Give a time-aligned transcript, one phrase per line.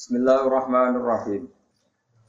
[0.00, 1.52] Bismillahirrahmanirrahim.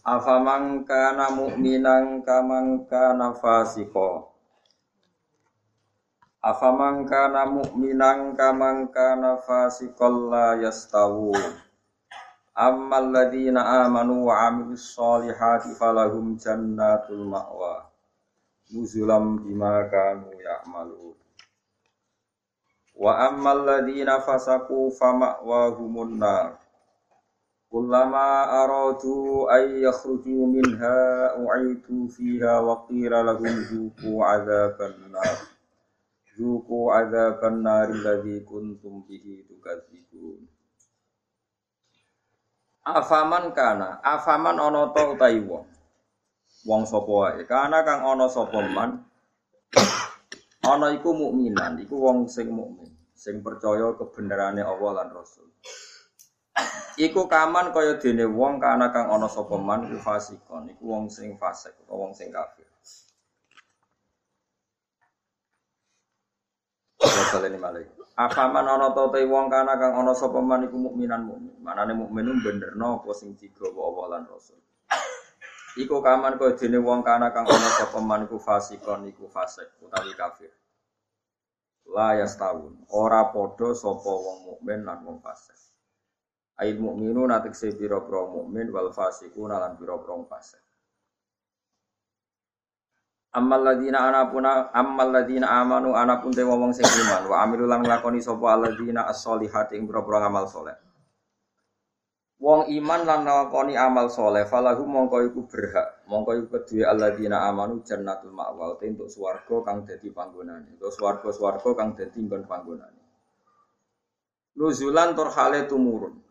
[0.03, 4.27] Afaman kana mu'minan kaman kana fasiqa.
[6.43, 11.31] Afaman kana mu'minan kaman kana fasiqan la yastawu.
[12.51, 17.87] Ammal ladzina amanu wa 'amilus solihati falahum jannatul ma'wa.
[18.75, 21.15] Nuzulam bima kanu ya'malun.
[22.99, 26.59] Wa ammal ladzina fasaqu fama'wahumun nar.
[27.71, 35.39] Kullama aradu ay yakhruju minha u'itu fiha wa qila lahum zuqu adzaban nar.
[36.35, 39.47] Zuqu adzaban nar alladzi kuntum bihi.
[42.81, 45.63] Afaman kana, afaman ana ta utahi wong.
[46.67, 49.05] Wong sapa wae, kana kang ana sapa man.
[50.65, 55.47] Ana iku mukminan, iku wong sing mukmin, sing percaya kebenarane Allah lan Rasul.
[56.99, 61.73] Iku kaman kaya dene wong kana kang ana sapa man fasikon, iku wong sing fasik
[61.87, 62.67] utawa wong sing kafir.
[68.21, 71.55] Afaman ana ta te wong kana kang ana sapa man iku mukminan mukmin.
[71.63, 74.59] Manane mukmin ku benerno apa sing digawa Allah lan Rasul.
[75.79, 80.11] Iku kaman kaya dene wong kana kang ana sapa man iku fasikon iku fasik utawi
[80.13, 80.51] kafir.
[81.89, 82.83] La yastawun.
[82.91, 85.70] Ora padha sapa wong mukmin lan wong fasik.
[86.61, 90.61] Ail mukminu natik se pira pira mukmin wal fasiku lan pira pira fasik.
[93.31, 98.19] Ammal ladina anapuna ammal ladina amanu anapun te wong sing iman wa amilu lan nglakoni
[98.19, 100.75] sapa alladzina as-solihati ing pira-pira amal saleh.
[102.43, 107.79] Wong iman lan nglakoni amal saleh falahu mongko iku berhak mongko iku kedue alladzina amanu
[107.87, 110.75] jannatul ma'wa te untuk swarga kang dadi panggonane.
[110.75, 113.01] Untuk swarga-swarga kang dadi nggon panggonane.
[114.59, 116.30] Nuzulan tur hale tumurun.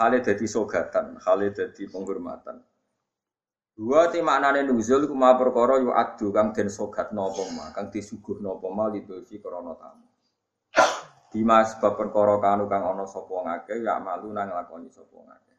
[0.00, 2.56] Hale dadi sogatan, hale dadi penghormatan.
[3.76, 7.92] Dua ti maknane nuzul ku ma perkara yu adu kang den sogat napa ma, kang
[7.92, 10.08] disuguh napa ma lidulfi krana tamu.
[11.28, 15.54] Bima sebab perkara kanu kang ana sapa ngake ya malu nang lakoni sapa ngake.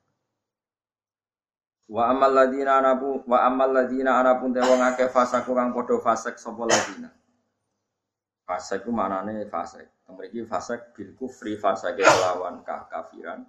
[1.89, 6.41] Wa amal ladina anapu wa amal ladina anapun te wong akeh fasaku kang padha fasik
[6.41, 7.13] sapa ladina.
[8.45, 9.85] Fasik ku maknane fasik.
[10.11, 13.47] Mriki fasik bil kufri fasik lawan kafiran.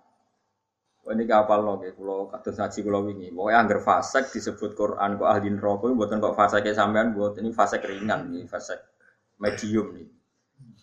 [1.02, 5.50] Ini kapal loh, kalau kados ngaji kalau wingi, pokoknya angger fasek disebut Quran kok ahli
[5.50, 8.78] neraka, buatan kok fasek sampean buat ini fasek ringan nih, fasek
[9.42, 10.06] medium nih.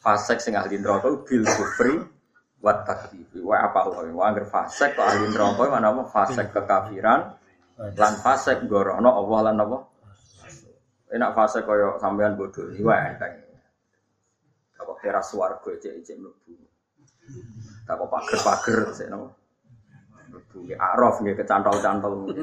[0.04, 2.04] Fasek sing ahli neraka bil kufri
[2.60, 3.40] wat takdifi.
[3.40, 7.40] Wah apa loh, wah angger fasek kok ahli neraka mana apa fasek kekafiran,
[7.80, 9.78] lan fasek gorono Allah lan apa?
[11.16, 13.40] Enak fasek koyo sampean bodoh nih, wah enteng.
[14.76, 16.60] Kalau teras warga cek-cek mlebu.
[17.88, 19.39] Tak kok pager-pager sik napa?
[20.30, 22.34] Nggih araf nggih kecantol-cantol.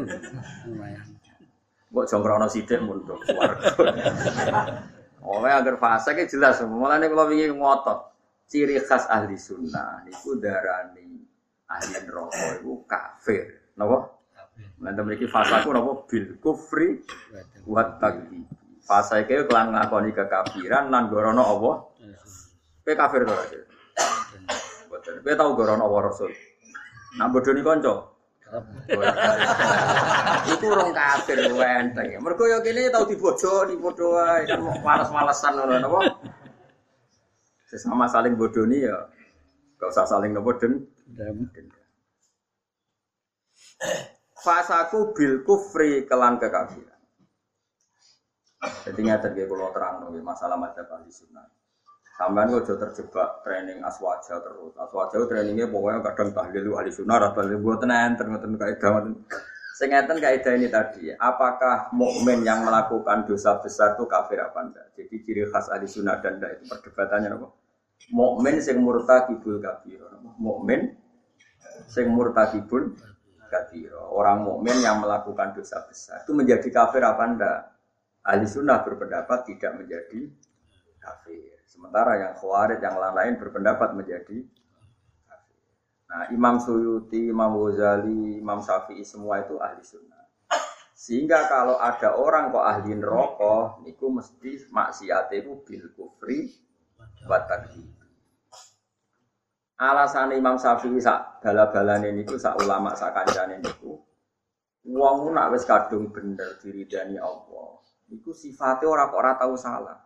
[1.90, 3.72] Mbok jongkrono sithik mundur swarga.
[5.26, 8.14] Oleh agar fase ki jelas, mulane kula wingi ngotot.
[8.46, 11.18] Ciri khas ahli sunnah niku darani
[11.66, 13.74] ahli neraka iku kafir.
[13.74, 14.06] Napa?
[14.78, 17.02] Nanti memiliki fasaku napa bil kufri
[17.66, 18.46] wa takdzib.
[18.86, 21.70] Fase iki kelan ngakoni kekafiran lan gorono apa?
[22.86, 23.44] Kowe kafir to ora?
[24.86, 25.14] Boten.
[25.26, 26.30] Kowe tau gorono apa Rasul?
[27.16, 28.12] Nak bodoni kanca.
[30.54, 32.22] Iku rong kafir wenteng.
[32.22, 35.98] Mergo ya kene tau dibodoni padha wae kan males-malesan ngono napa.
[37.66, 38.94] Sesama saling bodoni ya
[39.82, 40.86] gak usah saling nopo den.
[44.38, 47.02] Fasaku bil kufri kelan kekafiran.
[48.86, 51.50] Jadi ngaten nggih kula terang masalah madzhab ahli sunnah.
[52.16, 54.72] Sampean kok terjebak training aswaja terus.
[54.80, 59.04] Aswaja trainingnya pokoknya kadang tahlil ahli sunnah atau tahlil buat enten ngoten kaidah.
[59.76, 64.86] Sing ngeten kaidah ini tadi, apakah mukmin yang melakukan dosa besar itu kafir apa enggak?
[64.96, 67.52] Jadi ciri khas ahli sunnah dan enggak itu perdebatannya apa?
[68.08, 70.00] Mukmin sing murtakibul kafir.
[70.40, 70.96] Mukmin
[71.92, 72.96] sing murtakibul
[73.52, 73.92] kafir.
[73.92, 77.60] Orang mukmin yang melakukan dosa besar itu menjadi kafir apa enggak?
[78.24, 80.32] Ahli sunnah berpendapat tidak menjadi
[80.96, 81.55] kafir.
[81.66, 84.46] Sementara yang khawarij yang lain-lain berpendapat menjadi.
[86.06, 90.22] Nah, Imam Suyuti, Imam Ghazali, Imam Syafi'i semua itu ahli sunnah.
[90.96, 96.54] Sehingga kalau ada orang kok ahli neraka, niku mesti maksiat itu bil kufri
[97.26, 97.42] wa
[99.76, 104.00] Alasan Imam Syafi'i sak bala-balane niku sak ulama sak kancane niku
[104.86, 107.82] wong nak wis kadung bener diridani Allah.
[108.06, 110.05] Niku sifatnya ora kok ora tahu salah.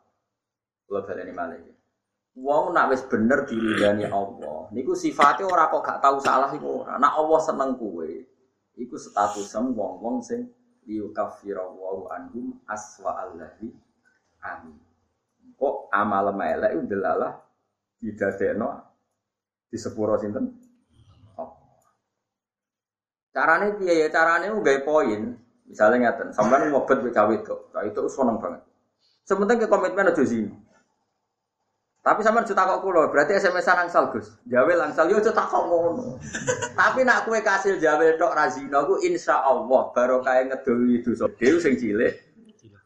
[0.91, 1.55] Kalau baleni malah.
[2.35, 4.67] Wong nak wis bener diridani Allah.
[4.75, 6.99] Niku sifatnya ora kok gak tahu salah iku ora.
[6.99, 8.27] Nak Allah seneng kuwe.
[8.75, 10.51] Iku statusem wong-wong sing
[10.83, 13.71] liyukaffira wa anhum aswa allahi
[14.43, 14.79] amin.
[15.55, 17.39] Kok amal melek itu delalah
[18.03, 18.69] didadekno
[19.71, 20.51] di sepuro sinten?
[21.39, 21.51] Oh.
[23.31, 24.09] Carane piye ya?
[24.11, 25.39] Carane nggawe poin.
[25.71, 27.55] Misalnya ngeten, sampean ngobet wis cawe itu,
[27.87, 28.67] itu seneng banget.
[29.23, 30.51] Sementing ke komitmen aja sini.
[32.01, 34.33] Tapi sama juta kok kulo, berarti SMS-an angsal Gus.
[34.49, 36.17] Jawe langsal yo juta kok ngono.
[36.73, 41.61] Tapi nak kue kasil jawe tok razina ku insya Allah baru kayak ngedoli dosa dew
[41.61, 42.17] sing cilik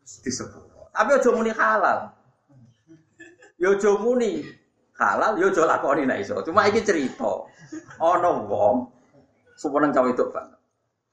[0.02, 0.66] disebut.
[0.90, 2.10] Tapi ojo muni halal.
[3.54, 4.42] Yo muni
[4.98, 6.42] halal, yo ojo lakoni nek iso.
[6.42, 7.46] Cuma iki cerita.
[8.02, 8.90] Ana wong
[9.54, 10.58] suweneng cawe itu banget.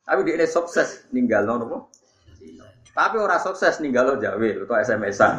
[0.09, 1.94] Tapi dia ini sukses ninggal nopo.
[2.98, 5.38] Tapi ora sukses ninggal jawe atau SMS-an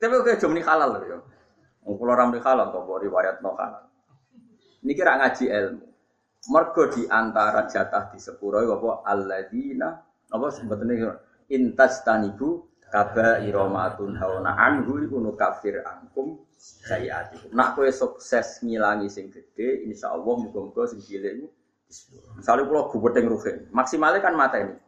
[0.00, 1.18] Tapi oke jom ini halal loh ya.
[1.84, 3.84] Kalau orang halal kok riwayat no halal.
[4.80, 5.86] Ini kira ngaji ilmu.
[6.48, 9.92] Mergo di antara jatah di sepuro apa alladzina
[10.32, 11.20] apa sebetulnya
[11.52, 17.52] intas tanibu kaba iromatun hauna anhu iku kafir angkum sayatikum.
[17.52, 21.44] Nak kowe sukses ngilangi sing gede, insya Allah muga-muga sing cilik
[22.38, 24.78] Misalnya kalau gubedeng ruhin, maksimalnya kan mata ini.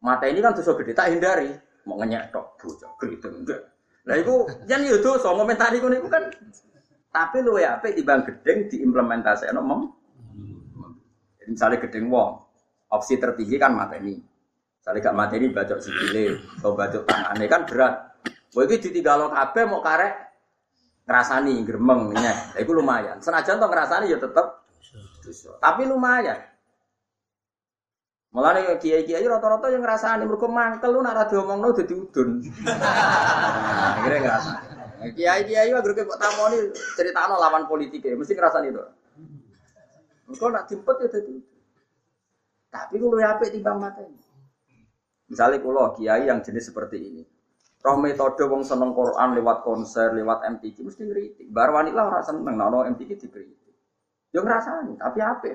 [0.00, 1.52] Mata ini kan dosa gede, tak hindari.
[1.84, 3.60] Mau ngenyek tok, bocah, gede enggak.
[4.04, 6.28] Lah iku jan yo dosa ngomentari ngono iku kan.
[7.14, 9.80] Tapi lu ya apik dibang gedeng diimplementaseno mem.
[11.44, 12.40] Misalnya gedeng wong,
[12.88, 14.16] opsi tertinggi kan mata ini.
[14.16, 17.94] Misalnya gak mata ini bacok sikile, atau bacok tangannya kan berat.
[18.56, 20.12] Wah itu ditinggal kabeh mau karek
[21.04, 22.60] ngerasani gremeng nyek.
[22.64, 23.20] Iku lumayan.
[23.20, 24.46] Senajan to ngerasani ya tetep
[25.60, 26.36] Tapi lumayan.
[28.34, 32.42] Mulane kiai-kiai rata-rata yang ngrasani mergo mangkel lu nek ora diomongno dadi udun.
[32.66, 35.14] Nah, akhirnya ngrasani.
[35.14, 36.58] Kiai-kiai wae grup kok tamoni
[36.98, 38.82] critakno lawan politik ya mesti ngrasani itu.
[40.26, 41.34] Mergo nak dimpet ya dadi
[42.74, 44.18] Tapi kulo apik timbang mateni.
[45.30, 47.22] Misalnya kulo kiai yang jenis seperti ini.
[47.86, 51.46] Roh metode wong seneng Quran lewat konser, lewat MTQ mesti ngritik.
[51.54, 53.62] Bar wanita ora seneng nek ono MTQ dikritik.
[54.34, 55.54] Yo ngrasani, tapi apik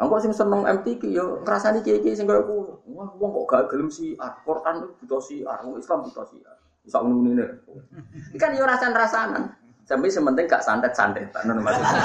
[0.00, 2.64] Engko sing seneng MTQ yo ngrasani kiye-kiye sing koyo kuwi.
[2.96, 6.40] Wah, wong kok gak gelem si Al-Qur'an buta si wong Islam buta si
[6.82, 7.46] Bisa ngene.
[8.40, 9.52] Kan yo rasan-rasanan.
[9.84, 11.30] Sampai sementing gak santet-santet.
[11.44, 12.02] Ngono maksudnya.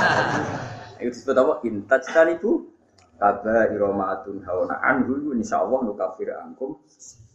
[1.01, 1.53] Itu disebut apa?
[1.63, 2.03] Intaj
[2.33, 2.73] ibu
[3.17, 6.77] kaba iromatun hawana anhu insyaallah nukafir angkum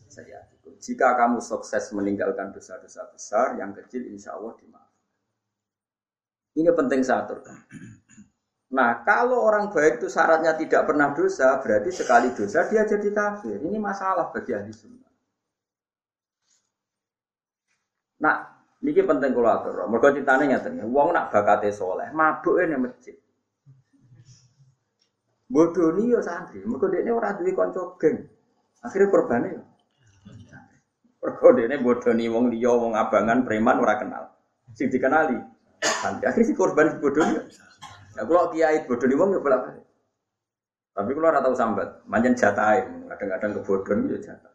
[0.06, 0.46] saya.
[0.82, 4.90] Jika kamu sukses meninggalkan dosa-dosa besar, yang kecil insya Allah dimaaf.
[6.58, 7.54] Ini penting saya aturkan.
[8.72, 13.60] Nah, kalau orang baik itu syaratnya tidak pernah dosa, berarti sekali dosa dia jadi kafir.
[13.60, 15.12] Ini masalah bagi ahli sunnah.
[18.24, 18.36] Nah,
[18.80, 19.76] ini penting kalau atur.
[19.92, 23.16] Mereka ceritanya nyatanya, uang nak bakate soleh, mabuk ini masjid.
[25.52, 28.24] Bodoh nih yo santri, mereka dia orang duit konco geng.
[28.80, 29.62] Akhirnya korbannya yo.
[31.20, 34.24] Mereka dia bodoh nih, wong dia, wong abangan, preman, orang kenal.
[34.72, 35.36] Sing dikenali.
[36.24, 37.52] Akhirnya si korban bodoh nih.
[38.12, 39.86] Ya kalau kiai bodoh nih wong ya bolak balik.
[40.92, 44.52] Tapi kalau rata tahu sambat, manjan jatah kadang-kadang kebodohan itu jatah.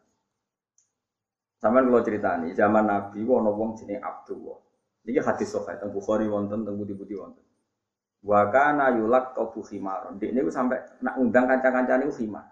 [1.58, 4.58] Sampai kalau cerita nih, zaman Nabi, wono wong jenis Abdullah.
[5.02, 7.42] Ini hadis sofa, tentang Bukhari wonten, tentang budi-budi wonten.
[8.22, 10.22] Wakana yulak kau buhimaron.
[10.22, 12.46] Di ini sampai nak undang kancang-kancang ini khimar.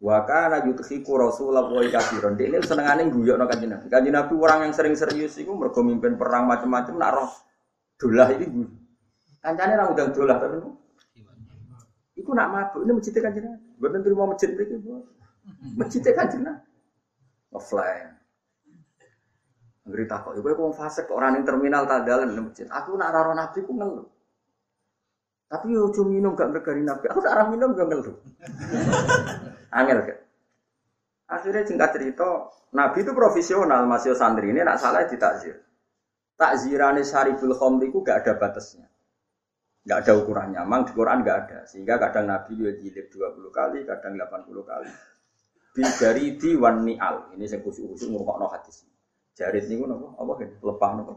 [0.00, 2.40] Wakana yuthiku Rasulullah wa kafiron.
[2.40, 3.86] Di ini senengane guyok no kanjeng Nabi.
[3.92, 7.32] Kanjeng Nabi orang yang sering serius itu mergo mimpin perang macam-macam nak roh
[8.02, 8.81] dolah ini guyu.
[9.42, 10.56] Kancane ra udah dolah tapi
[12.22, 13.66] Iku nak mabuk ini masjid kanjeng Nabi.
[13.82, 15.02] Mboten terima masjid mriki, Bu.
[15.74, 16.70] Masjid kanjeng Nabi.
[17.50, 18.14] Offline.
[19.82, 22.70] Ngeri takok, iku kok fase kok orang yang terminal tak nang masjid.
[22.70, 24.06] Aku nak raro Nabi ku ngeluh.
[25.50, 27.10] Tapi yo cuma minum gak bergari Nabi.
[27.10, 28.16] Aku tak minum gak ngeluh.
[29.82, 30.18] Angel kan.
[31.32, 32.28] Akhirnya singkat cerita,
[32.70, 35.58] Nabi itu profesional, masih santri ini nak salah ditakzir.
[36.38, 38.91] Takzirane Syariful Khomri ku gak ada batasnya
[39.82, 40.60] nggak ada ukurannya.
[40.62, 41.58] Memang di Quran nggak ada.
[41.66, 44.90] Sehingga kadang Nabi juga jilid 20 kali, kadang 80 kali.
[45.72, 47.32] Bidari di wan ni'al.
[47.34, 48.84] Ini saya khusus-khusus ngurukok no hadis.
[49.32, 50.50] Jarit ini nopo apa kan?
[50.60, 51.12] Lepah nopo.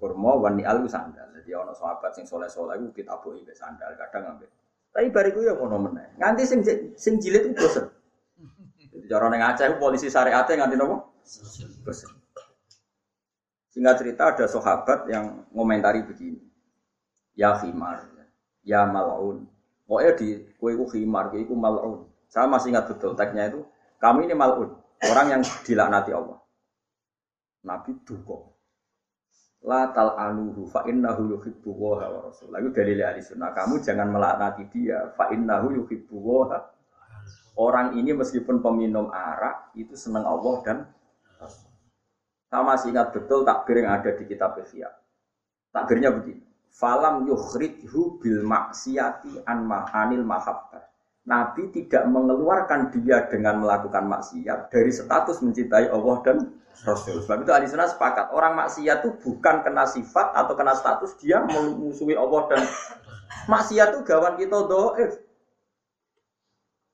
[0.00, 1.28] Kurma wan ni'al itu sandal.
[1.36, 3.92] Jadi ono sahabat sing soleh-soleh itu kita boleh sandal.
[4.00, 4.48] Kadang ngambil.
[4.94, 6.16] Tapi bariku ya ono meneh.
[6.16, 6.60] Nganti sing
[6.96, 7.86] sing jilid itu bosen.
[8.94, 10.96] Jadi cara neng Aceh polisi syariatnya nganti nopo?
[11.84, 12.10] Bosen.
[13.68, 16.53] Singkat cerita ada sahabat yang ngomentari begini
[17.34, 18.06] ya khimar,
[18.62, 19.46] ya mal'un.
[19.84, 22.08] Pokoknya di kue ku khimar, kue ku mal'un.
[22.30, 23.60] Saya masih ingat betul teksnya itu,
[24.00, 24.74] kami ini mal'un,
[25.06, 26.38] orang yang dilaknati Allah.
[27.64, 28.54] Nabi duko.
[29.64, 32.52] La tal anuhu fa innahu yuhibbu wa rasul.
[32.52, 33.56] Lalu dalil ahli sunnah.
[33.56, 35.08] Kamu jangan melaknati dia.
[35.16, 36.60] Fa innahu yuhibbu wa
[37.56, 40.76] Orang ini meskipun peminum arak itu senang Allah dan
[41.38, 41.70] Rasul.
[42.50, 44.90] Saya masih ingat betul takbir yang ada di kitab Ihya.
[45.70, 46.43] Takbirnya begini.
[46.74, 50.82] Falam yukhrijhu bil maksiati an anil mahabbah.
[51.24, 56.36] Nabi tidak mengeluarkan dia dengan melakukan maksiat dari status mencintai Allah dan
[56.82, 57.22] Rasul.
[57.22, 61.40] Sebab itu ahli sunnah sepakat orang maksiat itu bukan kena sifat atau kena status dia
[61.46, 62.60] memusuhi Allah dan
[63.46, 65.12] maksiat itu gawan kita doif.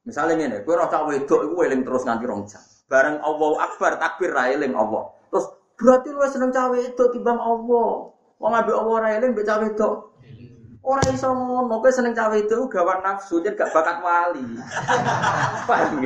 [0.05, 2.61] Misalnya ini, gue rasa itu eling terus nganti rong jam.
[2.87, 5.09] Bareng Allah Akbar takbir ra eling Allah.
[5.33, 8.20] Terus berarti lu seneng cawe itu timbang Allah.
[8.41, 9.91] Wong ambek Allah ra eling mbek cawe itu.
[10.81, 14.41] Ora iso ngono, kowe seneng cawe itu gawan nafsu, jadi gak bakat wali.
[15.69, 16.01] Paham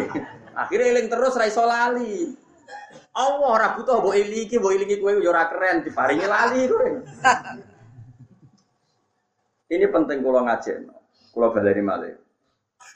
[0.54, 2.34] Akhirnya eling terus ra iso lali.
[3.14, 6.88] Allah ora butuh mbok elingi, mbok elingi kowe yo ora keren diparingi lali kowe.
[9.74, 10.90] Ini penting kula ngajen.
[11.30, 12.14] Kula baleni malih.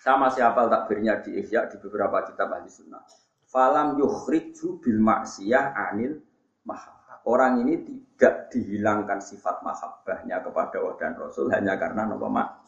[0.03, 3.03] Sama hafal takbirnya di Ihya di beberapa kitab ahli sunnah.
[3.49, 6.21] Falam yukhriju bil maksiyah anil
[6.69, 6.98] mahabbah.
[7.29, 12.65] Orang ini tidak dihilangkan sifat mahabbahnya kepada Allah dan Rasul hanya karena nopo mak.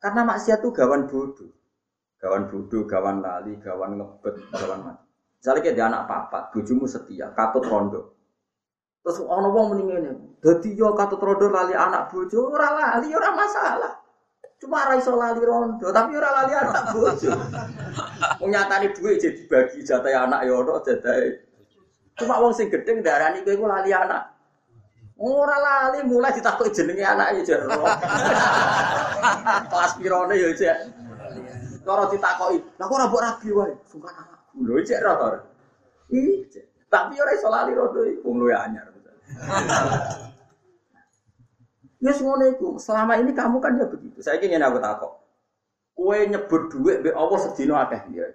[0.00, 1.52] Karena maksiat itu gawan bodoh.
[2.16, 5.04] Gawan bodoh, gawan lali, gawan ngebet, gawan mati.
[5.36, 8.16] Misalnya kayak anak papat, bujumu setia, katut rondo.
[9.04, 13.28] Terus ono wong mending ini, jadi yo katut rondo lali anak bojo, ora lali, ora
[13.32, 13.92] masalah.
[14.56, 17.32] Cuma ora iso lali rondo, tapi ora lali anak bojo.
[18.52, 21.49] Nyatane duit jadi bagi jatah anak yo ono jatah.
[22.20, 24.36] Cuma wong sing gedeng darani kowe iku lali anak.
[25.16, 27.68] Ora lali mulai ditakoki jenenge anak ya jero.
[29.72, 30.76] Kelas pirone ya cek.
[31.80, 34.40] Cara ditakoki, "Lah kok ora mbok rabi wae?" Sungkan anak.
[34.60, 35.28] Lho cek ra to.
[36.90, 38.90] Tapi ora iso lali rodo iku wong luwe anyar.
[42.00, 42.68] Ya ngono iku.
[42.76, 44.20] Selama ini kamu kan ya begitu.
[44.20, 45.12] Saya ingin aku takok.
[45.96, 48.26] Kue nyebut duit be Allah sedina akeh ya.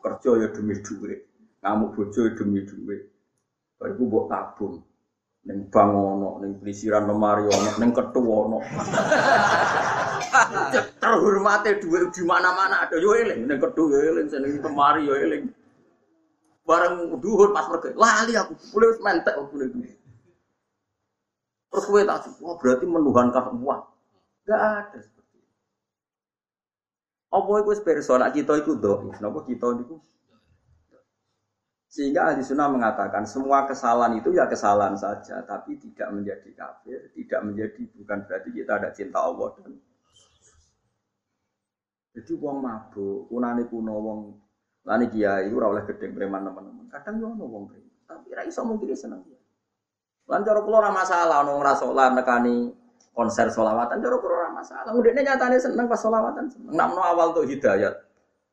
[0.00, 1.29] Kerja ya demi duit.
[1.60, 3.04] Kamu bojo demi duit.
[3.76, 4.80] Bariku mbok tabung.
[5.40, 8.60] Ning bang ono, ning pelisiran lemari ono, ning ketu ono.
[11.00, 15.48] Terhormate duit di mana-mana ada yo eling, ning ketu yo eling, seneng lemari yo eling.
[16.68, 20.00] Bareng duhur pas pergi, lali aku, boleh mentek aku duit.
[21.70, 23.82] Terus gue tak wah berarti menuhankan uang.
[24.44, 25.54] Gak ada seperti itu.
[27.30, 30.02] Apa itu persona kita itu doa, kenapa kita itu
[31.90, 37.40] sehingga ahli sunnah mengatakan semua kesalahan itu ya kesalahan saja, tapi tidak menjadi kafir, tidak
[37.42, 39.74] menjadi bukan berarti kita ada cinta Allah dan
[42.14, 44.20] jadi wong mabuk, kunane kuno wong
[44.86, 46.86] lani kiai ora oleh gedeng preman teman-teman.
[46.94, 49.38] Kadang yo ono wong preman, tapi ra iso mungkin seneng dia.
[50.30, 52.70] Lan cara kula masalah ono ora salat nekani
[53.10, 54.90] konser solawatan cara kula ora masalah.
[54.94, 56.70] Mudene nyatane seneng pas solawatan seneng.
[56.70, 57.98] Nak awal tuh hidayat.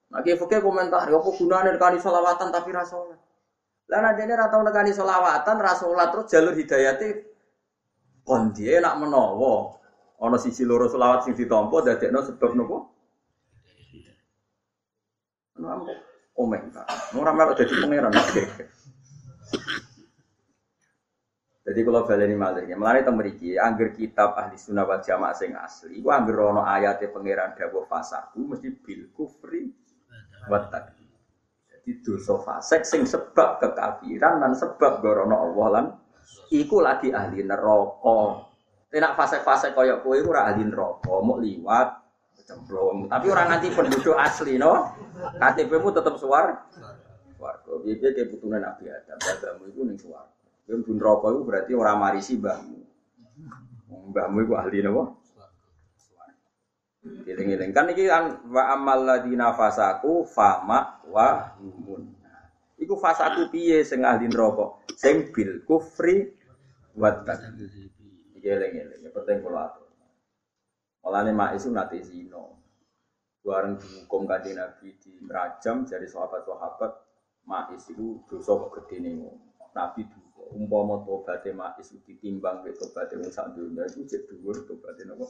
[0.08, 2.82] Nah, kiai komentar, apa gunane nekani solawatan tapi ra.
[3.88, 7.08] Lah nek dene ra tau nekani selawatan, ra salat terus jalur hidayate
[8.28, 9.80] kon dia nak menawa
[10.20, 12.78] ana sisi loro selawat sing ditampa dadekno sebab nopo?
[15.64, 15.88] Ono
[16.36, 16.84] omen ta.
[17.16, 18.12] Ora melok dadi pangeran.
[21.68, 26.00] Jadi kalau baleni malih, melani teng mriki, angger kitab ahli sunnah wal jamaah sing asli,
[26.00, 29.68] iku angger ana ayate pangeran dawuh fasahu mesti bil kufri
[30.48, 30.64] wa
[31.88, 35.86] jadi dosa fasik sing sebab kekafiran dan sebab gorono Allah lan
[36.52, 38.44] iku lagi ahli neraka.
[38.92, 42.04] Tidak fasik-fasik kaya kowe ora ahli neraka, mau liwat
[42.44, 43.08] cemplung.
[43.08, 44.92] Tapi orang nanti penduduk asli no.
[45.40, 46.68] KTP mu tetap suar.
[47.40, 47.72] Warga.
[47.84, 49.18] Biar kayak putunan Nabi Adam.
[49.24, 50.28] Bagamu itu nih suar.
[50.68, 52.80] Kowe pun neraka itu berarti orang marisi mbahmu.
[54.12, 55.24] Mbahmu itu ahli no.
[57.06, 62.18] Giling-giling kan iki kan wa amal ladina fasaku fama wa humun.
[62.78, 64.82] Iku fasaku piye sing ahli neraka?
[64.98, 66.30] Sing bil kufri
[66.98, 67.58] wa takdzib.
[68.38, 69.88] Iki eling-eling ya penting kula atur.
[71.06, 72.44] Mulane mak isu nate zina.
[73.48, 76.92] Bareng dihukum kanjeng Nabi di merajam dari sahabat-sahabat
[77.48, 79.24] mak itu dosa gedene
[79.72, 80.52] Nabi duka.
[80.52, 85.24] Umpama tobaté mak isu ditimbang mek tobaté wong sak donya iku jek dhuwur tobaté napa?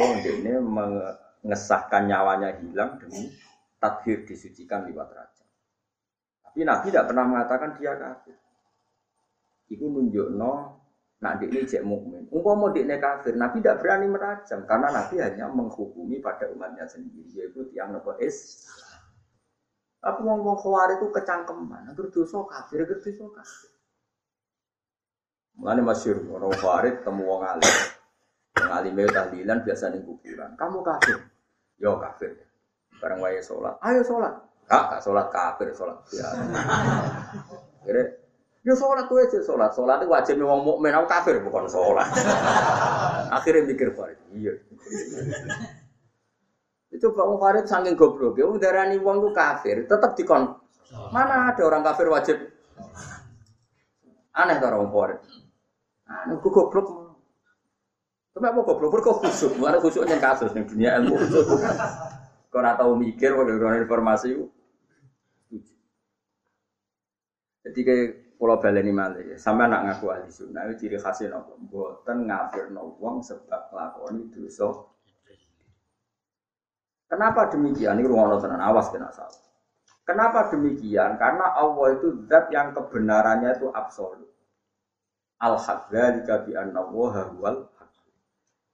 [0.00, 3.28] Oh, ini mengesahkan nyawanya hilang demi
[3.76, 5.44] tadhir disucikan lewat raja.
[6.40, 8.36] Tapi Nabi tidak pernah mengatakan dia kafir.
[9.68, 10.80] Iku nunjuk no,
[11.20, 12.24] nak ini cek mukmin.
[12.32, 17.68] Umpama ini kafir, Nabi tidak berani merajam karena Nabi hanya menghukumi pada umatnya sendiri, yaitu
[17.68, 18.64] tiang nopo es.
[20.00, 23.70] Tapi wong wong khawari itu kecangkeman, agar dosa kafir, agar dosa kafir.
[25.60, 27.99] Mulane masyhur orang khawari temu wong alim.
[28.70, 30.54] Alim itu tahlilan biasa ning kuburan.
[30.54, 31.18] Kamu kafir.
[31.82, 32.38] Yo kafir.
[33.00, 33.80] Bareng wae sholat.
[33.82, 34.34] Ayo sholat.
[34.70, 36.42] Kak, sholat kafir, sholat biasa.
[37.84, 38.02] Kira,
[38.62, 39.74] yo sholat tuh aja sholat.
[39.74, 42.06] Sholat itu wajib wong mukmin, aku kafir bukan sholat.
[43.36, 44.54] Akhirnya mikir Farid, iya.
[46.94, 50.54] Itu Pak Farid saking goblok, ya darani wong ku kafir, tetap dikon.
[51.10, 52.38] Mana ada orang kafir wajib?
[54.34, 55.20] Aneh tuh orang Farid.
[56.06, 56.99] Aneh, gue goblok.
[58.40, 59.04] Tapi apa goblok?
[59.04, 59.52] Kok khusuk?
[59.60, 61.44] Mana khusuknya kasus nih dunia ilmu khusuk.
[62.48, 64.32] Kau ora tahu mikir, dari informasi
[67.60, 72.24] Jadi kayak Pulau baleni malih, sampai anak ngaku ahli sunnah itu ciri khasnya nopo, buatan
[72.24, 74.80] ngafir wong sebab lakoni dosa.
[77.04, 78.00] Kenapa demikian?
[78.00, 79.44] Ini ruang tenan awas kena salah.
[80.08, 81.20] Kenapa demikian?
[81.20, 84.32] Karena Allah itu zat yang kebenarannya itu absolut.
[85.44, 87.68] Al haq dzalika bi anna huwal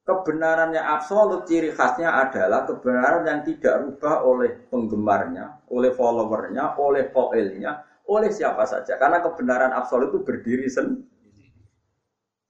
[0.06, 7.82] Kebenarannya absolut ciri khasnya adalah kebenaran yang tidak rubah oleh penggemarnya, oleh followernya, oleh poelnya,
[8.06, 8.94] oleh siapa saja.
[9.02, 11.10] Karena kebenaran absolut itu berdiri sendiri.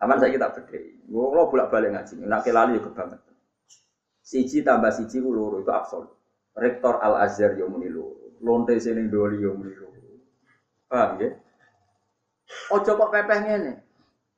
[0.04, 1.00] Aman saya kita berdiri.
[1.08, 2.28] Gue lo bolak balik ngaji.
[2.28, 3.24] Nak kelali juga banget.
[4.20, 6.12] Siji tambah siji ku loro itu absolut.
[6.52, 8.36] Rektor Al Azhar muni loro.
[8.44, 9.88] Lonte sini doli loro.
[10.92, 11.32] Paham ya?
[12.76, 13.72] Ojo kok pepeh ngene.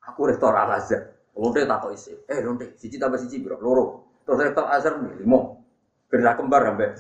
[0.07, 1.08] Aku rektor Al Azhar.
[1.39, 2.13] Lonte tak kok isi.
[2.27, 3.63] Eh lonte siji tambah siji bro.
[3.63, 3.87] Loro.
[4.27, 5.63] Terus rektor Azhar muni limo.
[6.11, 6.91] Gerak kembar sampai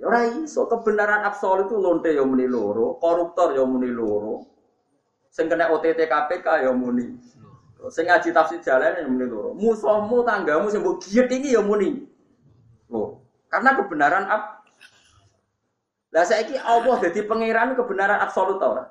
[0.00, 4.48] Ora iso kebenaran absolut itu lonte ya muni loro, koruptor ya muni loro.
[5.30, 7.14] Sing kena OTT KPK ya muni.
[7.92, 9.54] Sing ngaji tafsir jalan ya muni loro.
[9.54, 12.08] Musuhmu tanggamu sing mbok giet iki ya muni.
[12.90, 14.42] Loh, karena kebenaran ab
[16.10, 18.84] Lah saiki Allah dadi pangeran kebenaran absolut ta ora?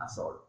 [0.00, 0.47] Absolut.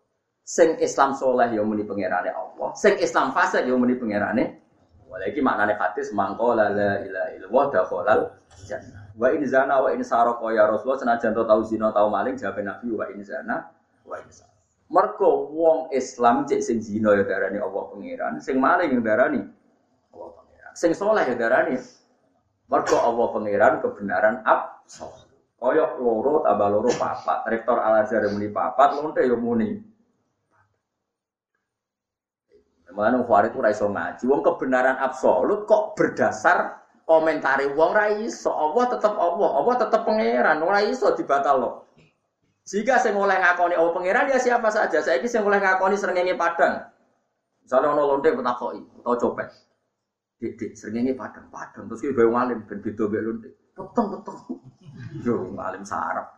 [0.49, 4.57] Sing Islam soleh ya muni pangerane Allah, sing Islam fasik ya muni pangerane.
[5.05, 8.21] Walaiki maknane hadis mangko la ilaha illallah dakhalal
[8.65, 9.13] jannah.
[9.13, 12.65] Wa in zana wa in saraka ya Rasulullah senajan to tau zina tau maling jawab
[12.65, 13.69] Nabi wa in zana
[14.01, 14.57] wa in saraka.
[14.89, 19.45] Mergo wong Islam cek sing zina ya darani Allah pangeran, sing maling yang darani
[20.17, 20.73] Allah pangeran.
[20.73, 21.77] Sing saleh ya darani
[22.65, 25.29] mergo Allah pangeran kebenaran absolut.
[25.61, 27.45] Koyok loro tambah loro papat.
[27.53, 29.88] Rektor Al Azhar muni papat, lonte yo muni.
[32.93, 34.23] Mulane Farid ora iso ngaji.
[34.25, 40.61] Wong kebenaran absolut kok berdasar komentari wong ra iso, Allah tetep Allah, Allah tetep pangeran,
[40.61, 41.89] ora iso dibatalno.
[42.69, 45.01] Jika saya mulai ngakoni Allah pangeran ya siapa saja.
[45.01, 46.85] Saya ini saya mulai ngakoni serengenge padang.
[47.65, 49.49] Misalnya ono lonte petakoki atau copet.
[50.37, 53.49] Dik dik serengenge padang padang terus ki bae ngalim ben beda mbek lonte.
[53.73, 54.37] Peteng peteng.
[55.25, 56.37] Yo ngalim sarap.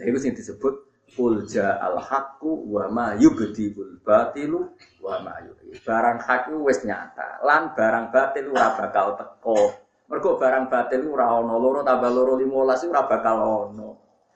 [0.00, 0.72] Nah itu sing disebut
[1.14, 5.38] Ulja al haqqu wa ma yubdiul batilu wa ma
[5.86, 9.70] Barang hak wis nyata, lan barang batil ora bakal teko.
[10.10, 13.36] Mergo barang batil ora ana loro tambah loro 15 ora bakal
[13.70, 13.88] ana.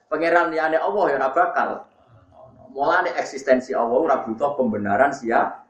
[0.07, 1.69] Pangeran liyane Allah ya ora bakal.
[2.71, 5.61] Mulane eksistensi Allah ora butuh pembenaran siap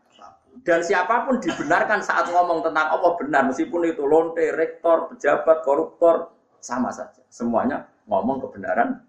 [0.61, 6.35] dan siapa pun dibenarkan saat ngomong tentang Allah benar meskipun itu lonte, rektor, pejabat, koruptor
[6.61, 7.23] sama saja.
[7.31, 9.01] Semuanya ngomong kebenaran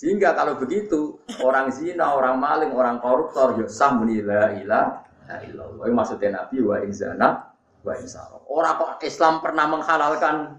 [0.00, 5.84] sehingga kalau begitu orang zina, orang maling, orang koruptor ya sah muni la ilaha illallah.
[5.92, 7.52] Maksudnya Nabi wa inzana
[7.84, 8.40] wa insara.
[8.48, 10.56] Orang kok Islam pernah menghalalkan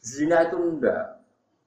[0.00, 1.20] zina itu enggak.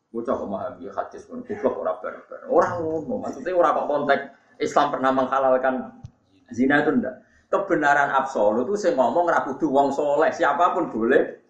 [0.09, 2.49] Bocah memahami hadis pun goblok orang berber.
[2.49, 4.23] Orang ngomong maksudnya orang kok konteks
[4.57, 6.01] Islam pernah menghalalkan
[6.49, 7.15] zina itu enggak.
[7.53, 11.45] Kebenaran absolut itu saya ngomong rapuh wong soleh siapa pun boleh.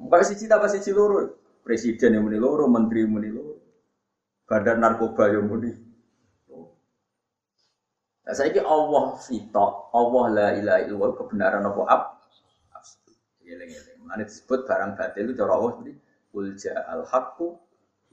[0.00, 1.44] Bukan siji tambah siji loro.
[1.60, 3.45] Presiden yang muni loro, menteri yang loro
[4.46, 5.74] badan narkoba yang muni.
[8.26, 12.02] Nah, saya ini Allah sitok, Allah la ilaha illallah kebenaran apa ab.
[14.06, 15.92] Mana disebut barang batil itu cara Allah seperti
[16.30, 17.58] ulja al haqqu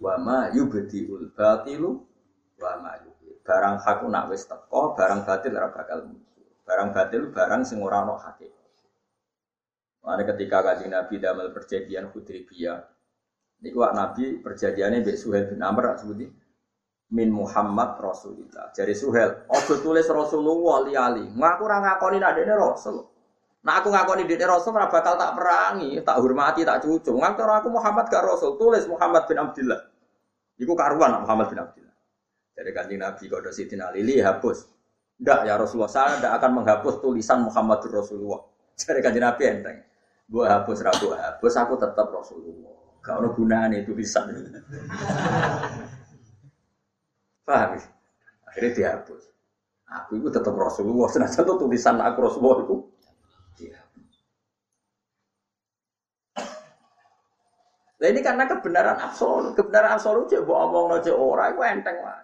[0.01, 2.01] wa ma yubdiul batilu
[2.57, 3.37] wa ma yubdi.
[3.45, 6.45] Barang hakku nak wis teko, barang batil ora bakal muncul.
[6.65, 8.73] Barang batil barang sing ora ono hakikat.
[10.03, 12.92] Mana ketika kajian Nabi damel perjanjian Hudaybiyah,
[13.63, 16.27] Niku Nabi perjanjiannya Mbak Suhel bin Amr sebuti
[17.15, 18.75] min Muhammad Rasulillah.
[18.75, 21.31] Jadi Suhel, ojo tulis Rasulullah ali-ali.
[21.31, 22.99] Ngaku ora ngakoni nak dene Rasul.
[23.63, 27.15] Nah aku ngakoni dene Rasul ora bakal tak perangi, tak hormati, tak cucu.
[27.15, 29.79] Ngaku aku Muhammad gak Rasul, tulis Muhammad bin Abdullah.
[30.59, 31.95] Iku karuan Muhammad bin Abdullah.
[32.53, 34.67] Jadi kanjeng Nabi kode Siti Lili hapus.
[35.23, 38.43] Ndak ya Rasulullah, saya tidak akan menghapus tulisan Muhammadur Rasulullah.
[38.75, 39.77] Jadi kanjeng Nabi enteng.
[40.27, 42.82] Gua hapus, rabu hapus, aku tetap Rasulullah.
[43.03, 44.31] Gak ada gunanya tulisan.
[47.43, 47.75] Paham?
[47.75, 47.83] ya?
[48.47, 49.23] Akhirnya dihapus.
[49.91, 51.11] Aku itu tetap Rasulullah.
[51.11, 52.77] Senajan tuh tulisan aku Rasulullah itu.
[58.03, 62.03] Nah ini karena kebenaran absolut, kebenaran absolut cek mbok omongno cek ora iku enteng.
[62.03, 62.19] Nah,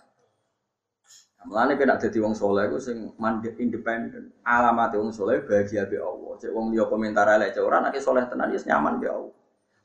[1.47, 4.35] Mulane kena dadi wong saleh iku sing mandek independen.
[4.43, 6.35] Alamat wong saleh bahagia be Allah.
[6.35, 9.38] Cek wong liya komentar elek cek ora nek saleh tenan ya nyaman be Allah.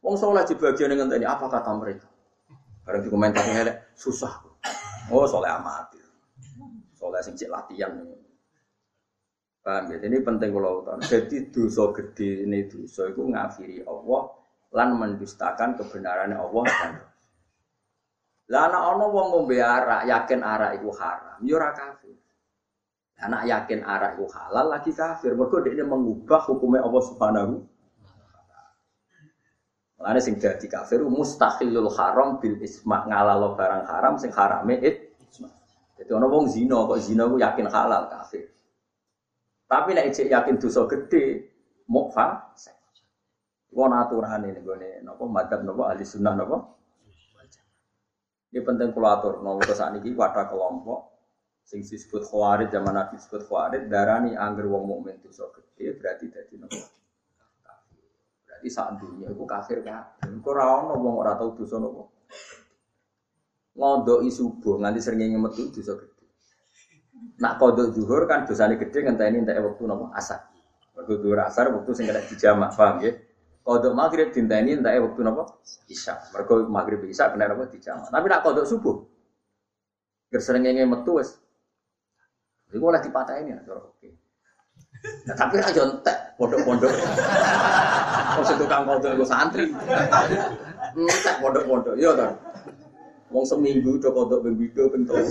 [0.04, 2.04] Wong saleh di bagian ngenteni apa kata mereka.
[2.84, 4.44] Bareng di komentar elek susah.
[5.08, 5.96] Oh saleh amat.
[6.92, 8.04] Saleh sing latihan.
[9.64, 9.96] Paham ya?
[9.96, 11.00] Ini penting kalau tahu.
[11.00, 14.22] Jadi dosa gede ini dosa itu ngafiri Allah
[14.76, 16.92] lan mendustakan kebenaran Allah dan
[18.52, 22.12] anak ono wong ngombe arak yakin arak itu haram, yo ora kafir.
[23.24, 25.32] Anak yakin arak itu halal lagi kafir.
[25.32, 27.64] Mergo dia mengubah hukumnya Allah Subhanahu
[30.04, 35.16] Mulane sing dadi kafir mustahilul haram bil isma ngalalo barang haram sing harame it.
[35.96, 38.52] Jadi ono wong zina kok zina ku yakin halal kafir.
[39.64, 41.48] Tapi nek cek yakin dosa gede
[41.88, 42.76] mau fasik.
[43.72, 46.56] Wong aturan ini gue nopo madhab nopo ahli sunnah nopo.
[48.52, 51.00] Ini penting kalau atur nopo kesan ini wadah kelompok
[51.64, 56.60] sing disebut khawarij zaman nabi disebut khawarij darani angger wong mukmin dosa gede berarti dadi
[56.60, 57.03] nopo.
[58.64, 60.16] Berarti saat dunia itu kafir kan.
[60.40, 62.16] Kau rawon nopo ora tau dosa nopo.
[63.77, 66.24] Ngodok subuh nganti sering metu dosa gede.
[67.44, 70.48] Nak kodok zuhur kan dosanya gede ngenteni entek waktu nopo asar.
[70.96, 73.12] Waktu zuhur asar waktu sing kena dijamak paham ya?
[73.61, 76.24] Kodok maghrib dinteni entah waktu nopo isya.
[76.33, 78.09] Mereka maghrib isya kena nopo dijama.
[78.09, 78.96] Tapi nak kodok subuh,
[80.33, 81.37] gerserengenge metu wes.
[82.72, 84.23] Iku oleh dipatahin ya, oke.
[85.24, 86.92] Nah, tapi aja entek pondok-pondok.
[88.35, 89.68] Wong sing tukang kodok iku santri.
[90.96, 92.28] Entek pondok-pondok, iya ta.
[93.33, 95.28] Wong seminggu do kodok ping pindho ping telu.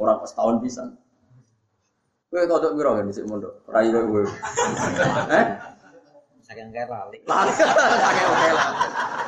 [0.00, 0.88] Ora pas tahun pisan.
[2.30, 3.54] Kowe kodok piro kan dhisik mondok?
[3.70, 4.22] Rai kowe.
[5.30, 5.46] Eh?
[6.50, 7.18] Saking kayak lali.
[7.30, 8.70] Lali, saking oke lah.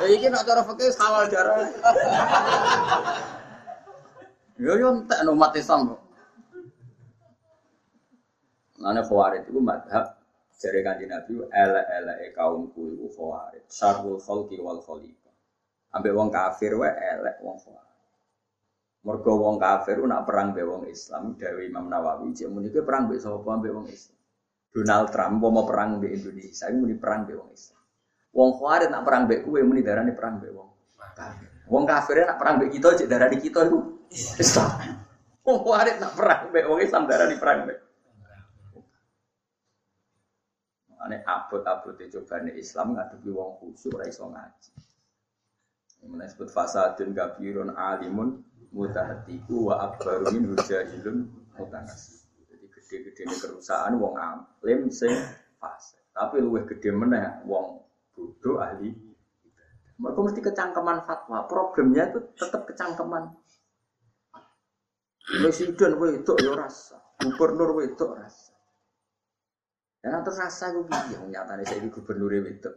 [0.03, 1.63] Ya iki nak cara fikih halal darah.
[4.59, 6.02] Yo yo entek no umat Islam kok.
[8.83, 10.19] Nane khawarij itu madhab
[10.59, 13.63] jare kanjeng Nabi elek-eleke kaumku iku khawarij.
[13.71, 15.35] Syarrul khalqi wal khaliqah.
[15.95, 18.11] Ambek wong kafir wae elek wong khawarij.
[19.07, 23.19] Mergo wong kafir nak perang mbek wong Islam, Dewi Imam Nawawi, cek muni perang mbek
[23.23, 24.19] sapa mbek wong Islam.
[24.73, 27.83] Donald Trump mau perang di Indonesia, ini muni perang di wong Islam.
[28.33, 30.69] Wong Khawarij nak perang mbek kowe muni darani perang mbek wong.
[31.69, 33.79] Wong kafir nak perang mbek kita cek darani kita iku
[34.41, 34.71] Islam.
[35.45, 37.77] Wong Khawarij nak perang mbek wong Islam darani perang mbek.
[41.03, 44.71] Ane abot-abot cobane Islam ngadepi wong khusyuk ora iso ngaji.
[46.07, 48.39] Mulai sebut fasadun kabirun alimun
[48.71, 52.23] mutahatiku wa akbaru min hujahilun mutanasib.
[52.47, 55.11] Jadi gede-gede ini kerusakan wong alim sing
[55.59, 55.99] fase.
[56.11, 57.83] Tapi luwih gede meneh wong
[58.15, 58.91] bodoh ahli.
[59.99, 61.47] Mereka mesti kecangkeman fatwa.
[61.47, 63.31] Problemnya itu tetap kecangkeman.
[65.23, 68.42] Presiden wedok ya rasa, gubernur wedok rasa.
[70.03, 72.75] Dan terus rasa gue piye wong nyatane saiki gubernur wedok.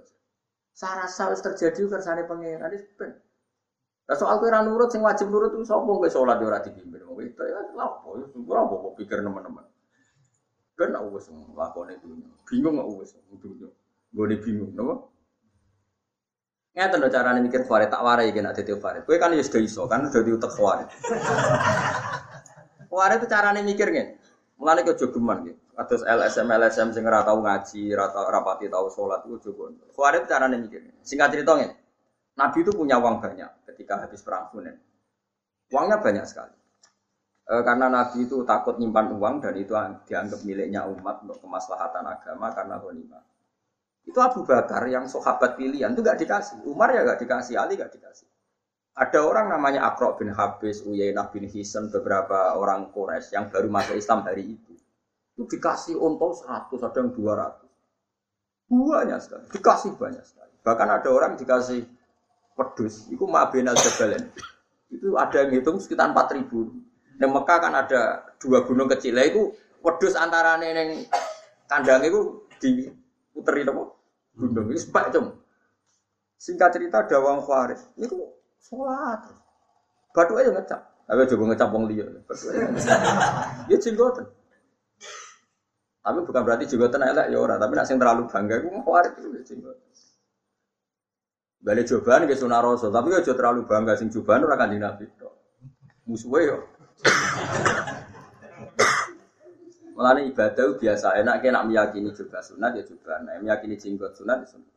[0.71, 3.19] Saya rasa wis terjadi kersane pangeran wis ben.
[4.07, 7.03] Lah soal kowe ora nurut sing wajib nurut itu sapa kowe salat ya ora dipimpin
[7.03, 9.67] wong wedok ya lha apa ya ora apa kok pikir teman-teman.
[10.79, 12.31] Ben aku wis nglakoni dunya.
[12.47, 13.69] Bingung aku wis dunya.
[14.15, 14.95] Gone bingung napa?
[16.79, 19.03] Ngeten lho carane mikir Farid tak warai iki nek dadi Farid.
[19.03, 20.87] Kowe kan ya wis iso kan dadi utek Farid.
[22.95, 24.15] Farid itu carane mikir ngene.
[24.63, 25.66] Mulane kok jogeman gitu.
[25.77, 29.69] Atus LSM LSM sing ora tau ngaji, ora tau rapati tau salat iku jogo.
[29.93, 31.05] Farid carane mikir.
[31.05, 31.77] Singkat cerita ngene.
[32.37, 34.77] Nabi itu punya uang banyak ketika habis perang Hunain.
[35.73, 36.57] Uangnya banyak sekali.
[37.45, 39.73] E, karena Nabi itu takut nyimpan uang dan itu
[40.09, 43.25] dianggap miliknya umat untuk kemaslahatan agama karena ghanimah.
[44.07, 46.63] Itu Abu Bakar yang sahabat pilihan itu gak dikasih.
[46.65, 48.29] Umar ya gak dikasih, Ali gak dikasih.
[48.97, 53.99] Ada orang namanya Akro bin Habis, Uyainah bin Hisan, beberapa orang Quraisy yang baru masuk
[53.99, 54.73] Islam hari itu.
[55.37, 58.73] Itu dikasih untung 100, ada yang 200.
[58.73, 60.49] Banyak sekali, dikasih banyak sekali.
[60.65, 61.85] Bahkan ada orang dikasih
[62.57, 64.33] pedus, itu Ma'abin al-Jabalen.
[64.89, 66.73] Itu ada yang hitung sekitar 4 ribu.
[67.21, 69.53] Di Mekah kan ada dua gunung kecil, itu
[69.85, 71.05] pedus antara neng
[71.69, 73.93] kandang itu diputeri apa?
[74.41, 75.37] Gunung itu sebab cum.
[76.41, 78.17] Singkat cerita ada wong Khawarij, itu
[78.65, 79.21] sholat.
[80.17, 80.81] Batu aja ngecap.
[81.05, 82.09] Tapi coba ngecap wong liya.
[82.25, 82.73] Batu aja.
[83.69, 84.25] Ya.
[86.07, 89.29] Tapi bukan berarti jenggoten elek ya ora, tapi nak sing terlalu bangga iku Khawarij itu
[89.35, 89.91] ya jenggoten.
[91.67, 95.35] Balik cobaan ke sunah rasul, tapi aja terlalu bangga sing cobaan ora kanjeng Nabi tok.
[96.07, 96.63] Musuhe yo.
[99.99, 104.47] Mulane ibadah biasa enak nak meyakini juga sunat ya juga, nah meyakini jenggot sunat ya
[104.47, 104.75] sunat.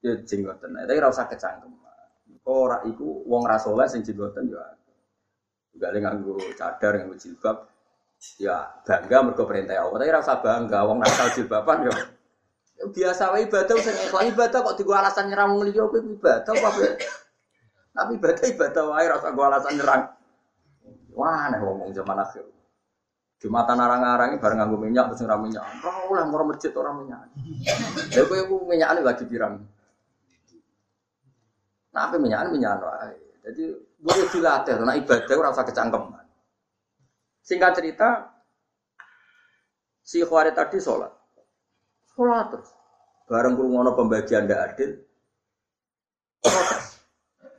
[0.00, 1.76] Ya jenggoten, tapi ora usah kecangkem.
[2.48, 4.64] Ora iku wong ra saleh sing jenggoten ya.
[5.76, 7.73] Juga nganggo cadar nganggo jilbab
[8.40, 9.98] ya bangga mergo perintah Allah.
[10.00, 11.94] Tapi rasa bangga wong nakal jilbaban ya
[12.90, 16.68] biasa wae ibadah sing ikhlas ibadah kok digo alasan nyerang wong liya kuwi ibadah apa
[17.94, 20.02] Tapi ibadah ibadah wae rasa gua alasan nyerang.
[21.14, 22.42] Wah, nih ngomong zaman akhir.
[23.38, 25.62] Jumatan arang-arang bareng nganggo minyak terus ora minyak.
[25.78, 27.22] Ora oleh moro masjid ora minyak.
[28.10, 29.62] Lha kowe ku minyakane lagi pirang.
[31.94, 33.14] Nah, apa minyak minyak wae.
[33.46, 33.62] Jadi
[34.02, 36.23] boleh dilatih, nah ibadah ora usah kecangkeman.
[37.44, 38.08] Singkat cerita,
[40.00, 41.12] si Khawarij tadi sholat.
[42.16, 42.72] Sholat terus.
[43.28, 44.90] Bareng kurungono pembagian tidak adil.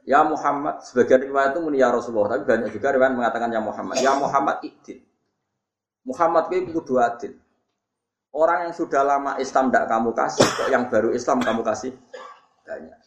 [0.06, 3.98] Ya Muhammad, sebagian riwayat itu muni ya Rasulullah, tapi banyak juga riwayat mengatakan ya Muhammad.
[4.02, 5.02] Ya Muhammad ikdil.
[6.06, 7.34] Muhammad itu kudu adil.
[8.30, 11.93] Orang yang sudah lama Islam tidak kamu kasih, kok yang baru Islam kamu kasih
[12.65, 13.00] banyak.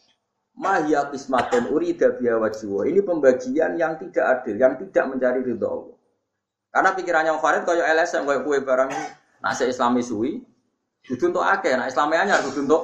[0.59, 5.98] Mahya kismatun urida biya Ini pembagian yang tidak adil, yang tidak mencari ridho Allah.
[6.69, 8.89] Karena pikirannya Farid kaya LSM, kaya kue barang
[9.41, 10.37] nasi Islami suwi,
[11.09, 12.83] Kudu untuk akeh, nah Islamnya anyar kudu untuk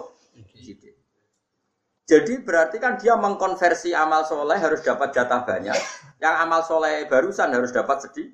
[2.05, 5.73] Jadi berarti kan dia mengkonversi amal soleh harus dapat jatah banyak,
[6.21, 8.29] yang amal soleh barusan harus dapat sedih.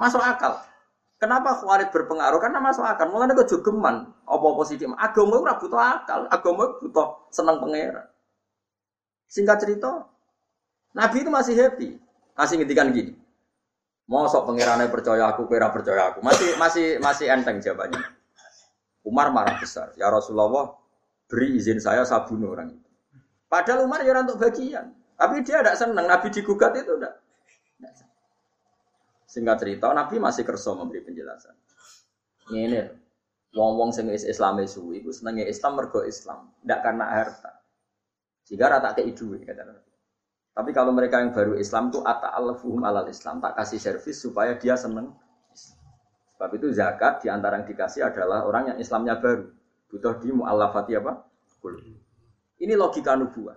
[0.00, 0.56] Masuk akal.
[1.20, 2.40] Kenapa Khawarij berpengaruh?
[2.40, 3.12] Karena masuk akal.
[3.12, 4.88] Mulanya kejogeman, apa positif.
[4.96, 8.08] Agama itu butuh akal, agama butuh senang pangeran.
[9.28, 10.08] Singkat cerita,
[10.96, 12.00] Nabi itu masih happy.
[12.32, 13.21] Masih ngintikan gini.
[14.12, 16.20] Mau sok pangerannya percaya aku, kira percaya aku.
[16.20, 18.04] Masih masih masih enteng jawabannya.
[19.08, 19.96] Umar marah besar.
[19.96, 20.76] Ya Rasulullah,
[21.32, 22.88] beri izin saya saya bunuh orang itu.
[23.48, 24.92] Padahal Umar ya untuk bagian.
[25.16, 26.04] Tapi dia tidak senang.
[26.04, 27.24] Nabi digugat itu tidak.
[29.32, 31.56] Singkat cerita, Nabi masih kerso memberi penjelasan.
[32.52, 32.84] Ini,
[33.56, 37.52] wong-wong sing Islam suwi, itu senengnya Islam mergo Islam, tidak karena harta.
[38.44, 39.91] Jika rata ke idu, kata Nabi.
[40.52, 44.52] Tapi kalau mereka yang baru Islam tuh ata alafuhum alal Islam, tak kasih servis supaya
[44.60, 45.16] dia seneng
[46.36, 49.46] Sebab itu zakat di antara yang dikasih adalah orang yang Islamnya baru.
[49.86, 51.22] Butuh di mu'allafati apa?
[52.58, 53.54] Ini logika nubuah.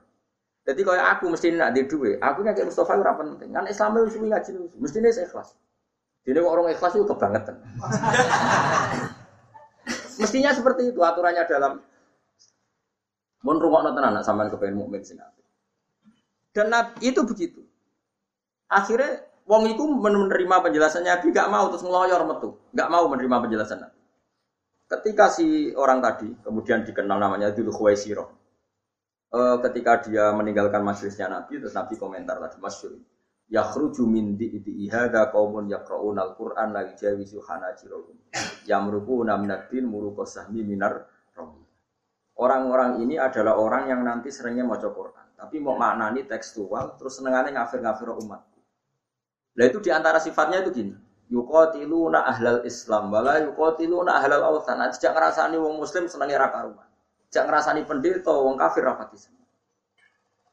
[0.65, 3.49] Jadi kalau aku mesti nak di duit, aku kayak Mustafa itu penting.
[3.57, 5.57] Kan Islam itu suwi ngaji mesti ini ikhlas.
[6.25, 7.57] Jadi orang ikhlas itu kebangetan.
[10.21, 11.81] Mestinya seperti itu aturannya dalam
[13.45, 15.21] Mun rumah nonton anak sampean kepengen mukmin sing
[16.55, 16.71] Dan
[17.03, 17.59] itu begitu.
[18.71, 23.77] Akhirnya Wong itu menerima penjelasannya Nabi, gak mau terus ngeloyor metu, gak mau menerima penjelasan
[23.77, 23.99] Nabi.
[24.89, 28.25] Ketika si orang tadi kemudian dikenal namanya Dulu Khuwaisiro,
[29.29, 29.39] e,
[29.69, 32.97] ketika dia meninggalkan majelisnya Nabi, terus Nabi komentar tadi masyur.
[33.45, 38.17] Yakhruju min di'di ihada qaumun yaqra'una al-Qur'an la yujawizu hanajirahum.
[38.65, 41.05] Yamruquna minad-din muruqasahmi minar
[42.35, 47.53] Orang-orang ini adalah orang yang nanti seringnya mau Quran, tapi mau maknani tekstual, terus senengannya
[47.53, 48.41] ngafir-ngafir umat.
[49.55, 50.93] Nah itu di antara sifatnya itu gini.
[51.29, 54.81] Yukotiluna ahlal Islam, wala yukotiluna ahlal awtan.
[54.81, 56.89] Nah, tidak ngerasani wong Muslim senangnya raka rumah.
[57.29, 59.17] Tidak ngerasani pendeta, wong kafir rapati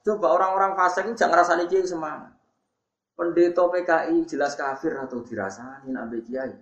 [0.03, 2.33] Coba orang-orang fasik ini jangan ngerasani kiai semangat.
[3.17, 6.53] Pendeta PKI jelas kafir atau dirasani nabi kiai.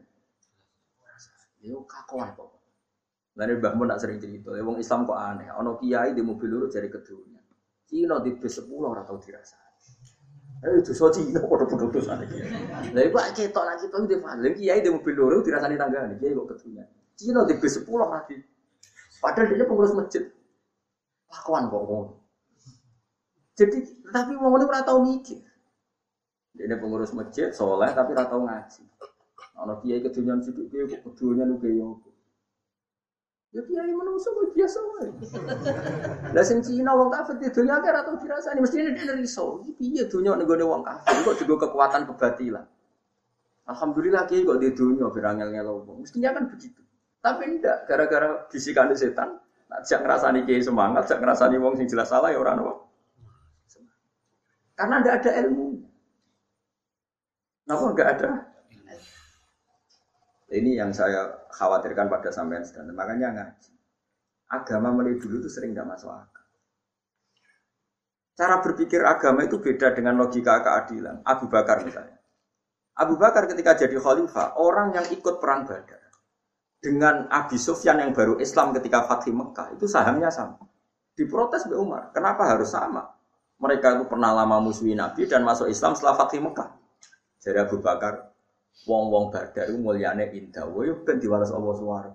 [1.67, 2.51] Yo kakuan kok.
[3.39, 5.49] Lalu Mbah Mun nak sering cerita, wong Islam kok aneh.
[5.55, 7.30] Ono kiai di mobil lurus dari keduanya.
[7.91, 9.67] Cina di bis sepuluh atau dirasani.
[10.63, 12.25] Eh dosa Cina padha-padha dosane.
[12.95, 16.47] Lah iku ketok lagi kita itu paling kiai di mobil loro dirasani tanggane kiai kok
[16.55, 16.87] ketunya.
[17.19, 18.39] Cina di bis 10 mati.
[19.19, 20.23] Padahal dia pengurus masjid.
[21.27, 22.15] Lakuan kok ngono.
[23.59, 25.43] Jadi tapi wong ngene ora tau mikir.
[26.55, 28.87] Dia pengurus masjid, soleh tapi ora tau ngaji.
[29.59, 31.83] Ana kiai kedunyan sithik kiai kok kedunyan lu kiai
[33.51, 35.11] Ya kiai menungso kok biasa wae.
[36.31, 39.59] Lah sing Cina wong kafir di dunia akeh atau dirasani mesti ini dari riso.
[39.67, 42.63] Iki piye dunia nego wong kafir kok juga kekuatan kebatilan.
[43.67, 46.07] Alhamdulillah kiai kok di dunia berangel ngelo wong.
[46.07, 46.79] Mestinya kan begitu.
[47.19, 49.43] Tapi ndak gara-gara bisikan setan.
[49.67, 52.87] Nah, jak ngrasani kiai semangat, jak ngrasani wong sing jelas salah ya ora ono.
[54.79, 55.67] Karena ndak ada ilmu.
[57.67, 58.50] Kenapa enggak ada?
[60.51, 62.91] Ini yang saya khawatirkan pada sampean sedang.
[62.91, 63.73] Makanya ngaji.
[64.51, 66.47] Agama mulai dulu itu sering nggak masuk akal.
[68.35, 71.23] Cara berpikir agama itu beda dengan logika keadilan.
[71.23, 72.19] Abu Bakar misalnya.
[72.99, 76.11] Abu Bakar ketika jadi khalifah, orang yang ikut perang Badar
[76.81, 80.59] dengan Abi Sufyan yang baru Islam ketika Fatih Mekah itu sahamnya sama.
[81.13, 82.03] Diprotes Mbak Umar.
[82.17, 83.13] Kenapa harus sama?
[83.61, 86.73] Mereka itu pernah lama musuhi Nabi dan masuk Islam setelah Fatih Mekah.
[87.45, 88.30] Jadi Abu Bakar,
[88.89, 90.65] wong-wong badar itu mulyane indah.
[90.69, 92.11] Wah, yuk kan diwalas Allah suara.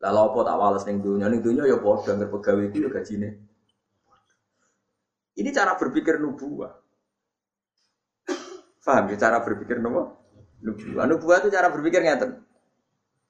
[0.00, 3.28] Lalu apa tak walas ning dunia, ning dunia ya padha ngger pegawai itu ya gajine.
[5.36, 6.72] Ini cara berpikir nubuah.
[8.80, 10.08] Faham ya cara berpikir nubuah?
[10.64, 11.04] Nubuah.
[11.04, 12.40] Nubuah itu cara berpikir ngeten.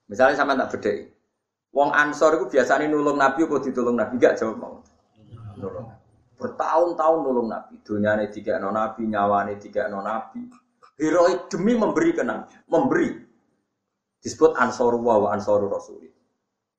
[0.07, 1.11] Misalnya sama tak bedai.
[1.71, 4.75] Wong Ansor itu biasanya nulung Nabi apa ditulung Nabi gak jawab mau.
[5.55, 5.87] Nulung.
[6.35, 7.79] Bertahun-tahun nulung Nabi.
[7.79, 10.51] Dunyane tiga non Nabi, nyawane tiga non Nabi.
[11.01, 12.53] Heroik demi memberi ke Nabi.
[12.69, 13.09] Memberi.
[14.21, 16.13] Disebut Ansoru wa Ansoru Rasul.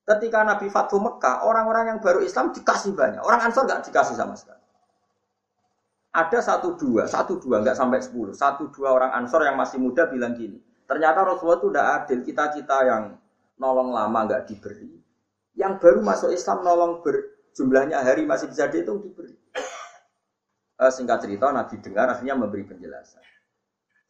[0.03, 3.23] Ketika Nabi Fathu Mekah, orang-orang yang baru Islam dikasih banyak.
[3.23, 4.59] Orang Ansor gak dikasih sama sekali.
[6.13, 10.05] Ada satu dua, satu dua nggak sampai sepuluh, satu dua orang Ansor yang masih muda
[10.05, 10.61] bilang gini.
[10.85, 12.19] Ternyata Rasulullah itu tidak adil.
[12.21, 13.03] Kita kita yang
[13.57, 14.93] nolong lama nggak diberi.
[15.57, 19.33] Yang baru masuk Islam nolong berjumlahnya hari masih bisa dihitung diberi.
[20.77, 23.32] Uh, singkat cerita Nabi dengar akhirnya memberi penjelasan.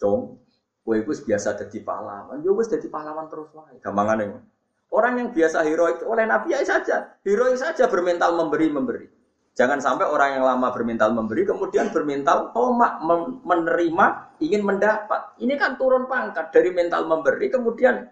[0.04, 0.36] Cung,
[0.84, 2.44] kue itu biasa jadi pahlawan.
[2.44, 3.72] Ya wis jadi pahlawan terus lah.
[3.80, 4.44] Gampangannya.
[4.92, 7.16] Orang yang biasa heroik oleh Nabi ya saja.
[7.24, 9.08] Heroik saja bermental memberi memberi.
[9.56, 13.00] Jangan sampai orang yang lama bermental memberi kemudian bermental tomak
[13.48, 14.06] menerima
[14.44, 15.40] ingin mendapat.
[15.40, 18.04] Ini kan turun pangkat dari mental memberi kemudian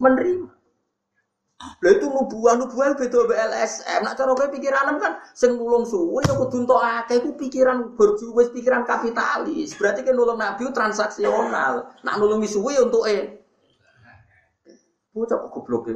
[0.00, 0.61] menerima.
[1.82, 4.02] Lha itu nubuah nubuah beda BLSM.
[4.02, 7.94] Nak cara kowe pikiran kan sing nulung suwe ya kudu entuk akeh iku pikiran
[8.54, 9.74] pikiran kapitalis.
[9.78, 12.02] Berarti kan nulung nabi transaksional.
[12.02, 13.46] Nak nulungi suwe untuk e.
[15.14, 15.94] Bocah kok goblok e.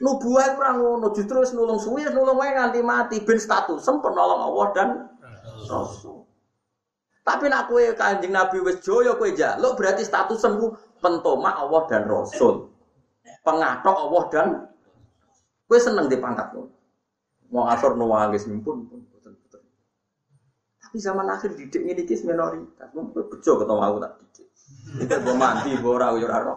[0.00, 4.66] Nubuah ora ngono, justru nulung suwe nulung wae nganti mati ben status sempurna nolong Allah
[4.74, 4.88] dan
[5.68, 6.24] Rasul.
[7.24, 12.04] Tapi nak kowe Kanjeng Nabi wis joyo kowe jaluk berarti status sembuh pentoma Allah dan
[12.04, 12.73] Rasul.
[13.44, 14.46] Pengatok Allah dan
[15.68, 16.72] gue seneng di pangkat lo.
[17.52, 19.00] Mau asor nuwangis pun pun
[20.80, 22.88] Tapi zaman akhir didik ini kis minoritas.
[22.96, 24.46] Mau bejo ketemu aku tak didik.
[25.20, 26.54] Gue mandi, gue ora ora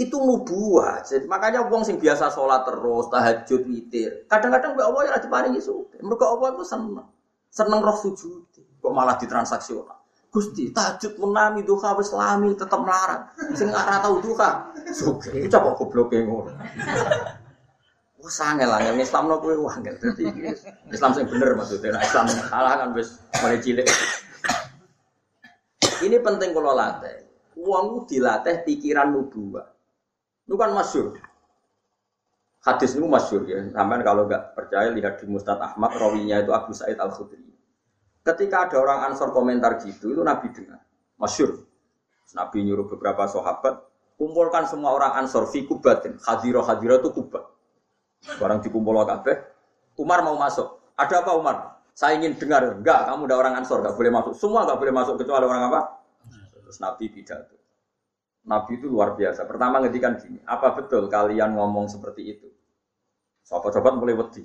[0.00, 1.04] itu nubuah.
[1.28, 4.24] Makanya wong sing biasa sholat terus, tahajud, witir.
[4.32, 6.00] Kadang-kadang mbak Allah ya diparingi suke.
[6.00, 7.04] Mereka Allah itu seneng.
[7.52, 8.48] Seneng roh sujud.
[8.80, 9.99] Kok malah ditransaksional.
[10.30, 13.34] Gusti, tahajud menami duha wis lami tetep melarat.
[13.58, 14.70] Sing ora tau duha.
[14.94, 16.54] Suge, iki coba gobloke ngono.
[18.20, 19.96] Wah sange lah, yang Islam no kue wangel.
[19.96, 20.54] Jadi
[20.92, 21.96] Islam sing bener maksudnya.
[21.96, 23.88] Nah, Islam salah kan wis mulai cilik.
[26.06, 27.26] Ini penting kalau latih.
[27.56, 29.66] Uang dilatih pikiran nubuah.
[30.44, 31.16] Itu kan masyur.
[32.60, 33.56] Hadis itu masyur ya.
[33.72, 37.40] Sampai kalau nggak percaya lihat di Mustad Ahmad, rawinya itu Abu Sa'id Al Khudri.
[38.20, 40.84] Ketika ada orang ansor komentar gitu, itu Nabi dengar.
[41.16, 41.64] Masyur.
[42.36, 43.80] Nabi nyuruh beberapa sahabat,
[44.20, 46.20] kumpulkan semua orang ansor fi kubatin.
[46.20, 47.48] Hadiro hadiro itu kubat.
[48.36, 49.40] Barang dikumpul kabeh.
[49.96, 50.92] Umar mau masuk.
[51.00, 51.56] Ada apa Umar?
[51.96, 52.76] Saya ingin dengar.
[52.76, 54.32] Enggak, kamu udah orang ansor, enggak boleh masuk.
[54.36, 55.80] Semua enggak boleh masuk kecuali orang apa?
[56.60, 57.56] Terus Nabi pidato.
[58.44, 59.48] Nabi itu luar biasa.
[59.48, 62.48] Pertama ngedikan gini, apa betul kalian ngomong seperti itu?
[63.48, 64.44] Sahabat-sahabat mulai wedi.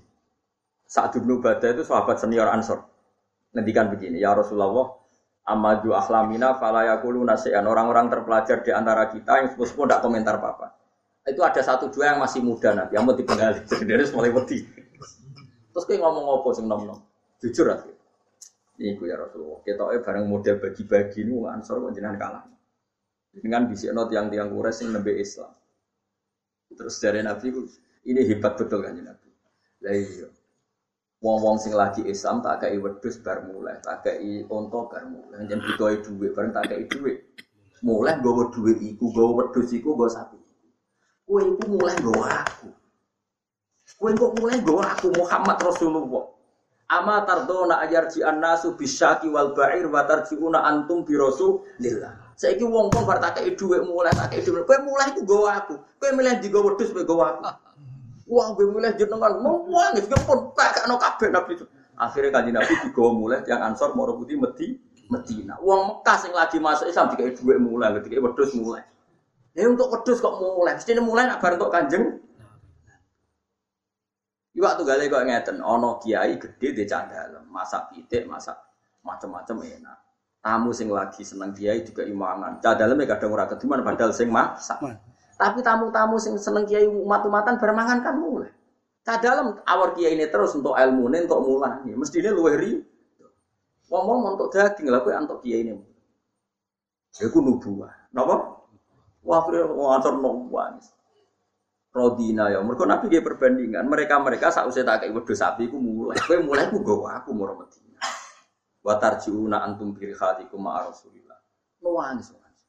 [0.87, 2.94] Saat Ibnu Badah itu sahabat senior Ansor
[3.55, 4.99] ngendikan begini, ya Rasulullah,
[5.47, 7.63] amadu ahlamina falayakulu nasian.
[7.63, 10.75] Orang-orang terpelajar di antara kita yang sepupu tidak komentar apa-apa.
[11.25, 13.63] Itu ada satu dua yang masih muda nanti, yang mau dipengali.
[13.69, 14.61] Jadi dia mulai wedi.
[15.73, 16.99] Terus kayak ngomong apa sing nom nom.
[17.41, 17.91] Jujur aja.
[18.75, 19.63] Ini ya Rasulullah.
[19.63, 22.43] Kita eh bareng model bagi-bagi ini ansor kok jenengan kalah.
[23.35, 25.51] Dengan bisik not yang tiang kures yang nembe Islam.
[26.71, 27.51] Terus dari Nabi
[28.07, 29.29] ini hebat betul kan Nabi.
[29.83, 30.27] Lah iya.
[31.25, 35.41] Wong-wong sing lagi Islam tak kei wedhus bar mulai, tak kei onto bar mulai.
[35.49, 37.17] Jan butuhe dhuwit, bareng tak kei dhuwit.
[37.81, 40.37] Mulai nggawa dhuwit iku, nggawa wedhus iku, nggawa sapi.
[41.25, 42.69] Kowe iku mulai nggawa aku.
[43.97, 46.25] Kowe kok mulai nggawa aku Muhammad Rasulullah.
[46.93, 52.37] Ama tardona ayarji annasu bisyaki wal ba'ir wa tarjiuna antum bi rasulillah.
[52.37, 54.69] Saiki wong-wong bar tak kei dhuwit mulai tak kei dhuwit.
[54.69, 55.73] Kowe mulai iku nggawa aku.
[55.97, 57.49] Kowe milih digawa wedhus kowe nggawa aku.
[58.25, 61.65] Wah, gue mulai jenengan mau nangis, gue pun tak no kafe nabi itu.
[61.93, 65.61] Akhirnya kaji nabi juga mulai yang ansor mau putih meti Medina.
[65.61, 68.81] Uang Mekah yang lagi masuk Islam dikai dua mulai, ketika wedus mulai.
[69.53, 72.03] Ya untuk wedus kok mulai, mesti mulai nak bareng kok kanjeng.
[74.55, 78.57] Iwak tuh gale kok ngeten, ono kiai gede di candalem, masak pitik, masak
[79.05, 79.97] macam-macam enak.
[80.41, 82.57] Tamu sing lagi seneng kiai juga imangan.
[82.63, 84.81] Candalem ya kadang ora kediman padahal sing masak.
[85.35, 88.51] Tapi tamu-tamu sing seneng kiai umat-umatan bermangan kan mulai.
[89.03, 91.83] Ka dalam awar kiai ini terus untuk ilmu ini untuk mulai.
[91.91, 92.71] Mesti ini luwe ri.
[93.91, 95.75] Ngomong untuk daging lah, untuk kiai ini.
[97.21, 98.11] Iku nubuah.
[98.15, 98.65] Napa?
[99.21, 100.79] Wah, kira ngatur nubuah.
[101.95, 103.87] Rodina ya, mereka Nabi dia perbandingan.
[103.87, 106.19] Mereka mereka saat usia tak kayak sapi, aku mulai.
[106.19, 108.03] Kue mulai aku gawa aku mau Medina.
[108.83, 111.39] Watarjiuna antum bir hatikum ma Rasulillah.
[111.79, 112.63] Nuwangis nuwangis.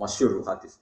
[0.00, 0.80] Masyur hadis.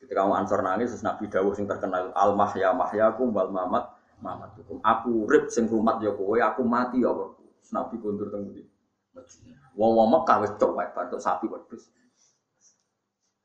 [0.00, 4.80] Ketika kamu ansor nangis, terus Nabi Dawuh sing terkenal al mahya mahyakum wal mamat mamatukum.
[4.80, 7.36] Aku rib sing rumat ya kowe, aku mati ya kowe.
[7.70, 8.64] Nabi kondur teng ndi?
[9.76, 11.92] Wong-wong Mekah wis wae bantuk sapi wedhus.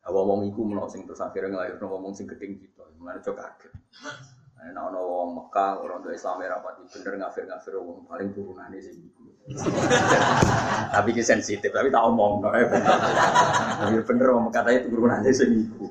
[0.06, 2.86] Wong-wong iku menawa sing terus akhirnya nglairno wong sing gedeng kita.
[2.98, 3.74] Mulane cok kaget.
[4.66, 8.98] Nek ana wong Mekah ora ndek Islam ora pati bener ngafir-ngafir wong paling turunane sing
[8.98, 9.24] iku.
[10.96, 12.42] tapi ki sensitif, tapi tak omong.
[13.82, 15.86] Tapi bener wong Mekah itu turunane sing iku.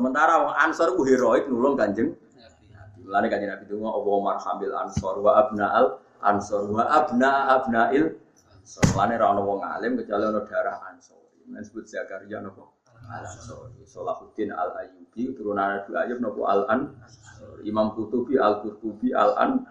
[0.00, 2.16] Sementara wong Ansor ku heroik nulung Kanjeng
[3.04, 8.16] Mulane kanjeng Nabi itu ngomong Umar hamil Ansor wa abnaal Ansor wa abna abnail
[8.96, 11.20] ra ono wong alim kecuali ono darah Ansor.
[11.44, 12.80] Ini disebut Zakaria nopo?
[13.10, 13.82] Al-Ansori.
[13.82, 16.94] Salahuddin Al-Ayyubi, turunan Nabi Ayyub nopo Al-An.
[17.66, 19.66] Imam Kutubi Al-Qurtubi Al-An.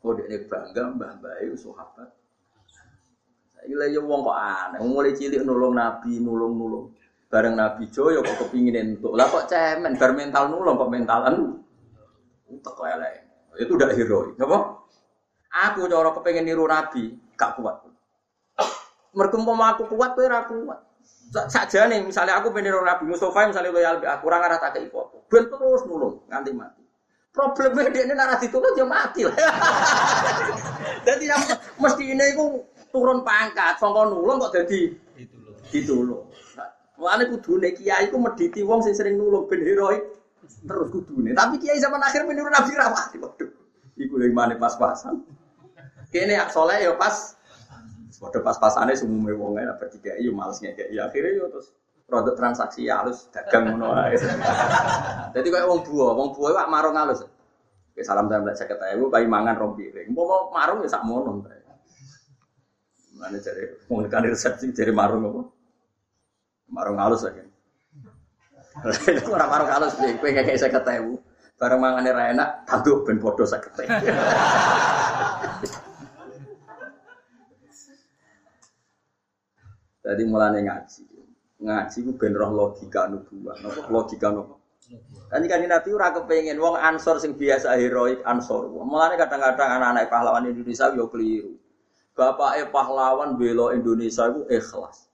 [0.00, 2.08] Kode ini bangga mbah itu sahabat.
[3.52, 6.86] Saya lagi wong kok aneh, mulai cilik nulung Nabi, nulung nulung.
[7.28, 9.12] Bareng Nabi Joyo kok kepingin entuk.
[9.12, 11.60] Lah kok cemen, bar mental nulung kok mentalan.
[12.48, 13.14] Utek elek.
[13.60, 14.58] Itu udah heroik, apa?
[15.68, 17.84] Aku cara kepengen niru Nabi, gak kuat.
[19.12, 20.88] Mergo aku kuat kowe ora kuat
[21.48, 25.44] saja nih misalnya aku pengen Nabi Mustafa misalnya loyal aku kurang arah tak foto ben
[25.44, 26.82] terus nulung nganti mati
[27.36, 29.36] problemnya dia ini narasi turun dia mati lah
[31.06, 31.42] jadi yang
[31.76, 34.96] mesti ini aku turun pangkat songkon nulung kok jadi
[35.68, 36.32] ditulung
[36.98, 40.02] Mulane kudune kiai iku mediti wong sing sering nulung ben heroik
[40.66, 41.30] terus kudune.
[41.30, 43.50] Tapi kiai zaman akhir menurut Nabi rawati waduh.
[43.94, 45.22] Iku lagi mana pas-pasan.
[46.10, 47.38] Kene ak soleh ya pas
[48.18, 50.90] Waduh pas-pasane sumume wong enak bertiga iya males ngekek.
[50.90, 51.70] Ya akhirnya yo terus
[52.02, 54.18] produk transaksi ya halus dagang ngono ae.
[55.38, 57.22] Dadi koyo wong buah, wong buah wak marung halus.
[57.94, 59.94] Oke, salam saya saya kata ibu, bayi mangan rompi.
[60.10, 61.46] Mau mau marung ya sak mono.
[63.18, 65.42] Mana cari mau kan resepsi cari marung apa?
[66.68, 67.44] Marung halus lagi.
[69.34, 71.18] Orang marung halus sih, kue kayak saya ibu.
[71.58, 73.82] Barang mangan enak, tantu ben saya kata.
[80.06, 81.02] Jadi mulane ngaji.
[81.58, 83.58] Ngaji ku ben roh logika nubuah.
[83.58, 84.54] Napa logika napa?
[85.28, 88.70] Kan kan Nabi ora kepengin wong ansor sing biasa heroik ansor.
[88.70, 91.58] Mulane kadang-kadang anak-anak pahlawan Indonesia yo keliru.
[92.14, 95.07] Bapake pahlawan bela Indonesia itu ikhlas.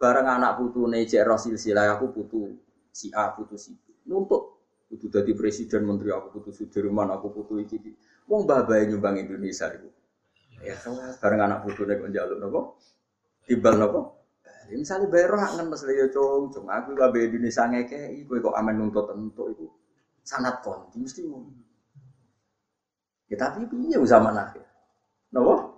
[0.00, 2.56] Bareng anak putune cek Rasul sila aku putu
[2.88, 4.08] si A putu si B.
[4.08, 4.56] Nuntut
[4.88, 7.92] kudu dadi presiden menteri aku putu Sudirman aku putu iki iki.
[8.24, 9.92] Wong babae nyumbang Indonesia iku.
[10.64, 10.80] Ya
[11.20, 12.60] bareng anak putune kok njaluk napa?
[13.44, 14.00] Timbal napa?
[14.72, 18.38] Ya, misalnya bayar roh kan mas Leo cung, cung aku gak bayar Indonesia ngeke, iku
[18.38, 19.66] kok aman nuntut tentu itu
[20.22, 21.42] sangat konti mesti mau.
[23.26, 24.62] Ya tapi piye zaman akhir,
[25.34, 25.74] nopo?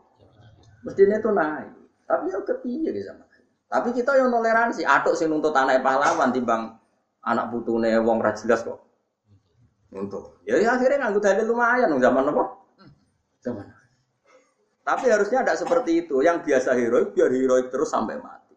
[0.84, 1.72] Mestinya itu naik,
[2.04, 3.31] tapi ya kepiye di zaman.
[3.72, 6.76] Tapi kita yang toleransi, atuk sing nuntut anak pahlawan timbang
[7.24, 8.84] anak putune wong ra jelas kok.
[9.88, 10.44] Nuntut.
[10.44, 12.44] Ya, ya akhirnya nganggo dalil lumayan zaman apa?
[13.40, 13.66] Zaman.
[14.82, 16.20] Tapi harusnya tidak seperti itu.
[16.20, 18.56] Yang biasa heroik biar heroik terus sampai mati.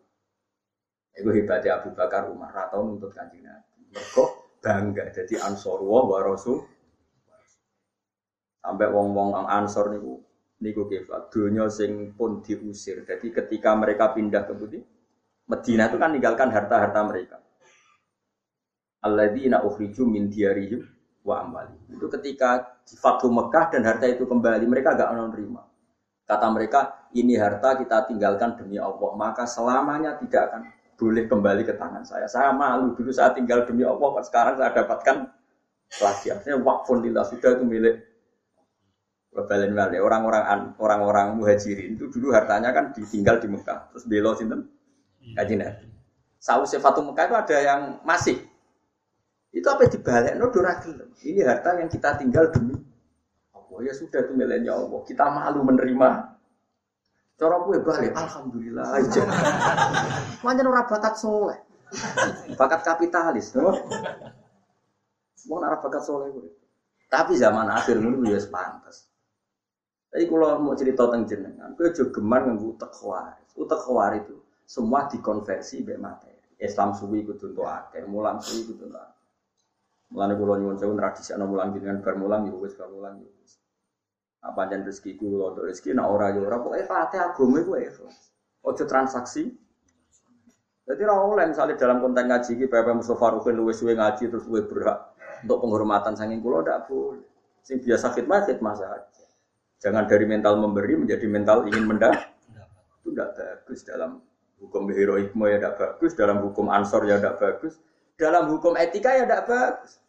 [1.16, 3.88] Itu hebatnya Abu Bakar Umar atau nuntut kanjeng Nabi.
[3.96, 4.24] Mereka
[4.60, 6.66] bangga jadi ansor wa rasul.
[8.60, 10.26] Sampai wong-wong ansor niku
[10.60, 13.06] niku kifat dunia sing pun diusir.
[13.06, 14.80] Jadi ketika mereka pindah ke Budi,
[15.46, 17.38] Medina itu kan meninggalkan harta-harta mereka.
[19.06, 20.82] Alladzina ukhriju min diyarihim
[21.22, 21.78] wa amwali.
[21.94, 25.62] Itu ketika di Fathu Mekah dan harta itu kembali, mereka agak menerima.
[26.26, 30.62] Kata mereka, ini harta kita tinggalkan demi Allah, maka selamanya tidak akan
[30.98, 32.26] boleh kembali ke tangan saya.
[32.26, 35.30] Saya malu dulu saya tinggal demi Allah, sekarang saya dapatkan
[36.02, 36.34] lagi.
[36.34, 37.96] Artinya wakfun lillah sudah itu milik
[39.36, 44.64] orang-orang orang-orang muhajirin itu dulu hartanya kan ditinggal di Mekah terus belo sinten
[45.34, 45.88] kaji nabi.
[46.38, 48.38] Saus sifatu Mekah itu ada yang masih
[49.56, 51.10] itu apa dibalik no gelem.
[51.24, 52.78] Ini harta yang kita tinggal demi
[53.56, 55.00] Allah ya sudah itu miliknya Allah.
[55.08, 56.36] Kita malu menerima
[57.36, 59.28] Cara gue balik, alhamdulillah aja.
[60.40, 61.60] Manjan ora bakat soleh,
[62.56, 63.76] bakat kapitalis, no?
[65.52, 66.48] Mau nara bakat soleh gue.
[67.12, 69.12] Tapi zaman akhir ini gue pantas.
[70.16, 73.36] Tapi kalau mau cerita tentang jenengan, gue juga gemar nganggu utek khawar.
[73.60, 76.34] Utek khawar itu semua dikonversi be materi.
[76.58, 79.16] Islam suwi itu untuk akeh, mulang suwi untuk akeh.
[80.14, 83.30] Mulane kula nyuwun sewu tradisi ana mulang jenengan bar mulang ya wis bar mulang ya
[83.42, 83.58] wis.
[84.46, 88.18] Apa jan rezeki ku untuk rezeki nak ora ya ora pokoke fatih agama iku ikhlas.
[88.62, 89.50] Ojo transaksi.
[90.86, 94.46] Jadi ora oleh misalnya dalam konten ngaji iki PP Mustofa Rukin luwes suwe ngaji terus
[94.46, 95.18] luwe berak.
[95.42, 97.26] Untuk penghormatan saking kulo tidak boleh.
[97.66, 99.02] Sing biasa khidmat khidmat saja.
[99.82, 102.30] Jangan dari mental memberi menjadi mental ingin mendapat.
[103.02, 104.22] Itu tidak bagus dalam
[104.60, 107.80] hukum heroikme ya tidak bagus, dalam hukum ansor ya tidak bagus,
[108.16, 110.00] dalam hukum etika ya tidak bagus.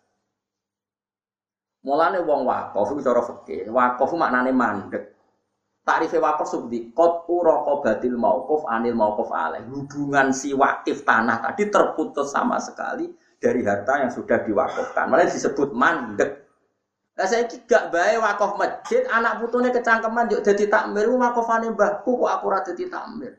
[1.86, 5.14] Mulane wong wakaf itu cara fikih, wakaf maknane mandek.
[5.86, 7.30] Tarifnya wakaf seperti kot
[7.78, 9.62] batil mauquf anil mauquf alaih.
[9.70, 13.06] Hubungan si wakif tanah tadi terputus sama sekali
[13.38, 15.06] dari harta yang sudah diwakafkan.
[15.06, 16.42] Malah disebut mandek.
[17.14, 22.28] Lah saya gak bae wakaf masjid, anak putune kecangkeman yuk dadi takmir, wakafane mbahku kok
[22.34, 23.32] aku ora dadi takmir.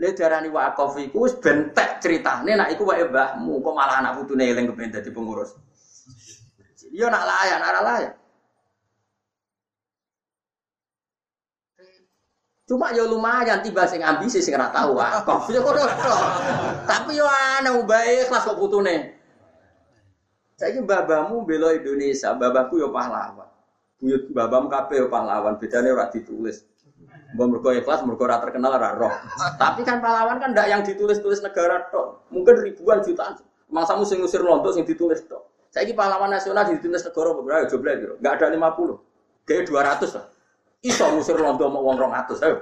[0.00, 4.48] Le darani wakaf iku wis bentek critane nek iku wae mbahmu, kok malah anak putune
[4.48, 5.52] eling kepen dadi pengurus.
[6.88, 8.14] Yo nak layan, ora layan.
[12.64, 15.52] Cuma yo lumayan tiba sing ambisi sing ora tau wakaf.
[15.52, 15.60] Yo
[16.88, 19.20] Tapi yo ana bae kelas kok putune.
[20.56, 23.48] Saiki babamu bela Indonesia, babaku yo pahlawan.
[24.00, 26.64] Buyut babamu kabeh yo pahlawan, bedane ora ditulis.
[27.30, 29.14] Mbok mergo ikhlas, mergo ora terkenal ora roh.
[29.54, 32.26] Tapi kan pahlawan kan ndak yang ditulis-tulis negara tok.
[32.34, 33.38] Mungkin ribuan jutaan.
[33.70, 35.46] Mangsamu sing ngusir lontong sing ditulis tok.
[35.70, 37.70] Saiki pahlawan nasional ditulis negara berapa?
[37.70, 38.14] Jumlah piro?
[38.18, 39.46] Enggak ada 50.
[39.46, 39.62] Kayak
[40.02, 40.26] 200 lah.
[40.82, 42.56] Iso ngusir londo mau wong 200, ayo.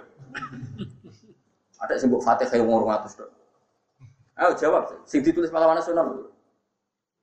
[1.80, 3.28] Ada sing mbok Fatihah wong 200 tok.
[4.36, 6.28] Ayo jawab, sing ditulis pahlawan nasional.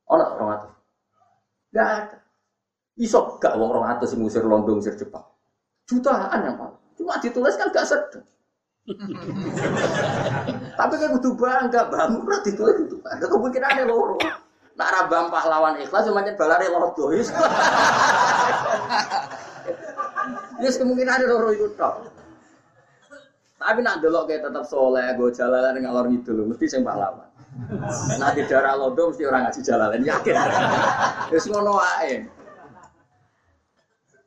[0.10, 0.66] Ono 200.
[1.70, 2.18] Enggak ada.
[2.98, 5.30] Iso gak wong 200 sing ngusir londo ngusir Jepang.
[5.86, 6.85] Jutaan yang paling.
[6.96, 8.24] Cuma ditulis kan gak sedih.
[10.78, 13.02] Tapi kan kudu bangga, bangun ora ditulis itu.
[13.02, 14.22] Ada kemungkinannya loro.
[14.76, 17.10] Nak rabam pahlawan ikhlas cuma balare lodo.
[20.60, 22.12] Yes kemungkinan ada loro itu tok.
[23.56, 27.26] Tapi nak delok kayak tetap soleh, gue jalan ngalor gitu mesti sing pahlawan.
[28.20, 30.36] Nanti darah lodo mesti orang ngasih jalan, yakin.
[31.32, 32.28] Terus ngono wae.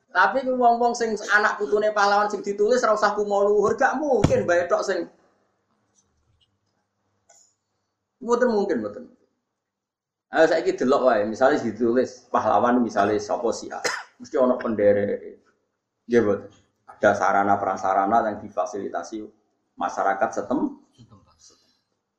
[0.09, 4.49] Tapi ku wong-wong sing anak putune pahlawan sing ditulis ora usah kumo luhur, gak mungkin
[4.49, 5.05] bae tok sing
[8.19, 9.05] Mboten mungkin, mboten.
[10.35, 13.71] Ayo saiki delok wae, misalnya ditulis pahlawan misalnya sapa sih
[14.19, 15.39] mesti ana pendere
[16.09, 16.51] Iya betul.
[16.89, 19.23] Ada sarana prasarana yang difasilitasi
[19.77, 20.81] masyarakat setem.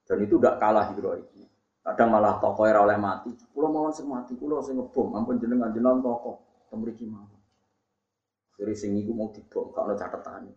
[0.06, 1.50] Dan itu tidak kalah heroiknya.
[1.82, 3.34] Kadang malah tokoh era oleh mati.
[3.50, 5.14] Pulau mau sing mati, pulau sing ngebom.
[5.18, 6.38] Ampun jenengan jenengan tokoh.
[6.70, 7.39] Temriki mau.
[8.60, 10.52] Jadi sing iku mau dibom, kalau catatan.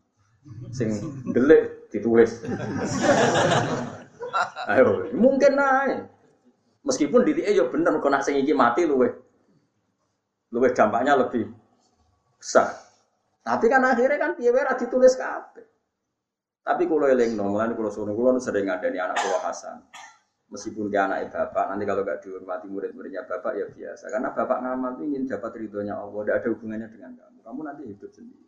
[0.75, 0.91] Sing
[1.31, 2.43] delik ditulis.
[4.67, 6.11] Ayo, mungkin naik.
[6.83, 9.07] Meskipun di ya bener, kok nak sing iki mati luwe,
[10.51, 11.47] luwe dampaknya lebih
[12.43, 12.75] besar.
[13.47, 15.63] Tapi kan akhirnya kan piye wae ditulis kabeh.
[16.63, 19.83] Tapi kalau eling no, mulane kalau suruh kalau sering ada anak buah Hasan.
[20.53, 24.13] Meskipun dia anak bapak, nanti kalau gak dihormati murid-muridnya bapak ya biasa.
[24.13, 27.39] Karena bapak ngamal ingin dapat ridhonya Allah, tidak ada hubungannya dengan kamu.
[27.41, 28.47] Kamu nanti hidup sendiri.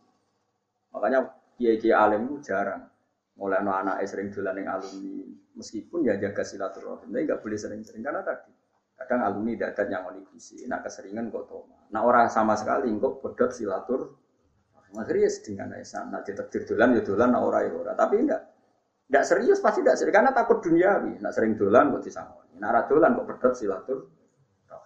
[0.93, 1.19] Makanya
[1.57, 2.85] kiai-kiai alim itu jarang.
[3.35, 5.27] Mulai no anak sering dolan yang alumni,
[5.59, 8.47] meskipun ya jaga silaturahim, tapi nggak boleh sering-sering karena tadi
[8.95, 11.83] kadang alumni dadat yang onikusi, nak keseringan kok toma.
[11.91, 14.15] Nah orang sama sekali kok pedot silatur
[14.95, 17.93] Akhirnya ya dengan Aisyah, nak ditakdir dolan ya dolan, nak ora ya ora.
[17.99, 18.43] Tapi enggak,
[19.11, 21.21] enggak serius pasti enggak serius karena takut duniawi.
[21.21, 23.99] Nak sering dolan kok disangoni, nak ora dolan kok pedot silatur.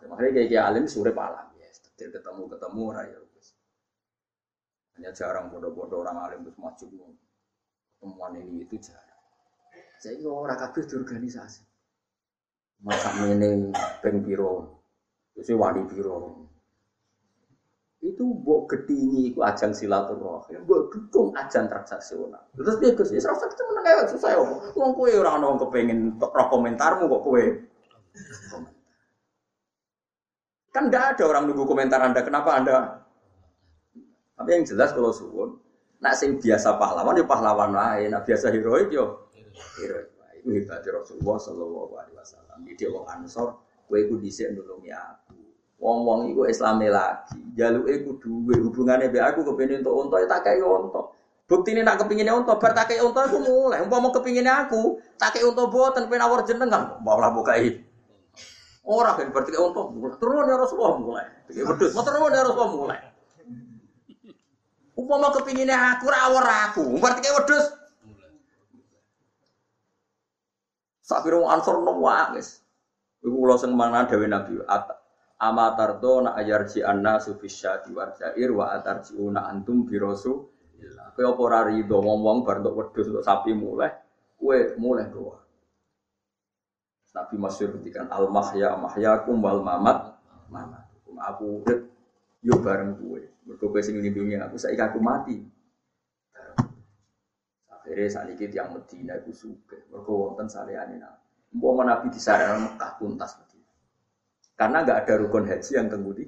[0.09, 3.19] Makanya kayak kayak alim sore palang ya, takdir ketemu ketemu ora ya
[4.99, 6.87] Hanya jarang bodoh-bodoh orang alim terus maju
[7.99, 9.23] temuan ini itu jarang.
[9.99, 11.63] Saya ini orang kabeh organisasi.
[12.83, 16.51] Masa ini peng itu wali biro,
[17.99, 22.47] itu mbok gedingi iku ajang silaturahim, mbok dukung ajang transaksional.
[22.55, 24.41] Terus dia Gus, ya serasa kita meneng ae susah ya.
[24.79, 27.45] Wong kowe ora ono kepengin roh komentarmu kok kowe.
[30.71, 32.77] Kan ndak ada orang nunggu komentar Anda, kenapa Anda?
[34.39, 35.59] Tapi yang jelas kalau suwun,
[35.99, 39.27] nak sing biasa pahlawan ya pahlawan lain, nak biasa heroik yo
[39.83, 40.15] heroik.
[40.39, 42.59] Itu hebatnya Rasulullah Shallallahu Alaihi Wasallam.
[42.63, 43.59] Jadi wong Ansor,
[43.91, 45.48] kowe ku dhisik nulungi aku.
[45.79, 47.39] Wong-wong iku Islame lagi.
[47.55, 51.15] Jaluke kudu duwe hubungane mbek aku kepengin untuk unta ya tak kei unta.
[51.49, 53.81] Buktine nak bar tak kei unta iku mulai.
[53.87, 56.99] Umpama kepingine aku, tak kei unta boten pengen awur jenengan.
[57.01, 57.79] Malah bukai.
[58.83, 59.81] Ora kan berarti kei unta
[60.19, 61.27] turun ya Rasulullah mulai.
[61.47, 63.01] Iki wedhus, mau turun ya Rasulullah mulai.
[64.99, 67.67] Umpama kepingine aku ora awur aku, berarti kei wedhus.
[71.07, 72.03] Sakira ansor no
[72.35, 72.61] wis.
[73.23, 74.59] Iku kula sing mana dewe Nabi
[75.39, 78.79] amatardo na ayarji anna sufisya diwarjair wa
[79.19, 80.59] una antum birosu
[81.19, 83.91] Kowe apa ora rido wong-wong bar untuk wedhus sapi mulai,
[84.39, 85.43] kowe mulai doa.
[87.11, 90.15] Nabi masyhur ketika al mahya mahyakum wal mamat
[90.47, 90.87] mama.
[91.35, 91.91] Aku urip
[92.39, 93.19] yo bareng kowe.
[93.19, 95.43] Mergo kowe sing nglindungi aku saiki aku mati.
[97.75, 99.75] Akhirnya saat ini yang Medina itu suka.
[99.91, 101.27] Mereka wonten salihane nabi.
[101.59, 103.35] Mau nabi di Mekah tuntas.
[104.59, 106.27] Karena nggak ada rukun haji yang tembudi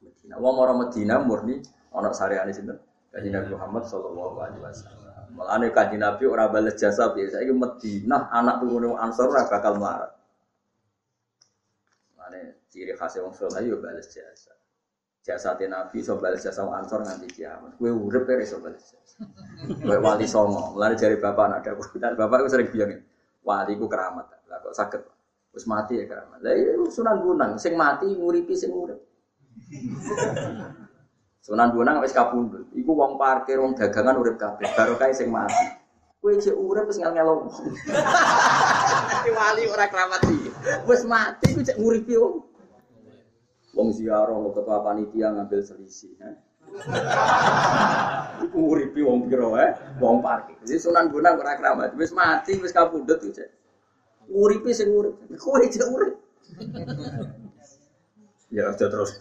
[0.00, 0.40] Medina.
[0.40, 1.60] Wong orang Medina murni
[1.92, 2.80] ono salihane sinten.
[3.12, 5.04] Kaji Nabi Muhammad Shallallahu Alaihi Wasallam.
[5.36, 7.44] Malah kaji Nabi orang balas jasa biasa.
[7.44, 10.16] Ini Medina anak turun Ansor ora bakal melarat.
[12.16, 14.56] Malah ciri khasnya wong soleh yo balas jasa.
[15.20, 17.76] Jasa Nabi so balas jasa wong Ansor nganti kiamat.
[17.76, 19.28] Kue urip ya so balas jasa.
[19.84, 20.72] Kue wali songo.
[20.72, 21.84] Mulai dari bapak anak ada.
[22.00, 23.04] Dan bapak itu sering bilang
[23.44, 24.32] wali ku keramat.
[24.48, 25.13] Lah kok sakit.
[25.54, 26.42] Terus mati ya keramat.
[26.42, 27.62] Lah iya Sunan Gunung.
[27.62, 28.98] Sing mati nguripi sing urip.
[31.46, 32.66] Sunan Bonang wis kapundhut.
[32.74, 34.66] Iku wong parkir, wong dagangan urip kabeh.
[34.74, 35.78] Baru kae sing mati.
[36.18, 37.46] Kowe cek urip wis ngel-ngelo.
[39.38, 40.50] wali ora keramat iki.
[40.90, 42.34] Wis mati ku cek nguripi wong.
[43.78, 46.18] Wong ziarah lo ketua panitia ngambil selisih.
[46.18, 46.34] Eh?
[48.42, 49.70] Iku nguripi wong piro eh?
[50.02, 50.58] Wong parkir.
[50.66, 51.94] Jadi Sunan Bonang ora keramat.
[51.94, 53.30] Wis mati, wis kapundhut ku
[54.24, 54.32] cek.
[54.32, 55.14] Nguripi sing urip.
[55.36, 56.14] Kowe cek urip.
[58.48, 59.20] Ya, terus.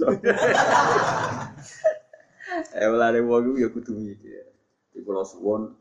[2.74, 4.45] Eh mulane wong ya kudu mikir.
[4.93, 5.74] Di pulau suwon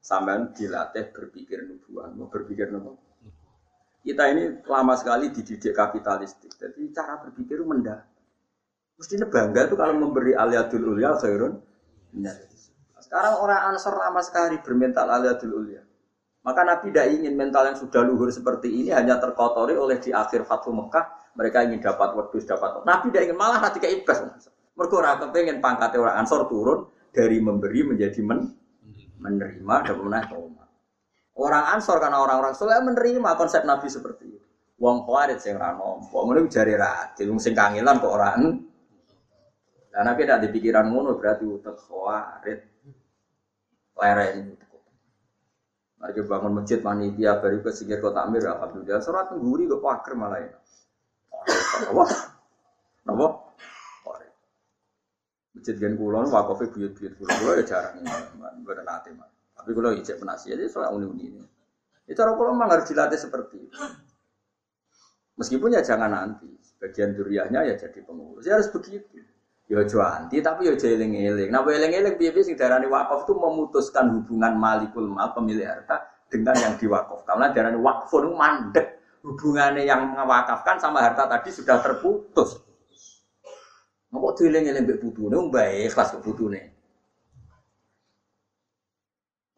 [0.00, 3.00] sampean dilatih berpikir nubuah, mau berpikir nopo.
[4.00, 6.52] Kita ini lama sekali dididik kapitalistik.
[6.56, 8.00] Jadi cara berpikir mendah.
[9.00, 11.56] Mestinya bangga tuh kalau memberi aliadul ulia khairun.
[13.00, 15.80] Sekarang orang ansor lama sekali bermental aliadul ulia.
[16.40, 20.48] Maka Nabi tidak ingin mental yang sudah luhur seperti ini hanya terkotori oleh di akhir
[20.48, 21.36] Fathu Mekah.
[21.36, 22.80] Mereka ingin dapat wedus, dapat.
[22.88, 24.18] Nabi tidak ingin malah hati kayak iblis.
[24.72, 28.56] Mereka orang kepengen pangkatnya orang ansor turun dari memberi menjadi men
[29.20, 30.32] menerima dan menaik.
[31.36, 34.48] Orang ansor karena orang-orang soleh menerima konsep Nabi seperti itu.
[34.80, 38.32] Wong khawarit sing ra nampa, ngono jare ra adil sing kangelan kok ora
[39.92, 42.64] Dan Nabi tidak dipikiran ngono berarti utek khawarit.
[46.00, 50.40] Mari bangun masjid panitia baru ke singgir kota Amir alhamdulillah surat tengguri ke pakir malah
[50.40, 50.50] ya.
[51.92, 52.04] Apa?
[53.04, 53.26] Apa?
[55.52, 58.00] Masjid gen kulon wakofe buyut-buyut kulon kulo ya jarang
[58.64, 59.28] boten nate mah.
[59.60, 61.44] Tapi kulo ijek penasihat jadi soal uni-uni ini.
[62.08, 63.76] Itu orang kulo memang harus dilatih seperti itu.
[65.36, 66.48] Meskipun ya jangan nanti,
[66.80, 68.48] bagian duriahnya ya jadi pengurus.
[68.48, 69.20] Ya harus begitu.
[69.70, 71.54] Ya anti tapi ya eling-eling.
[71.54, 76.74] Nah, eling-eling piye-piye sing darani wakaf itu memutuskan hubungan malikul mal pemilik harta dengan yang
[76.74, 77.22] diwakaf.
[77.22, 78.98] Karena darani wakfun mandek.
[79.22, 82.58] Hubungannya yang mewakafkan sama harta tadi sudah terputus.
[84.10, 86.74] Mau dieling-eling mbek putune mbae ikhlas kok putune.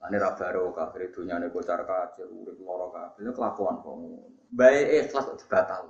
[0.03, 3.97] Ane ra baro kafir dunyane bocor kacir urip lara kabeh kelakuan kok.
[4.53, 5.89] Bae ikhlas kok dibatal.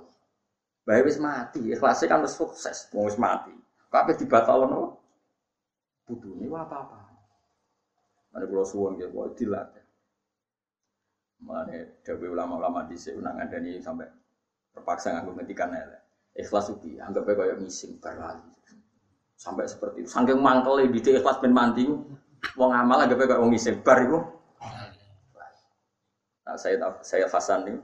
[0.87, 3.51] Bae wis mati, ikhlasnya kan wis sukses, wis mati.
[3.93, 4.97] Kabeh dibatalno.
[6.01, 6.97] Putune wa apa-apa.
[8.33, 9.85] Ane kula suwun nggih kok dilatih.
[11.45, 14.09] Mane dewe ulama-ulama dhisik nang ngandani sampai
[14.73, 16.01] terpaksa nganggo ngetikan elek.
[16.33, 18.49] Ikhlas ubi, anggap aja kayak ngising berlali.
[19.37, 20.09] Sampai seperti itu.
[20.09, 21.85] Saking mangkel di ikhlas ben mandi.
[22.57, 24.17] Wong amal anggap aja kayak ngising bar itu.
[26.43, 26.75] Nah, saya
[27.05, 27.77] saya Hasan nih,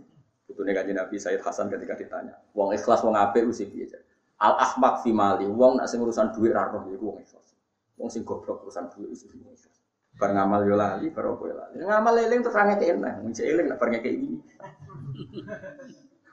[0.49, 4.08] Betulnya kaji Nabi Sayyid Hasan ketika ditanya, wong ikhlas wong ape usi biasa.
[4.39, 7.51] Al ahmak fi mali, wong nak sing urusan duit ra roh iku wong ikhlas.
[7.99, 9.75] Wong sing goblok urusan duit usi wong ikhlas.
[10.15, 11.83] Bar ngamal yo lali, bar opo lali.
[11.83, 14.39] Ngamal eling terus range enak, mung eling nak bar ngekek ini.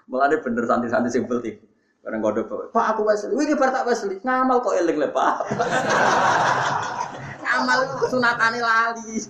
[0.07, 1.59] Mulane bener santai-santai sing penting.
[2.07, 3.35] Bareng kode Pak aku Wesley.
[3.35, 4.23] Wih bar tak Wesley.
[4.23, 5.51] Ngamal kok eling le Pak.
[7.43, 9.19] Ngamal itu kesunatane lali.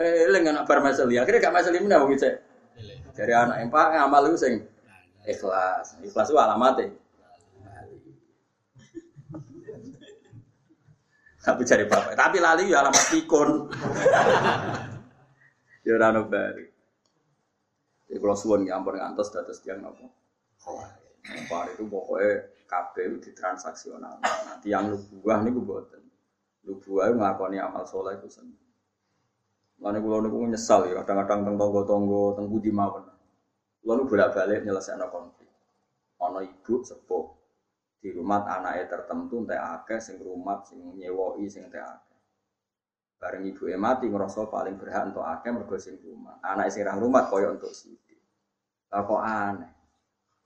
[0.00, 1.20] eh eling anak bar Wesley.
[1.20, 2.40] Akhirnya gak Wesley meneh wong cek.
[3.12, 4.54] Dari anak yang Pak ngamal itu sing
[5.26, 5.98] ikhlas.
[6.02, 6.90] Ikhlas itu alamatnya.
[11.42, 12.14] Tapi cari bapak.
[12.14, 13.50] Tapi lali ya alamat pikun.
[15.82, 16.66] ya ora ono bari.
[18.06, 20.06] Ya kalau suwon ya ampun ngantos dados tiyang napa.
[21.50, 24.22] Par itu pokoknya kabel transaksional.
[24.22, 26.02] Nanti yang lubuah nih gue buatin.
[26.62, 28.30] Lubuah ngakoni amal soleh itu.
[29.82, 31.02] Lalu gue lalu gue nyesal ya.
[31.02, 33.11] Kadang-kadang tentang tonggo-tonggo, tentang budi mawon.
[33.82, 35.50] Lalu bolak-balik nyelesaikan konflik.
[36.22, 37.26] Ono ibu sepuh
[38.02, 42.18] di rumah anaknya tertentu teh akeh sing rumah sing nyewoi sing teh akeh.
[43.18, 46.38] Bareng ibu mati ngerasa paling berhak untuk akeh mergo sing rumah.
[46.42, 48.18] Anak sing rumah koyo untuk sidi.
[48.90, 49.72] Lah kok aneh.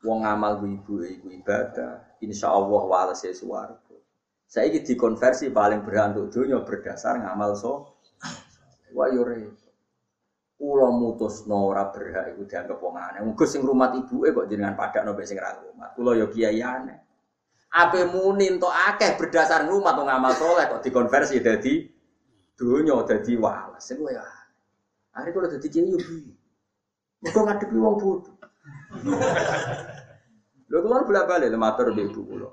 [0.04, 3.96] Wong ngamal ibu ibu ibadah, insya Allah walase suwargo.
[4.46, 7.96] Saya dikonversi paling berhak untuk dunia berdasar ngamal so.
[8.92, 9.65] Wah yore.
[10.56, 13.20] Kula mutusno ora berhak iku dianggap wong aneh.
[13.20, 15.92] Muga sing rumat ibuke kok jenengan padakno mek sing ra rumat.
[15.92, 16.98] Kula ya kiai aneh.
[17.76, 21.84] Ape muni entuk akeh berdasar rumat wong amal soleh kok dikonversi dadi
[22.56, 23.84] donya dadi walas.
[23.84, 24.24] Sing ya.
[25.12, 26.32] Are kula dadi kiai yo piye?
[27.20, 28.36] Muga ngadepi wong bodoh.
[30.72, 32.50] Lho kula bolak-balik matur mbek ibu kula.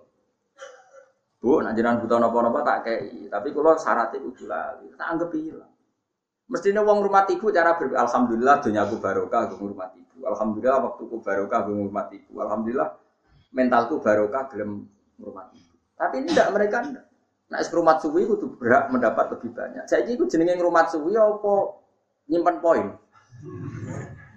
[1.44, 4.88] Bu, nak jenengan butuh napa-napa tak kei, tapi kula syaratnya kudu lali.
[4.96, 5.73] Tak anggap ilang.
[6.54, 10.22] Mestinya wong rumah ibu cara ber alhamdulillah dunia aku barokah aku rumah ibu.
[10.22, 12.32] Alhamdulillah waktuku barokah aku rumah ibu.
[12.38, 12.94] Alhamdulillah
[13.58, 14.86] mentalku barokah gelem
[15.18, 15.74] rumah ibu.
[15.98, 17.10] Tapi ini tidak mereka tidak.
[17.50, 19.82] Nah, es rumah suwi itu berhak mendapat lebih banyak.
[19.90, 21.54] Saya ini jenenge rumah suwi apa
[22.30, 22.86] nyimpan poin?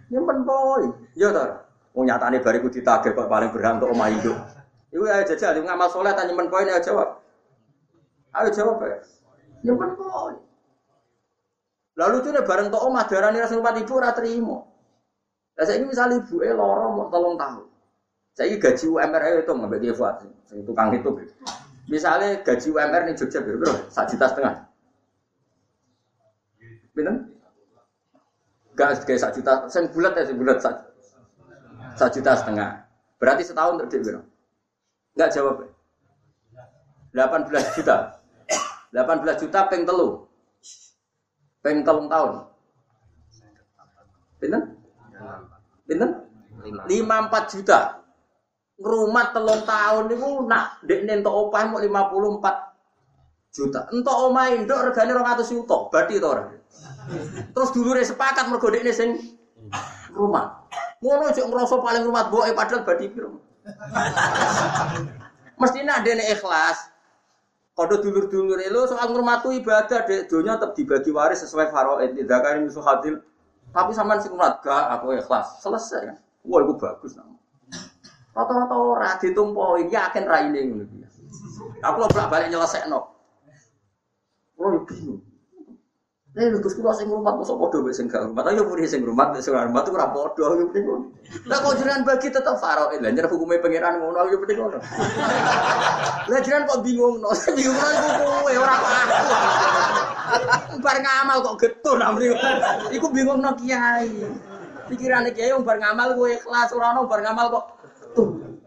[0.08, 0.90] Nyimpan poin.
[1.12, 1.68] Ya toh.
[1.92, 4.36] Wong nyatane bariku ditagih kok paling berhak untuk omah hidup.
[4.88, 7.20] Iku ayo jajal ngamal soleh tanya nyimpen poin ayo jawab.
[8.32, 9.04] Ayo jawab ya.
[9.68, 10.45] Nyimpen poin.
[11.96, 14.68] Lalu tuh bareng tok omah darani rasa rumah ibu ora trimo.
[15.56, 17.64] Lah saiki misal ibu eh mau tolong tahun.
[18.36, 21.08] Saiki gaji UMR ayo itu ngambil dia buat sing tukang itu.
[21.88, 23.88] Misalnya gaji UMR nih Jogja berapa?
[23.88, 24.54] Satu juta setengah.
[26.92, 27.16] Pinten?
[28.76, 32.84] Gak kayak satu juta, sen bulat ya, sen bulat satu juta setengah.
[33.16, 34.20] Berarti setahun untuk dia
[35.16, 35.64] Enggak jawab.
[37.16, 38.20] 18 juta.
[38.92, 40.25] 18 juta peng telu.
[41.66, 42.46] Peng telung tahun.
[44.38, 44.78] Pinten?
[45.82, 46.10] Pinten?
[46.62, 48.06] 54 juta.
[48.78, 53.90] Rumah telung tahun itu nak dek nento opah mau 54 juta.
[53.90, 55.90] Entok omah induk regane 200 juta.
[55.90, 56.54] Berarti itu orang.
[57.50, 59.18] Terus dulu sepakat mergo dekne sing
[60.14, 60.70] rumah.
[61.02, 63.42] Ngono cek ngerasa paling rumah boe padahal berarti piro.
[65.58, 66.94] Mestinya ada ikhlas.
[67.76, 72.64] Kode dulur-dulur itu soal ngurmatu ibadah dek dunia tetap dibagi waris sesuai faraid tidak kan
[72.64, 73.20] musuh hadil.
[73.68, 76.16] Tapi sama si ngurmat gak aku ikhlas selesai kan.
[76.48, 77.36] Wah itu bagus nama.
[78.32, 80.84] Rata-rata orang ditumpoi yakin raine ngono
[81.84, 83.12] Aku lo balik nyelesai no.
[84.56, 85.20] Lo bingung.
[86.36, 88.44] Eh, lu terus kula sing rumah mosok padha wis sing gak rumah.
[88.44, 91.08] Ayo muni sing rumah sing rumah tuh ora padha yo penting ngono.
[91.48, 93.00] Lah kok jenengan bagi tetep faraid.
[93.00, 94.76] Lah nyer hukume pangeran ngono yo penting ngono.
[96.28, 97.32] Lah jenengan kok bingung no.
[97.56, 100.76] Bingung nang kowe ora kok aku.
[100.84, 102.28] Bar ngamal kok getun amri.
[102.92, 104.12] Iku bingung no kiai.
[104.92, 108.60] Pikirane kiai bar ngamal kowe ikhlas ora ono bar ngamal kok getun.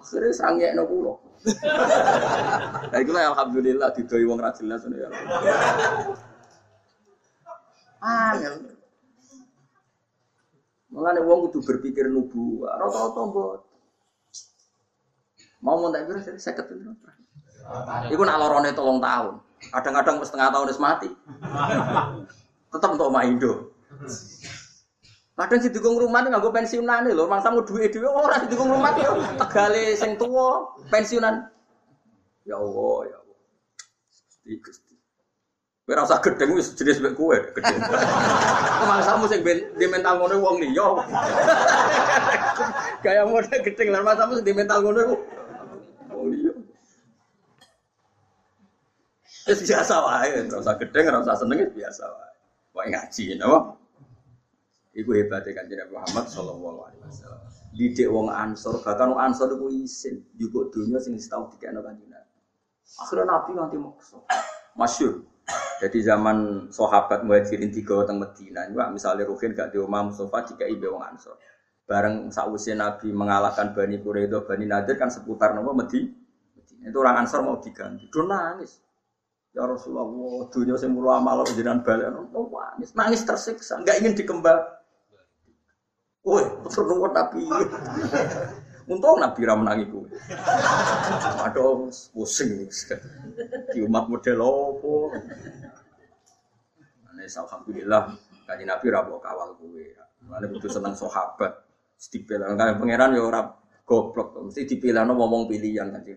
[0.00, 1.31] Akhirnya sangnya kulo.
[1.42, 5.08] Nah, itulah alhamdulillah didoi wong ra jelas ya.
[8.02, 8.54] Angel.
[10.92, 13.60] Mulane wong kudu berpikir nubu, rata-rata mbot.
[15.62, 16.90] Mau mau tak kira saya seket itu.
[18.10, 19.38] Iku nak lorone tolong tahun.
[19.70, 21.08] Kadang-kadang setengah tahun wis mati.
[22.74, 23.70] Tetap untuk mak Indo.
[25.32, 28.68] Kadang si dukung rumah nggak gue pensiunan loh, mangsa mau duit duit orang si dukung
[28.68, 31.48] rumah tuh tegale sing tua pensiunan.
[32.44, 33.38] Ya Allah, ya Allah.
[34.12, 34.94] Gusti Gusti.
[35.82, 37.80] Kowe ora gedeng wis jenis mek kowe, gedeng.
[38.86, 40.88] Mangsamu sing di mental ngono wong liya.
[43.02, 45.16] Kayak model gedeng lan mangsamu sing di mental ngono
[46.12, 46.52] wong liya.
[49.48, 52.32] Wis biasa wae, ora usah gedeng, ora seneng biasa wae.
[52.78, 53.80] Wae ngaji, napa?
[54.92, 57.40] Iku hebatnya kan Nabi Muhammad Sallallahu Alaihi Wasallam.
[57.72, 62.12] Didik wong ansor, bahkan wong ansor itu isin, juga dunia sing tahu tiga anak kanjeng.
[63.00, 64.20] Akhirnya Nabi nganti maksa,
[64.76, 65.24] masyur.
[65.80, 70.68] Jadi zaman sahabat muhajirin tiga teng Medina, juga misalnya Ruhin gak di rumah Mustafa jika
[70.68, 71.40] ibe wong ansor.
[71.88, 76.12] Bareng sausia Nabi mengalahkan Bani Quraidah, Bani Nadir kan seputar nama Medi.
[76.84, 78.84] Itu orang ansor mau diganti, dia nangis.
[79.56, 80.04] Ya Rasulullah,
[80.52, 84.60] dunia sing mulo amal jenengan balik, nangis, nangis tersiksa, nggak ingin dikembang.
[86.22, 87.42] Woi, terus nunggu Nabi.
[88.86, 90.06] Untung Nabi ramen iku.
[91.42, 92.70] Aduh, pusing.
[93.74, 95.10] Di umat model opo.
[97.10, 98.14] Ane alhamdulillah
[98.46, 99.98] kaji Nabi rabok kawal gue.
[100.30, 101.58] Ane butuh seneng sahabat.
[102.02, 103.42] Dipilih kan pangeran ya ora
[103.82, 104.38] goblok.
[104.46, 106.14] Mesti dipilih ngomong pilihan kan Nabi.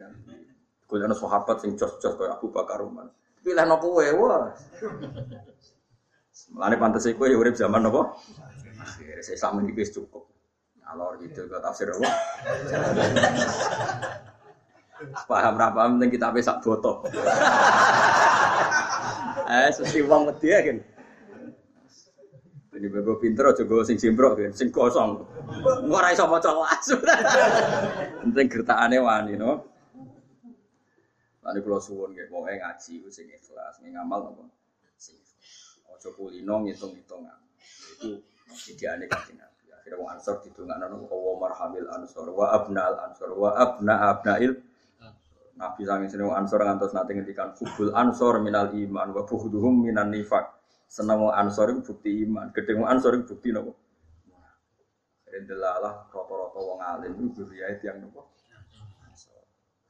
[0.86, 2.78] Kuliah sahabat sing jos-jos kayak Abu Bakar.
[3.42, 4.54] Pilih no kowe, wah.
[6.54, 8.02] Mulane pantes kowe ya urip zaman apa?
[9.36, 10.30] Sama ini cukup.
[10.86, 12.10] Alor gitu ke tafsir apa?
[15.26, 17.04] Paham apa penting kita bisa foto.
[19.46, 20.78] Eh, sesi uang mesti ya kan.
[22.76, 25.24] Ini bebo pinter aja gue sing simbro kan, sing kosong.
[25.88, 26.92] Ora iso maca las.
[28.20, 29.64] Penting gertakane wani no.
[31.46, 34.44] Lalu kalau suwun nggih pokoke ngaji sing ikhlas, ngamal napa?
[34.98, 35.16] Sing.
[35.88, 37.40] Aja kulino ngitung-hitungan.
[37.96, 39.64] Itu ideane kanjeng Nabi.
[39.74, 44.54] Akhirnya wong Ansor didongakno napa wa marhamil ansor wa abnal ansor wa abna abnail
[45.56, 50.52] Nabi sange seneng Ansor ngantos nate ngendikan kubul ansor minal iman wa buhduhum minan nifak.
[50.86, 53.72] Seneng wong Ansor iku bukti iman, gedhe wong Ansor iku bukti napa?
[55.36, 58.32] Delalah rata-rata wong alim itu berriayat yang nopo.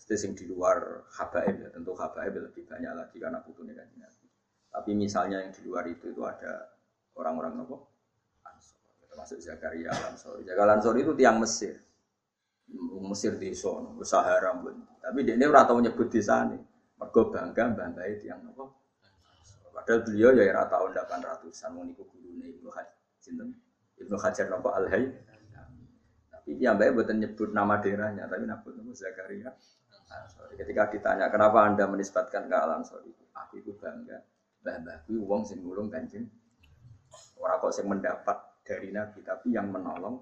[0.05, 3.89] Itu sing di luar habaib ya, tentu habaib lebih banyak lagi karena butuhnya kan.
[4.69, 6.77] Tapi misalnya yang di luar itu itu ada
[7.17, 7.94] orang-orang nopo.
[9.15, 10.43] Termasuk Zakaria Ansor.
[10.43, 11.79] Zakaria Ansor itu tiang Mesir.
[12.99, 14.75] Mesir di sono, Sahara pun.
[14.99, 16.59] Tapi dia ini ora tau nyebut di sana.
[16.99, 18.75] Mergo bangga banggai tiang nopo.
[19.71, 22.99] Padahal beliau ya ora tahun 800-an mau niku gurune Ibnu Hajar.
[24.03, 25.07] Ibnu Hajar nopo Al-Hayy.
[26.27, 29.49] Tapi dia mbak buatan nyebut nama daerahnya, tapi nyebut nama Zakaria.
[30.11, 30.59] Ansori.
[30.59, 34.19] Ketika ditanya kenapa anda menisbatkan ke Al Ansori, aku itu bangga.
[34.59, 36.27] Bah bahku uang sing kanjeng.
[37.39, 40.17] Orang kok sing mendapat dari Nabi, tapi yang menolong.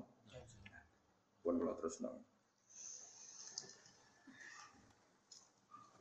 [1.40, 2.20] Pun kalau terus nong.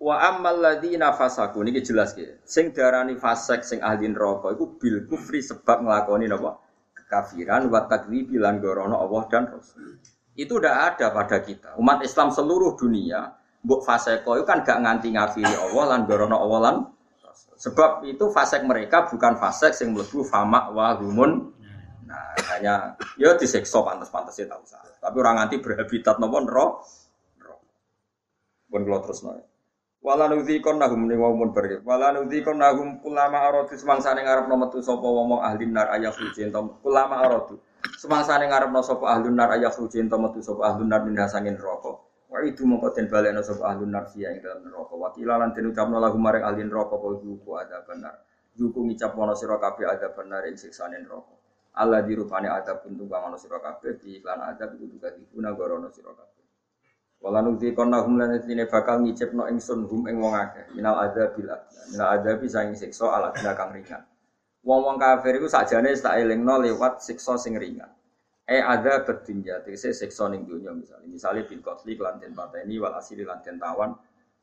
[0.02, 2.42] Wa ammal ladzina fasaku niki jelas ki.
[2.42, 6.58] Sing darani fasek sing ahli neraka iku bil kufri sebab nglakoni napa?
[6.90, 10.02] Kekafiran wa takdzibi lan gorono Allah dan Rasul.
[10.34, 11.78] Itu udah ada pada kita.
[11.78, 13.30] Umat Islam seluruh dunia,
[13.62, 16.76] mbok faseko itu kan gak nganti ngafiri Allah lan gorono Allah lan.
[17.62, 21.54] Sebab itu fasek mereka bukan fasek sing mlebu fama wa humun.
[22.12, 22.74] Nah, hanya
[23.16, 24.92] ya disiksa pantas-pantasnya tahu salah.
[25.00, 26.84] Tapi orang nganti berhabitat nopo roh.
[28.68, 29.40] Pun kalau terus nol.
[30.02, 31.78] Wala nudzikon nahum ni wamun pergi.
[31.86, 36.82] Wala nudzikon nahum kulama aradu semangsane ngarep metu sapa wong ahli nar ayah suci entom
[36.82, 37.60] kulama aradu.
[38.00, 42.02] Semangsane ngarep sapa ahli nar ayah suci entom metu sapa ahli nar min hasangin neraka.
[42.26, 44.94] Wa itu mongko den balekno sapa ahli nar siya ing dalam neraka.
[44.98, 48.26] Wa kilalan den ucapno lahum marang ahli neraka kok duku ada benar.
[48.58, 51.41] Duku ngicap mono sira kabeh ada benar ing siksane neraka.
[51.72, 55.88] Allah dirupane ada buntung kang ana sira kabeh di iklan adab iku juga dibuna gorono
[55.88, 56.44] sira kabeh.
[57.22, 61.48] Wala nukti konna hum lan tine bakal ngicipno ingsun hum ing wong akeh minal adzabil
[61.48, 61.80] adna.
[61.94, 64.04] Minal adzabi saing siksa ala kang ringan.
[64.62, 67.88] Wong-wong kafir iku sakjane tak elingno lewat siksa sing ringan.
[68.42, 71.08] E ada bertinja, tegese siksa ning dunya misalnya.
[71.08, 73.94] Misalnya bil qatli lan den pateni wal asili lan den tawan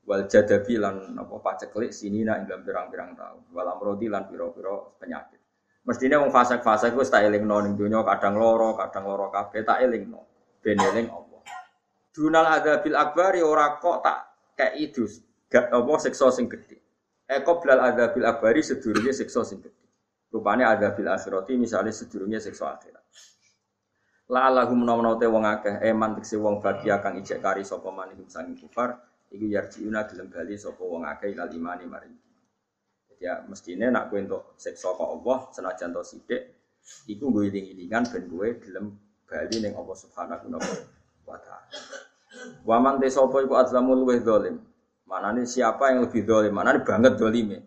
[0.08, 3.54] wal jadabi lan apa paceklik sinina ing pirang-pirang tahun.
[3.54, 5.39] Wal amrodi lan pira-pira penyakit.
[5.88, 10.22] Mestine wong fasik-fasik wis tak elingno ning dunya kadang loro, kadang loro kabeh tak elingno.
[10.60, 11.42] Ben eling Allah.
[12.12, 14.20] Dunal adzabil akbari ora kok tak
[14.60, 15.08] kei itu
[15.48, 16.76] gak apa siksa sing gedhe.
[17.30, 19.88] Eko blal adzabil akbari sedurunge siksa sing gedhe.
[20.30, 23.06] Rupane adzabil akhirati misalnya sedurunge siksa akhirat.
[24.30, 28.14] La lahum menawa te wong akeh eman tekse wong bagia kang ijek kari sapa man
[28.14, 28.94] iku sanging kufar
[29.34, 32.14] iku yarjiuna gelem bali sapa wong akeh ilal imani mari.
[33.20, 36.56] Ya mestine nak kowe entuk siksa kok Allah senajan to sithik
[37.12, 38.96] iku nggo iling-ilingan ben kowe gelem
[39.28, 40.56] bali ning Allah Subhanahu
[41.28, 42.00] wa taala.
[42.64, 44.58] Wa man te sapa iku azlamul luweh zalim.
[45.44, 46.54] Siapa yang lebih zalim?
[46.56, 47.60] Manane banget zalime.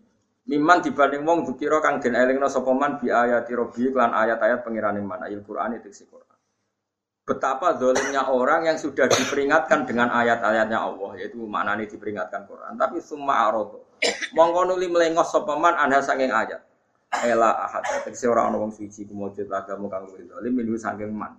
[0.49, 5.05] Miman dibanding wong dukira kang den elingno sapa man bi ayati rabbi lan ayat-ayat pengirane
[5.05, 6.39] man ayat Quran itu Quran.
[7.23, 13.47] Betapa zalimnya orang yang sudah diperingatkan dengan ayat-ayatnya Allah yaitu maknane diperingatkan Quran tapi summa
[13.47, 13.91] arodo.
[14.35, 16.63] Mongko nuli melengos sapa man anha saking ayat.
[17.13, 21.37] Ela ahad tegese ora ana wong suci kumujud lagamu kang luwih zalim minhu saking man.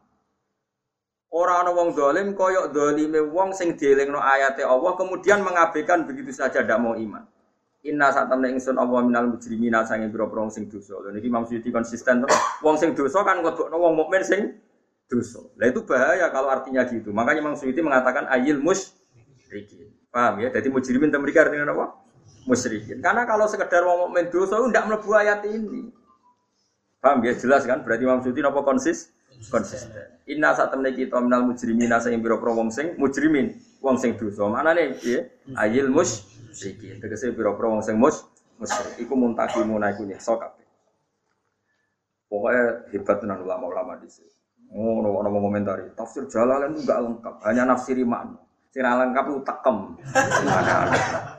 [1.34, 6.62] Orang ana wong dolim koyok dolime wong sing dielingno ayate Allah kemudian mengabaikan begitu saja
[6.62, 7.26] tidak mau iman.
[7.84, 10.94] Inna saat temen ingsun Allah minal mujrimina sange wong sing dosa.
[11.04, 12.30] Lha niki Imam Suyuti konsisten to.
[12.64, 14.56] Wong sing dosa kan nglebokno wong mukmin sing
[15.10, 15.42] dosa.
[15.60, 17.10] Lah itu bahaya kalau artinya gitu.
[17.12, 19.90] Makanya Imam Suyuti mengatakan ayil musyrikin.
[20.14, 20.54] Paham ya?
[20.54, 22.03] Jadi mujrimin mereka artinya apa?
[22.44, 23.00] Musyrikin.
[23.00, 25.92] Karena kalau sekedar wong mukmin dosa tidak mlebu ayat ini.
[27.00, 27.36] Paham ya?
[27.36, 27.84] Jelas kan?
[27.84, 29.14] Berarti Imam Suyuti apa konsis?
[29.50, 30.08] konsisten.
[30.30, 34.48] Inna saat temen kita minal mujrimin sing biro pro wong sing mujrimin wong sing dosa.
[34.48, 34.72] Mana?
[35.04, 35.28] Ya,
[35.60, 36.24] ayil mus
[36.54, 37.02] iki.
[37.02, 38.24] Tegese biro wong sing mus
[38.62, 38.96] musyrik.
[39.02, 40.68] Iku muntakimu iku nyiksa kabeh.
[42.30, 44.32] Pokoknya hebat tenan ulama-ulama di sini.
[44.74, 45.86] Oh, ono ono komentari.
[45.94, 48.42] Tafsir Jalalain enggak lengkap, hanya nafsiri makna.
[48.74, 49.78] Sing lengkap itu tekem.
[50.50, 51.33] Ada-ada.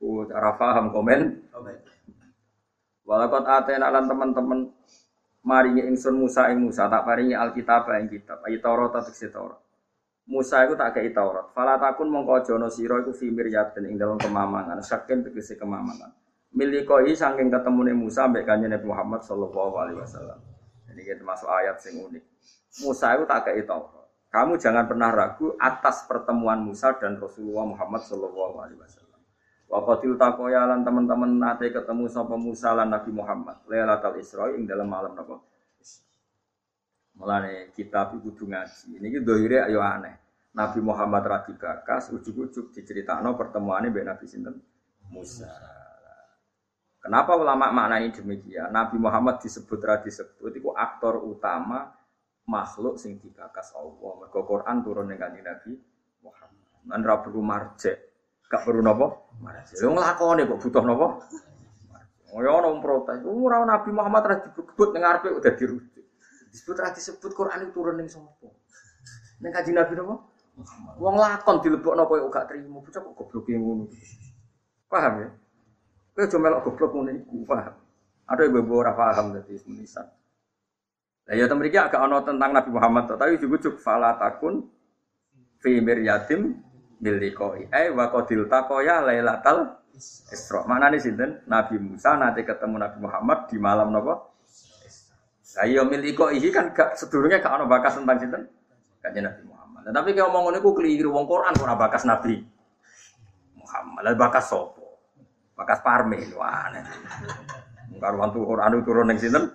[0.00, 1.20] Oh, cara paham komen.
[3.04, 4.72] Walakot atena lan teman-teman
[5.44, 8.40] maringi ingsun Musa ing Musa tak paringi Alkitab ing kitab.
[8.48, 9.60] Ayi Taurat tak Taurat.
[10.30, 11.52] Musa iku tak kei Taurat.
[11.52, 16.14] Fala takun mongko aja ana sira iku fi miryatin ing dalam kemamangan saking tegese kemamangan.
[16.54, 20.38] Milikoi saking ketemune Musa mbek kanjeng Nabi Muhammad sallallahu alaihi wasallam.
[20.86, 22.24] Ini kita masuk ayat sing unik.
[22.86, 24.06] Musa itu tak kei Taurat.
[24.30, 29.09] Kamu jangan pernah ragu atas pertemuan Musa dan Rasulullah Muhammad sallallahu alaihi wasallam
[29.70, 33.62] Wa qatil takoya lan teman-teman nate ketemu sapa Musa lan Nabi Muhammad.
[33.70, 35.38] Lailatul Isra ing dalam malam napa?
[37.14, 38.98] Mulane kitab iku kudu ngaji.
[38.98, 40.18] Niki dohire ayo aneh.
[40.50, 44.58] Nabi Muhammad ra dibakas, ujug-ujug diceritakno pertemuane mbek Nabi sinten?
[45.06, 45.46] Musa.
[46.98, 48.74] Kenapa ulama maknani demikian?
[48.74, 51.94] Nabi Muhammad disebut ra disebut iku aktor utama
[52.50, 54.26] makhluk sing dibakas Allah.
[54.26, 55.78] Mergo Quran turun kanjeng Nabi
[56.26, 56.66] Muhammad.
[56.90, 58.09] Man ra perlu marjek.
[58.50, 58.82] Gak perlu?
[58.82, 59.78] Marjek.
[59.78, 61.22] Yo nglakoni kok butuh napa?
[62.34, 63.22] Oh ya ono protes.
[63.22, 66.04] Ora Nabi Muhammad ra disebut ning arepe udah dirujuk.
[66.50, 68.50] Disebut ra disebut Quran turun ning sapa?
[69.42, 69.94] Ning kanjeng Nabi?
[69.98, 70.94] Muhammad.
[70.98, 72.82] Wong lakon dilebokno koyo gak trimo.
[72.82, 73.84] Bocah kok goblok ngono.
[74.90, 75.28] Paham ya?
[76.10, 77.74] Kowe aja melok goblok ngono iku, paham?
[78.26, 80.06] Ada ibu-ibu ora paham dadi tulisan.
[81.30, 84.66] Lah ya temen agak ono tentang Nabi Muhammad tapi juga cuk fala takun
[85.62, 86.58] fi miryatim
[87.00, 87.72] bilikoi.
[87.72, 89.80] Eh wa qadil taqoya lailatal
[90.30, 90.64] Isra.
[90.64, 91.42] Mana nih sinten?
[91.44, 94.30] Nabi Musa nanti ketemu Nabi Muhammad di malam napa?
[95.60, 98.42] Lah iya miliko iki kan gak sedurunge gak ono bakas tentang sinten?
[99.02, 99.80] Kanjeng Nabi Muhammad.
[99.90, 102.38] Nah, tapi kalau ngomong niku keliru wong Quran ora bakas Nabi
[103.58, 104.00] Muhammad.
[104.06, 105.04] Lah bakas sopo?
[105.58, 106.70] Bakas parme wah.
[108.00, 109.52] Karuan tuh Quran turun ning sinten?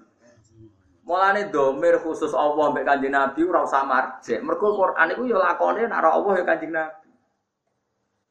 [1.06, 4.44] Mulane domir khusus Allah mbek Kanjeng Nabi ora usah marjek.
[4.44, 7.05] Mergo Quran iku ya lakone nek Allah ya Kanjeng Nabi.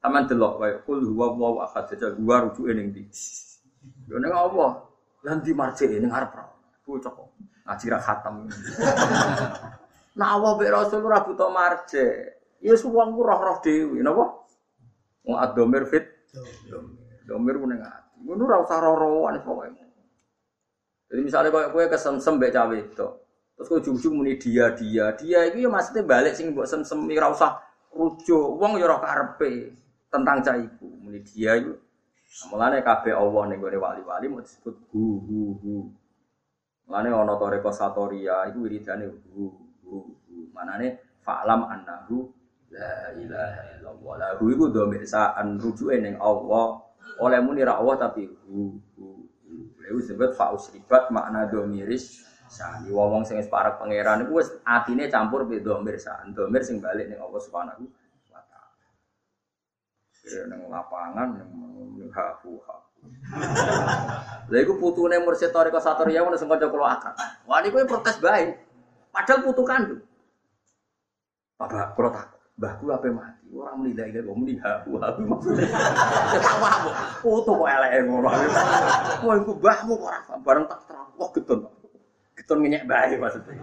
[0.05, 3.09] Taman delok kaya kul huwa wa ahad saja gua rujuke ning ndi.
[4.05, 4.85] Yo ning Allah.
[5.25, 6.45] Lan di marjek ning arep ra.
[6.85, 7.29] Bocah kok
[7.65, 8.35] ngaji ra khatam.
[10.15, 12.37] Nah Allah mbek Rasul ora butuh marjek.
[12.61, 14.45] Ya wong ku roh-roh dhewe napa?
[15.25, 16.05] Wong ad-domir fit.
[17.25, 18.29] Domir ku ning ati.
[18.29, 19.85] Ngono ora usah roh-rohan pokoke.
[21.09, 23.09] Jadi misalnya kalau kue kesemsem mbek cawe itu,
[23.57, 27.29] terus kue ujung muni dia dia dia itu ya maksudnya balik sing buat semsem ora
[27.33, 27.59] usah
[27.95, 29.84] rujuk, wong ya roh karepe
[30.15, 31.75] tentang cah iku muni dia itu.
[32.51, 35.75] Mulane kabeh Allah ning gone wali-wali mau disebut hu hu hu.
[36.87, 39.45] Mulane ana toreko satoria iku wiridane hu
[39.83, 40.37] hu hu.
[40.55, 42.31] Manane fa'lam annahu
[42.71, 44.13] la ilaha illallah.
[44.19, 46.79] La hu iku dhamir sa'an rujuke ning Allah.
[47.23, 49.07] Oleh muni Allah tapi hu hu
[49.85, 52.89] Lalu disebut faus ribat makna domiris sani.
[52.89, 56.33] Wong sing pangeran iku wis atine campur be domir san.
[56.33, 57.85] Domir sing balik ning Allah Subhanahu.
[60.25, 63.05] Kira ning lapangan ning hafu hafu.
[64.49, 67.13] Lha iku putune Mursyid Thariqah Satoriya ngono sing kanca kula akad.
[67.45, 68.57] Wah niku protes bae.
[69.13, 70.01] Padahal putu kandung.
[71.61, 73.51] Bapak kula tak Mbahku apa mati?
[73.51, 75.67] Orang menilai dia kok haku haku maksudnya.
[76.31, 76.91] Ketawa aku.
[77.19, 78.31] Foto kok elek ngono.
[78.31, 81.09] Wah, iku mbahmu kok ora bareng tak terang.
[81.19, 81.67] Wah, getun.
[82.39, 83.59] Getun ngenyek bae maksudnya.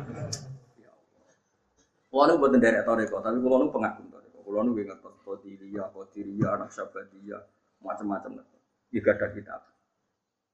[2.12, 4.12] Kulo nu boten derek toreko, tapi kulo nu pengagum.
[4.52, 7.40] Kulo nu ngertos Qadiria, Qadiria, Naqsyabandiyah,
[7.88, 8.44] macam-macam.
[8.92, 9.64] Iki gadah kitab.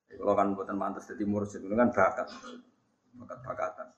[0.05, 2.29] Kalau kan buatan mantas jadi mursyid itu kan bakat,
[3.17, 3.89] bakat bakatan.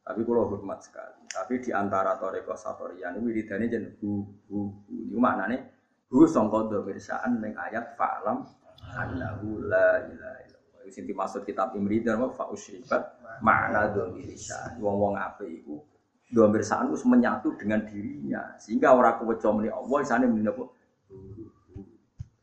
[0.00, 1.20] Tapi kalau hormat sekali.
[1.28, 4.96] Tapi di antara toreko satorian ini wiridane jen hu hu hu.
[5.12, 5.20] Ini
[5.52, 5.60] nih?
[6.08, 8.40] Hu songko domirsaan neng ayat fa'lam
[8.96, 10.80] annahu la ilaha illallah.
[10.88, 14.80] Itu sinti maksud kitab Imridan wa fa usyribat makna domirsaan.
[14.80, 15.76] Wong-wong apa itu?
[16.30, 18.54] Domirsaan itu menyatu dengan dirinya.
[18.62, 20.62] Sehingga orang keweco meni Allah sana meni apa?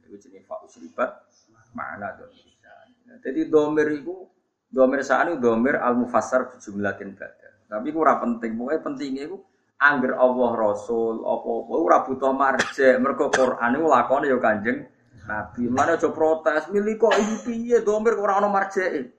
[0.04, 1.24] Itu jenis fa usyribat
[1.72, 2.88] makna domirsaan.
[3.24, 4.28] Jadi domir itu
[4.68, 7.54] domir saan itu domir al mufassar jumlatin badan.
[7.68, 9.38] Tapi ora penting, pokoknya pentingnya itu
[9.80, 12.96] angger Allah Rasul apa-apa ora butuh marjek.
[13.00, 14.80] Mergo Quran iku lakone ya Kanjeng
[15.28, 15.62] Nabi.
[15.72, 19.17] Mana aja protes, milih kok iki piye domir ora ono marjeke.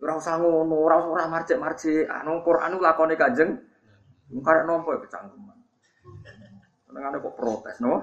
[0.00, 2.08] Ora usah ngono, ora ora marjek-marjek.
[2.08, 3.52] Anu Quran lakone Kanjeng
[4.40, 5.58] karek nompo ya kecangkeman.
[6.88, 8.00] Senengane kok protes, no?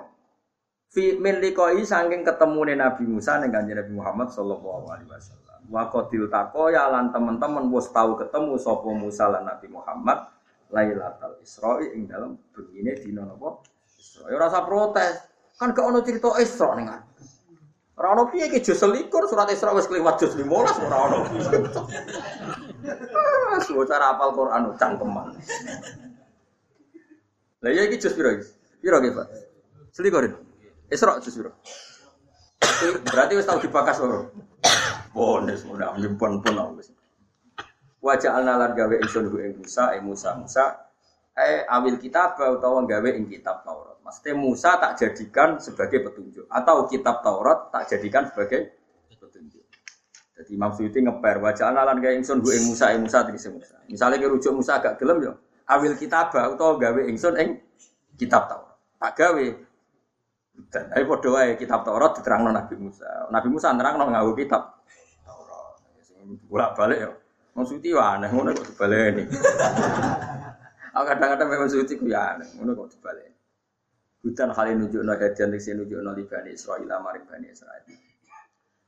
[0.94, 5.60] Fi min liqai saking ketemune Nabi Musa ning Kanjeng Nabi Muhammad sallallahu alaihi wasallam.
[5.68, 6.30] Wa qadil
[6.72, 10.32] ya lan teman-teman wis tahu ketemu sapa Musa lan Nabi Muhammad
[10.72, 13.64] Lailatul Isra ing dalam begini dina napa?
[13.98, 14.32] Isra.
[14.32, 15.16] Ya rasa protes.
[15.58, 16.88] Kan gak ono cerita Isra ning
[17.98, 21.20] Ora ono piye iki jus selikur surat Isra wis kliwat jus 15 ora ono.
[23.66, 25.34] Suwe cara apal Quran cangkeman.
[27.66, 28.46] Lah ya iki jus piro iki?
[28.86, 29.28] Piro iki, Pak?
[29.90, 30.30] Selikur.
[30.94, 31.58] Isra jus piro?
[33.10, 34.30] Berarti wis tau dibakas loro.
[35.10, 36.94] Pones mudah nyimpen pun wis.
[37.98, 40.87] Wajah lan gawe ingsun ing Musa, ing Musa Musa
[41.38, 44.02] eh awil kitab utawa gawe ing kitab Taurat.
[44.02, 48.74] Maksudnya Musa tak jadikan sebagai petunjuk atau kitab Taurat tak jadikan sebagai
[49.14, 49.62] petunjuk.
[50.34, 53.78] Jadi Imam Suyuti ngeper wajah lan gawe ingsun ing Musa, ing Musa tegese Musa.
[53.86, 55.34] Misalnya ke rujuk Musa agak gelem yo,
[55.70, 57.50] awil kitab utawa gawe ingsun ing
[58.18, 58.74] kitab Taurat.
[58.98, 59.46] Tak gawe
[60.58, 63.30] Dan ayo padha wae kitab Taurat diterangno Nabi Musa.
[63.30, 64.82] Nabi Musa nerangno nganggo kitab
[65.22, 65.78] Taurat.
[66.50, 67.10] Bolak-balik ya.
[67.54, 69.30] Mau suci wae aneh ngono kok dibaleni.
[70.98, 73.38] Aku kadang-kadang memang suci ku ya aneh ngono kok dibaleni.
[74.26, 77.86] Hutan kali nunjukno hadian sing nunjukno li Bani Israil maring Bani Israil.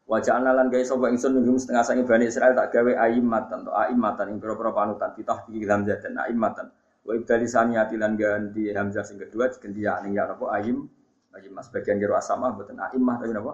[0.10, 4.26] Wajah analan gaya soba ingsun minggum setengah sangi Bani Israel tak gawe aimatan atau aimatan
[4.34, 6.74] yang pira-pira panutan pitah di hamzah dan aimatan.
[7.06, 10.82] Wa ibdali saniyati lan ganti hamzah sing kedua diganti ya ning ya napa aim
[11.38, 13.54] aim mas bagian kira asama mboten aimah tapi napa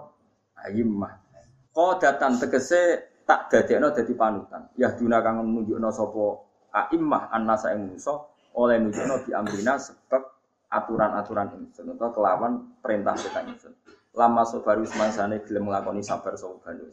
[0.64, 1.12] aimah.
[1.76, 4.72] Qadatan tegese tak dadekno dadi panutan.
[4.80, 6.24] Ya duna kang nunjukno sapa
[6.72, 8.16] aimah annasa ing musa
[8.56, 10.22] oleh nunjukno di amrina sebab
[10.72, 13.72] aturan-aturan ingsun atau kelawan perintah kita ingsun
[14.16, 16.88] lama sobaru semangsane gelem nglakoni sabar sapa Bani.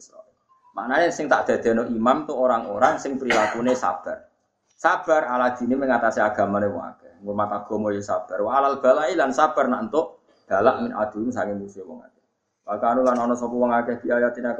[0.76, 4.28] Maknanya sing tak dadekno imam tuh orang-orang sing prilakune sabar.
[4.76, 7.12] Sabar ala dini mengatasi agamane wong akeh.
[7.24, 8.36] Ngurmat agama ya sabar.
[8.44, 12.24] Wa alal balai lan sabar nak entuk dalak min adun saking musuh wong akeh.
[12.68, 14.52] Maka anu lan ana sapa wong akeh di ayatina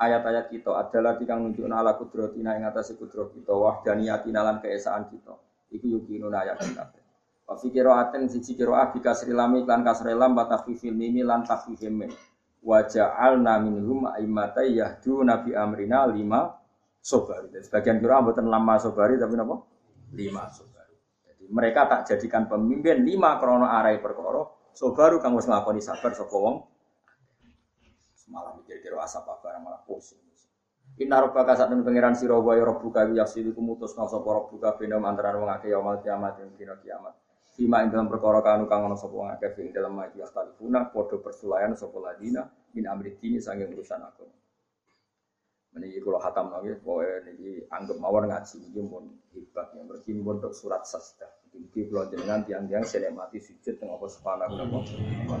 [0.00, 5.36] ayat-ayat kita adalah kang nunjukna ala kudratina ing atase kudrat kita wahdaniyatina lan keesaan kita.
[5.70, 6.84] Iku yukinuna ayat kita.
[7.46, 11.46] Wa fi qira'atin siji qira'ah bi kasri lam lan kasri lam wa takhfifil mim lan
[11.46, 12.12] takhfifim mim.
[12.62, 16.50] Wa ja'alna minhum a'immata yahduna bi amrina lima
[17.02, 17.50] sobari.
[17.50, 19.56] Dan sebagian qira'ah mboten lama sobari tapi napa?
[20.14, 20.94] Lima sobari.
[21.26, 26.36] Jadi mereka tak jadikan pemimpin lima krono arai perkara sobaru kang wis nglakoni sabar sapa
[26.38, 26.62] wong
[28.14, 30.29] semalam mikir asap apa malah pusing.
[31.00, 35.32] Inna rabbaka sak temen pangeran sira wa ya rabbuka yasilu kumutus sapa rabbuka benam antara
[35.32, 37.16] wong akeh yaumul kiamat ing dina kiamat.
[37.56, 41.16] Fima ing dalam perkara kanu kang ana sapa wong akeh ing dalam mati astalifuna padha
[41.16, 42.44] persulayan sapa ladina
[42.76, 44.28] min amri dini sange urusan aku.
[45.72, 50.36] Meniki kula hatam nggih pokoke niki anggap mawon ngaji niki mun hebat yang berarti mun
[50.52, 51.32] surat sasda.
[51.56, 55.40] Iki kula jenengan tiang-tiang sene mati sujud teng apa subhanahu wa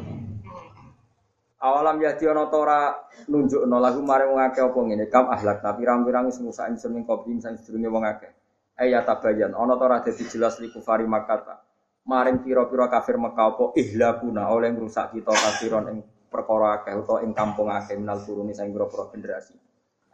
[1.60, 2.80] Awalam ya ana ta ora
[3.28, 7.04] nunjukno lagu mare wong akeh apa ngene kam ahlak tapi pirang-pirang wis musa ing sing
[7.04, 8.32] kopi sing sedurunge wong akeh.
[8.80, 11.60] Ayat tabayan ana ta ora dadi jelas liku fari makata
[12.08, 15.98] maring pira-pira kafir Mekah apa ihlakuna oleh ngrusak kita kafiron ing
[16.32, 19.52] perkara akeh utawa ing kampung akeh minal turuni sang pira-pira generasi.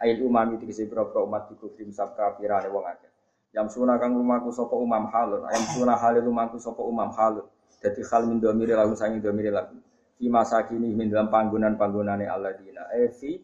[0.02, 3.10] Ail umami dikisi pira-pira umat iku krim sab kafirane wong akeh.
[3.54, 7.46] Yang suna kang lumaku sapa umam halun, ayam suna halil lumaku sapa umam halun.
[7.80, 9.78] Dadi hal min domiri lagu sangi domiri lagu.
[10.16, 12.88] Fi masa kini min dalam panggonan-panggonane Alladzina.
[12.96, 13.36] Eh fi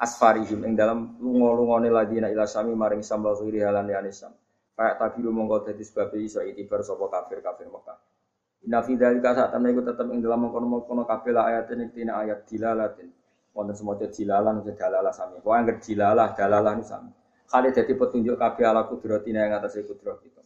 [0.00, 4.32] asfarihim ing dalam lunga-lungane ladina ila sami maring sambal khiri halan ya sam.
[4.72, 7.98] Kayak tadi lu mongko dadi sebab iso itibar sapa kafir-kafir Mekah.
[8.64, 12.48] Inna fi dzalika saat temen iku tetep ing dalam mengkono-mengkono kabeh ayat ini tina ayat
[12.48, 13.12] dilalatin.
[13.50, 15.42] Wonten semoga dilalah nusa dalalah sami.
[15.42, 17.12] Kok angger dilalah dalalah nu.
[17.50, 20.38] Kali dadi petunjuk kabeh ala yang atas kudrat kita.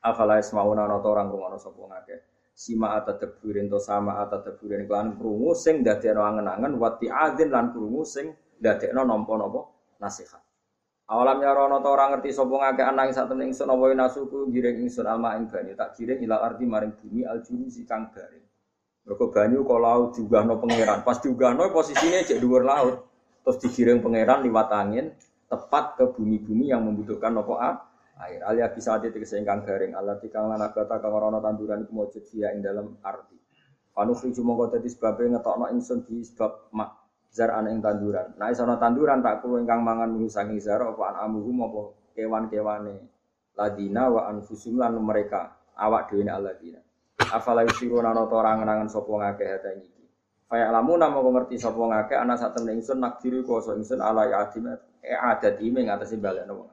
[0.00, 2.31] Afala ismauna ana orang rungono sapa ngakeh.
[2.52, 8.36] Sima atadaburin to sama atadaburin kelan krungu sing dadekno angen-angen wati adzin lan krungu sing
[8.60, 10.44] dadekno nampa-nampa nasihat.
[11.08, 14.86] Awalam ya rono ta ora ngerti sapa ngake anang sak temen ingsun apa nasuku giring
[14.86, 18.44] ingsun alma ing banyu tak giring ila ardi maring bumi aljuru si kang garing.
[19.02, 21.02] Mergo banyu laut diugahno pangeran.
[21.02, 23.02] Pas diugahno posisine cek dhuwur laut.
[23.42, 25.10] Terus digiring pangeran liwat angin
[25.50, 27.54] tepat ke bumi-bumi yang membutuhkan apa
[28.28, 28.40] air.
[28.46, 29.98] Alia bisa ati tegese ingkang garing.
[29.98, 33.36] Allah tikang lan agata kang ora tanduran iku mujud dia ing dalam arti.
[33.92, 36.90] Panu friju mongko dadi sebabe ngetokno ingsun di sebab mak
[37.28, 38.32] zaran ing tanduran.
[38.40, 41.82] Nah isono tanduran tak kulo ingkang mangan mung saking zar apa anamuhum apa
[42.16, 42.96] kewan-kewane
[43.52, 46.80] ladina wa anfusum lan mereka awak dhewe alladina.
[47.20, 50.04] Afala yusiruna ana ta ora ngenangan sapa ngakeh hata iki.
[50.48, 55.12] Kaya lamu namo ngerti sapa ngakeh ana sak ingsun nakdiri kuasa ingsun ala yadim e
[55.12, 56.71] adat ime ngatasi balekno wong.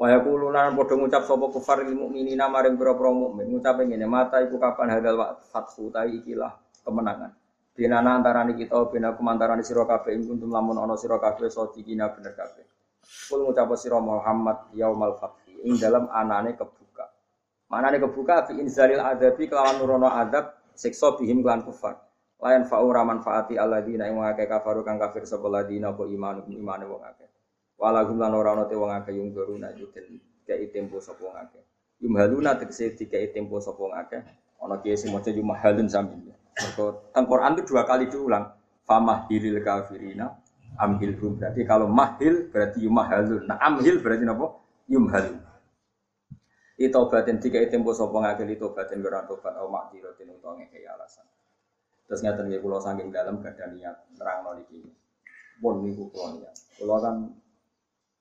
[0.00, 4.56] Wa yaquluna padha ngucap sapa kufar lil mukminina maring pira-pira mukmin ngucap ngene mata iku
[4.56, 7.36] kapan hadal fathu ta ikilah kemenangan.
[7.76, 12.32] Binana antarane kita bina kumantarane sira kabeh ing kuntum lamun ana sira kabeh sadikina bener
[12.32, 12.64] kabeh.
[13.28, 17.04] Kul ngucap sira Muhammad yaumal fathi ing dalam anane kebuka.
[17.68, 22.00] Manane kebuka fi inzalil adabi kelawan nurono adab siksa bihim kelan kufar.
[22.40, 26.88] Layan fa'u raman fa'ati alladzina ing wong kafaru kang kafir sapa ladina apa iman imane
[26.88, 27.28] wong akeh.
[27.80, 31.64] Walahum lan ora ana te wong akeh yung doruna yuten kei tempo sapa wong akeh.
[32.04, 34.20] Yumhaluna tegese dikei tempo sapa wong akeh.
[34.60, 36.20] Ana kiye sing maca yumhalun sami.
[37.16, 38.52] Teng Quran itu dua kali diulang.
[38.84, 40.28] Famahilil kafirina
[40.76, 41.40] amhilhum.
[41.40, 43.48] Berarti kalau mahil berarti yumahalun.
[43.48, 44.46] Nah amhil berarti apa?
[44.84, 45.40] Yumhalun.
[46.76, 51.24] Itu obatin tiga tempo sapa ngakeli tobatin ora tobat au makdiratin utawa ngekei alasan.
[52.04, 54.84] Terus ngaten nggih kula saking dalam gada niat nerangno niki.
[55.60, 56.56] Pun niku kula niat.
[56.76, 57.16] Kula kan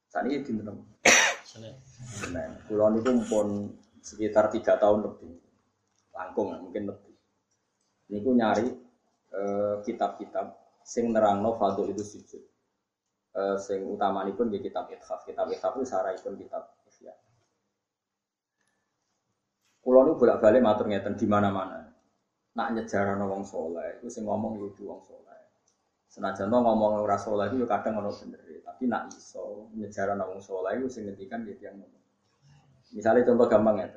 [0.10, 0.78] sakniki dinten.
[1.46, 1.74] Senin.
[2.18, 2.52] Senin.
[2.66, 3.48] Kula niku pun
[4.02, 5.34] sekitar tiga tahun lebih.
[6.14, 7.10] Langkung mungkin lebih
[8.10, 8.68] niku nyari
[9.30, 10.46] eh, kitab-kitab
[10.82, 12.44] sing nerangno fadl itu sujud.
[13.30, 15.24] Eh, sing utamanipun di kitab ithaf.
[15.24, 17.14] Kitab ithaf itu sarahipun kitab ihya.
[19.80, 21.86] Kulo nu bolak-balik matur ngeten di mana-mana.
[22.58, 25.29] Nak nyejarah wong soleh, itu sing ngomong itu wong soleh.
[26.10, 30.82] Senajan to ngomong ora soleh itu kadang ono bener, tapi nak iso nyejarah wong soleh
[30.82, 32.02] itu sing ngendikan dia yang ngomong.
[32.98, 33.88] Misalnya contoh gampang ya.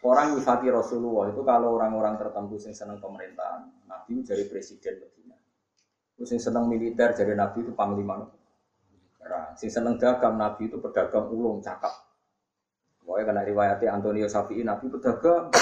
[0.00, 5.36] Orang nyifati Rasulullah itu kalau orang-orang tertentu yang senang pemerintahan, Nabi jadi presiden Medina.
[6.16, 8.24] Terus yang senang militer jadi Nabi itu panglima.
[9.20, 11.92] Nah, sing seneng dagang Nabi itu pedagang ulung cakap.
[13.04, 15.52] Pokoknya karena riwayatnya Antonio Safi'i Nabi pedagang.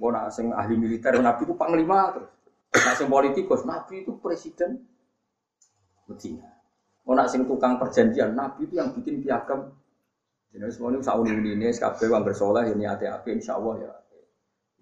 [0.00, 2.32] Mau nak sing ahli militer Nabi itu panglima terus.
[2.74, 4.82] Nak sing politikus Nabi itu presiden
[6.10, 6.50] Medina.
[7.06, 9.70] Mau nak sing tukang perjanjian Nabi itu yang bikin piagam
[10.54, 13.92] jadi semua ini sauni ini kabeh wong bersoleh ini hati-hati insya Allah ya.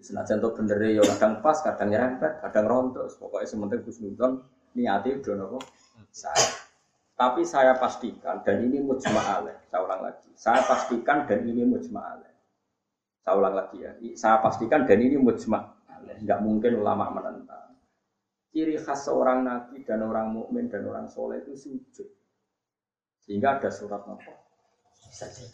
[0.03, 3.09] Senajan tuh bener ya kadang pas, kadang nyerempet, kadang rontok.
[3.17, 4.37] Pokoknya sementing Nudon
[4.77, 5.57] niati udah nopo
[6.13, 6.61] saya.
[7.17, 10.29] Tapi saya pastikan dan ini mujma Saya ulang lagi.
[10.37, 12.21] Saya pastikan dan ini mujma
[13.25, 13.91] Saya ulang lagi ya.
[14.13, 15.57] Saya pastikan dan ini mujma
[16.03, 17.72] Enggak mungkin ulama menentang.
[18.53, 22.05] Ciri khas seorang nabi dan orang mukmin dan orang soleh itu sujud.
[23.17, 24.29] Sehingga ada surat nopo
[25.09, 25.49] saja.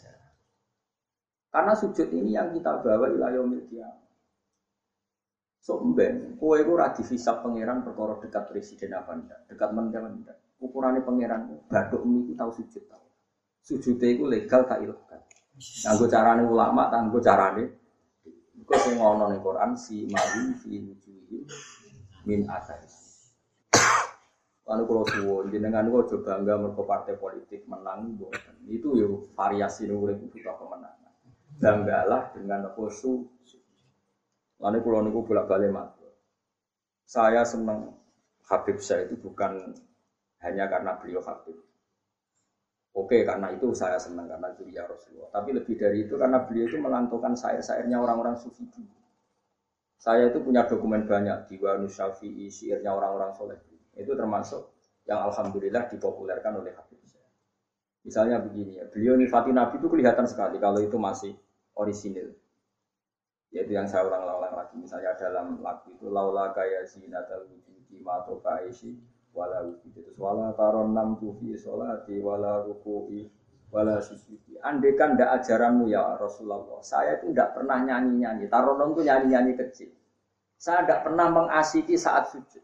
[1.48, 4.04] Karena sujud ini yang kita bawa ilayah kiamat.
[5.60, 10.36] So mben, kowe iku ora dihisab pangeran perkara dekat presiden apa ndak, dekat menteri ndak.
[10.60, 13.06] Ukurane pangeran baduk itu tahu sujud tahu.
[13.64, 15.20] Sujud itu legal tak ilegal.
[15.56, 17.64] Nganggo carane ulama, nganggo carane
[18.70, 21.42] Iku sing ngono ning Quran si mali fi wujuhi
[22.24, 22.88] min athari.
[24.70, 28.14] Lalu kalau suwon, jenengan kok coba bangga mergo partai politik menang.
[28.70, 31.12] Itu ya variasi urip butuh kemenangan.
[31.58, 33.26] Banggalah dengan apa su.
[34.62, 36.14] Lalu kalau niku bolak balik matur.
[37.02, 37.98] Saya senang
[38.46, 39.74] Habib saya itu bukan
[40.46, 41.58] hanya karena beliau Habib.
[42.94, 45.34] Oke, karena itu saya senang karena ya Rasulullah.
[45.34, 48.99] Tapi lebih dari itu karena beliau itu melantungkan syair-syairnya orang-orang sufi dulu.
[50.00, 53.60] Saya itu punya dokumen banyak Diwan Syafi'i, syairnya orang-orang soleh.
[53.92, 54.72] Itu termasuk
[55.04, 57.00] yang alhamdulillah dipopulerkan oleh Habib
[58.00, 61.36] Misalnya begini ya, beliau nifati Nabi itu kelihatan sekali kalau itu masih
[61.76, 62.32] orisinil.
[63.52, 68.96] Yaitu yang saya ulang-ulang lagi, misalnya dalam lagu itu laula kaya zinatal wujudi mato kaisi
[69.36, 73.26] wala wujudi wala taron nam tufi solati wala ruku'i
[73.70, 74.58] wala sujudi.
[74.60, 78.50] Andai kan tidak ajaranmu ya Rasulullah, saya itu tidak pernah nyanyi-nyanyi.
[78.50, 79.90] Taronom itu nyanyi-nyanyi kecil.
[80.60, 82.60] Saya tidak pernah mengasiki saat sujud.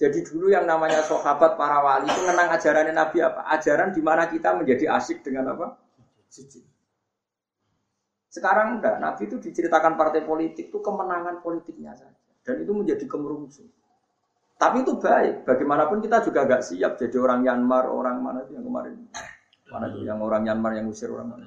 [0.00, 3.44] Jadi dulu yang namanya sahabat para wali itu menang ajaran Nabi apa?
[3.52, 5.76] Ajaran di mana kita menjadi asik dengan apa?
[6.26, 6.64] Sujud.
[8.32, 12.16] Sekarang enggak, Nabi itu diceritakan partai politik itu kemenangan politiknya saja.
[12.40, 13.68] Dan itu menjadi kemerungsung.
[14.56, 18.64] Tapi itu baik, bagaimanapun kita juga agak siap jadi orang Myanmar, orang mana itu yang
[18.64, 19.08] kemarin.
[19.70, 21.46] Mana itu yang orang Myanmar yang usir orang mana?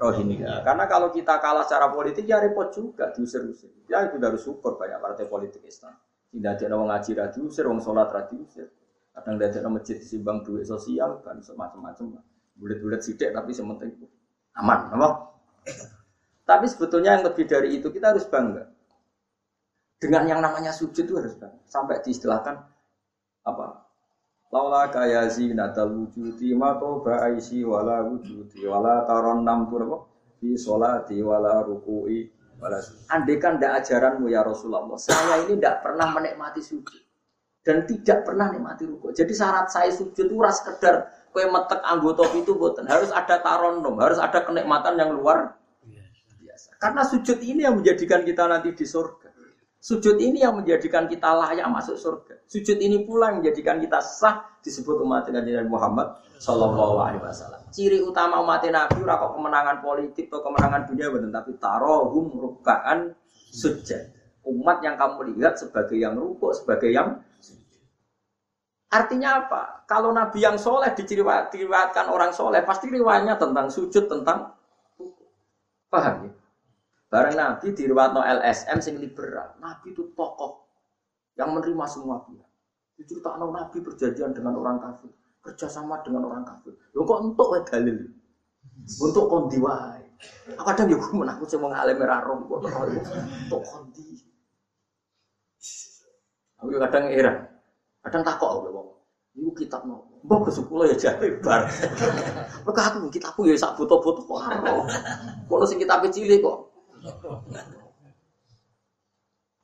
[0.00, 0.64] Rohingya.
[0.64, 3.68] Karena kalau kita kalah secara politik ya repot juga diusir-usir.
[3.84, 5.92] Ya itu harus syukur banyak partai politik Islam.
[6.30, 8.70] Tidak ada orang ngaji radio usir, orang sholat radio usir.
[9.10, 12.22] Kadang tidak ada masjid simbang duit sosial, kan semacam-macam.
[12.56, 13.92] Bulat-bulat sidik tapi sementing
[14.56, 15.08] aman, apa?
[16.46, 18.70] Tapi sebetulnya yang lebih dari itu kita harus bangga.
[20.00, 21.60] Dengan yang namanya sujud itu harus bangga.
[21.68, 22.56] Sampai diistilahkan
[23.44, 23.89] apa?
[24.50, 29.98] Laula kaya zinatal wujudi ma ba'aisi wala wujudi wala taron nam apa?
[30.42, 32.26] Di sholati wala ruku'i
[33.08, 37.00] Andai kan tidak ajaranmu ya Rasulullah, saya ini tidak pernah menikmati sujud
[37.64, 39.16] dan tidak pernah menikmati ruku.
[39.16, 43.96] Jadi syarat saya sujud itu ras sekedar kue metek anggota itu buatan harus ada taronom,
[43.96, 45.56] harus ada kenikmatan yang luar
[46.44, 46.76] biasa.
[46.76, 49.29] Karena sujud ini yang menjadikan kita nanti di surga.
[49.80, 52.44] Sujud ini yang menjadikan kita layak masuk surga.
[52.44, 57.64] Sujud ini pula yang menjadikan kita sah disebut umat Nabi Muhammad Shallallahu Alaihi Wasallam.
[57.72, 64.20] Ciri utama umat Nabi ora kemenangan politik atau kemenangan dunia betul, tapi tarohum rukaan sujud.
[64.44, 67.24] Umat yang kamu lihat sebagai yang rukuk, sebagai yang
[68.90, 69.86] Artinya apa?
[69.86, 74.50] Kalau Nabi yang soleh diciriwatkan orang soleh, pasti riwayatnya tentang sujud, tentang
[75.86, 76.39] paham ya?
[77.10, 79.58] Barang Nabi di no LSM sing liberal.
[79.58, 80.70] Nabi itu tokoh
[81.34, 82.46] yang menerima semua pihak.
[82.94, 85.10] Diceritakan Nabi perjanjian dengan orang kafir,
[85.42, 86.70] kerjasama dengan orang kafir.
[86.94, 87.98] Lo kok untuk wae dalil?
[89.02, 90.06] Untuk kondi wae.
[90.54, 94.06] Kadang ya gue menakut sih mau rom, gue untuk kondi.
[96.62, 97.32] Aku kadang era,
[98.06, 99.00] kadang takut aku ngomong.
[99.34, 100.06] Iku kitab no.
[100.20, 101.64] Mbok kesukulo ya jare bar.
[102.68, 105.66] Maka aku kitabku ya sak foto-foto kok.
[105.66, 106.69] Sing kitab cilik kok.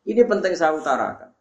[0.07, 1.35] Ini penting saya utarakan.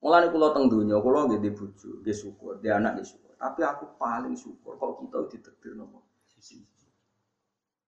[0.00, 3.32] Mulane kula teng donya, kula nggih di bojo, nggih syukur, di anak nggih syukur.
[3.36, 6.10] Tapi aku paling syukur kalau kita ditakdir nopo.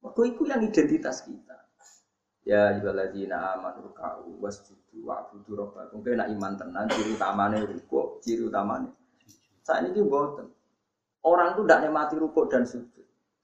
[0.03, 1.57] Mergo iku yang identitas kita.
[2.43, 6.03] Ya ayyuhalladzina amanu ka'u wasjudu wa'budu rabbakum.
[6.03, 8.91] Kowe nek iman tenan ciri utamane ruku, ciri utamane.
[9.63, 10.51] Saat ini mboten.
[11.23, 12.92] Orang tuh tidak nikmati ruku dan sujud.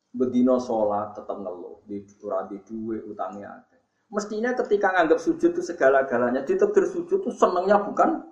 [0.08, 3.60] Bedino sholat tetap ngeluh, di di duwe utangnya.
[4.08, 8.24] Mestinya ketika nganggap sujud itu segala-galanya, ditekir sujud itu senengnya bukan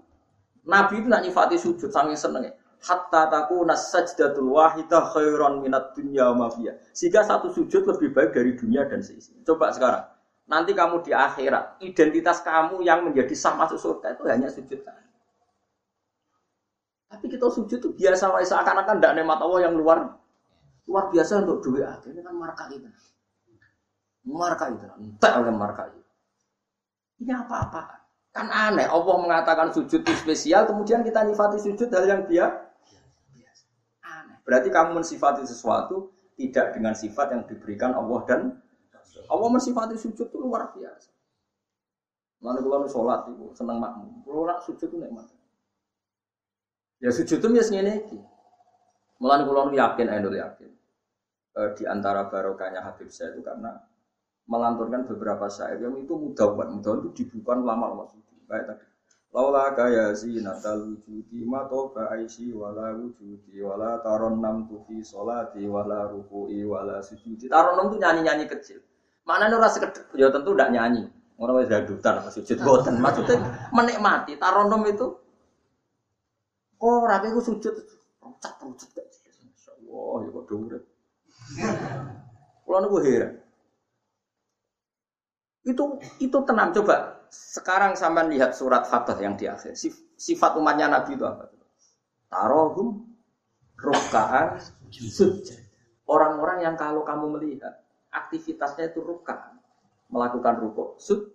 [0.67, 2.57] Nabi itu nak nyifati sujud saking senengnya.
[2.83, 6.75] Hatta taku nasajdatul wahidah khairan minat dunya mafia.
[6.97, 9.43] Sehingga satu sujud lebih baik dari dunia dan seisinya.
[9.47, 10.05] Coba sekarang,
[10.51, 14.81] nanti kamu di akhirat, identitas kamu yang menjadi sah masuk surga itu hanya sujud
[17.07, 20.19] Tapi kita sujud itu biasa seakan-akan tidak nikmat Allah yang luar
[20.87, 22.07] luar biasa untuk duit aja.
[22.07, 22.87] Ini kan marka itu.
[24.27, 26.03] Marka itu, entah oleh marka itu.
[27.23, 28.07] Ini apa-apa?
[28.35, 32.51] Kan aneh, Allah mengatakan sujud itu spesial, kemudian kita nifati sujud hal yang dia.
[34.03, 34.43] Aneh.
[34.43, 38.41] Berarti kamu mensifati sesuatu tidak dengan sifat yang diberikan Allah dan
[39.31, 41.11] Allah mensifati sujud itu luar biasa.
[42.45, 45.25] Mana kalau sholat itu senang makmum, kalau nak sujud itu nikmat.
[47.01, 48.21] Ya sujud itu biasanya ini.
[49.17, 50.71] Mulai kalau yakin, saya yakin.
[51.57, 53.73] E, di antara barokahnya Habib saya itu karena
[54.45, 58.45] melanturkan beberapa syair yang itu mudah buat mudah itu dibuka lama-lama sujud.
[58.45, 58.85] Baik tadi.
[59.35, 66.09] Laula kaya zinatal wujudi ma toba aisi wala wujudi wala taron nam tufi solati wala
[66.09, 67.49] ruku'i wala sujudi.
[67.49, 68.81] Taron nam itu nyanyi-nyanyi kecil.
[69.29, 71.05] Mana ora sekedar ya tentu tidak nyanyi.
[71.37, 72.97] Orang wis dadutan apa sujud boten.
[72.97, 75.05] Maksudnya menikmati taron nam itu
[76.81, 77.75] oh rapi ku sujud
[78.23, 78.93] rucat rucat
[79.87, 80.83] Wah, ya kok urip.
[82.67, 83.33] Kulo niku heran.
[85.67, 87.27] Itu itu tenang coba.
[87.31, 89.75] Sekarang sampean lihat surat Fatah yang di akhir.
[90.17, 91.51] Sifat umatnya Nabi itu apa?
[92.31, 93.03] Tarohum
[93.79, 94.59] rukaan.
[96.07, 97.83] Orang-orang yang kalau kamu melihat
[98.15, 99.59] aktivitasnya itu rukaan,
[100.07, 101.35] melakukan rukuk sujud.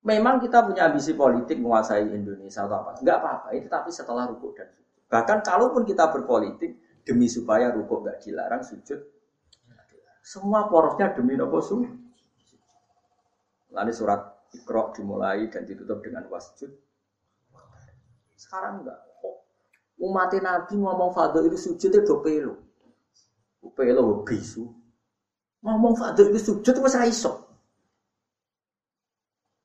[0.00, 2.90] Memang kita punya ambisi politik menguasai Indonesia atau apa?
[3.02, 4.70] Enggak apa-apa, itu tapi setelah rukuk dan.
[5.10, 6.78] Bahkan kalaupun kita berpolitik
[7.10, 9.02] demi supaya rukuk enggak dilarang, sujud
[10.30, 11.98] semua porosnya demi nopo sujud.
[13.74, 14.20] Lalu surat
[14.54, 16.70] Iqra dimulai dan ditutup dengan wasjud.
[18.38, 18.98] Sekarang enggak.
[20.00, 22.54] Umat Nabi ngomong fadl itu sujud itu pelo.
[23.74, 24.64] Pelo bisu.
[25.66, 27.32] Ngomong fadl itu sujud itu masih iso.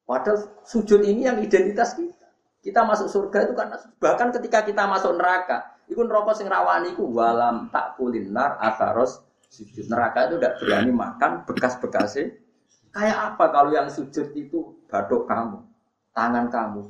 [0.05, 2.29] Padahal sujud ini yang identitas kita.
[2.61, 7.05] Kita masuk surga itu karena bahkan ketika kita masuk neraka, itu neraka sing rawani itu
[7.05, 12.45] walam tak kulinar ataros sujud neraka itu tidak berani makan bekas-bekasnya
[12.95, 15.59] Kayak apa kalau yang sujud itu badok kamu,
[16.15, 16.87] tangan kamu,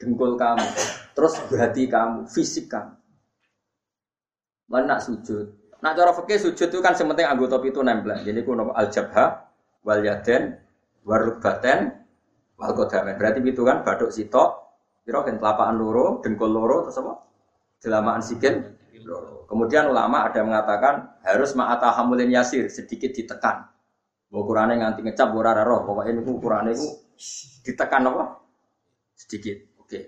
[0.00, 0.64] dengkul kamu,
[1.12, 2.96] terus hati kamu, fisik kamu.
[4.72, 5.52] Mana sujud?
[5.84, 8.16] Nah cara fikih sujud itu kan sementing anggota itu nempel.
[8.24, 9.52] Jadi kuno al jabha,
[9.84, 10.56] wal yaden,
[11.04, 11.92] warubaten,
[12.56, 13.12] wal kodamen.
[13.20, 14.48] Berarti itu kan badok sitok,
[15.04, 17.20] kira kan telapaan loro, dengkul loro, terus apa?
[17.84, 18.74] Jelamaan sikin,
[19.44, 23.68] Kemudian ulama ada yang mengatakan harus ma'ata hamulin yasir, sedikit ditekan.
[24.34, 26.88] Ukurannya nganti ngecap ora roh, pokoknya ini ukurannya itu
[27.62, 28.42] ditekan apa?
[29.14, 29.78] Sedikit.
[29.78, 30.00] Oke.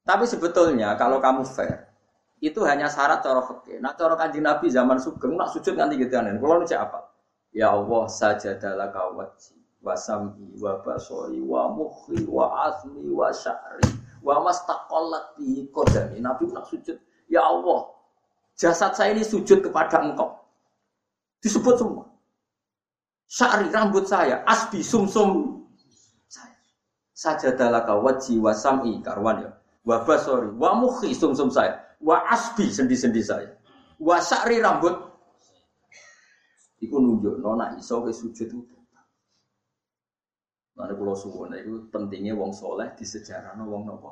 [0.00, 1.92] Tapi sebetulnya kalau kamu fair,
[2.40, 3.84] itu hanya syarat cara fikih.
[3.84, 6.24] Nah, cara kanjeng Nabi zaman sugeng nak sujud nganti gitu kan.
[6.24, 6.98] Kalau nu apa?
[7.52, 14.40] Ya Allah sajadalah kawati wa sam'i wa basori wa mukhi wa asmi wa sya'ri wa
[14.40, 16.18] mastaqallat bi qadami.
[16.24, 16.96] Nabi nak sujud,
[17.28, 17.92] ya Allah,
[18.56, 20.32] jasad saya ini sujud kepada Engkau.
[21.44, 22.08] Disebut semua.
[23.28, 25.60] Syari rambut saya, asbi sumsum
[26.24, 26.56] saya.
[27.12, 29.50] Sajadalaka waji wa sam'i karwan ya.
[29.84, 31.84] Wa basori, wa mukhi sumsum saya.
[32.00, 33.52] Wa asbi sendi-sendi saya.
[34.00, 34.96] Wa syari rambut.
[36.80, 38.76] Iku nunjuk nona iso ke sujud itu.
[40.74, 44.10] Nanti pulau suwon itu pentingnya wong soleh di sejarah no wong nopo.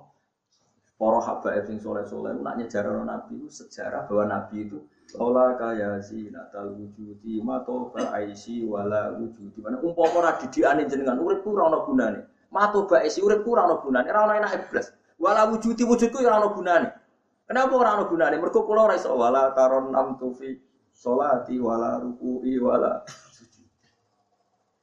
[0.94, 4.78] Para habaib sing soleh-soleh nak nyejarah nabi itu sejarah bahwa nabi itu
[5.20, 6.00] Ola kaya
[6.32, 9.60] natal wujudi mato aisi wala wujudi.
[9.60, 12.20] Mana umpama ora didikane jenengan urip ku ora ana gunane.
[12.48, 14.88] Mato aisi urip ku ora ana gunane, ora ana enak blas.
[15.20, 16.88] Wala wujudi wujudku ora ana gunane.
[17.44, 18.40] Kenapa ora ana gunane?
[18.40, 20.56] Mergo kula ora iso wala taron nam tufi
[20.96, 23.04] salati wala ruku'i wala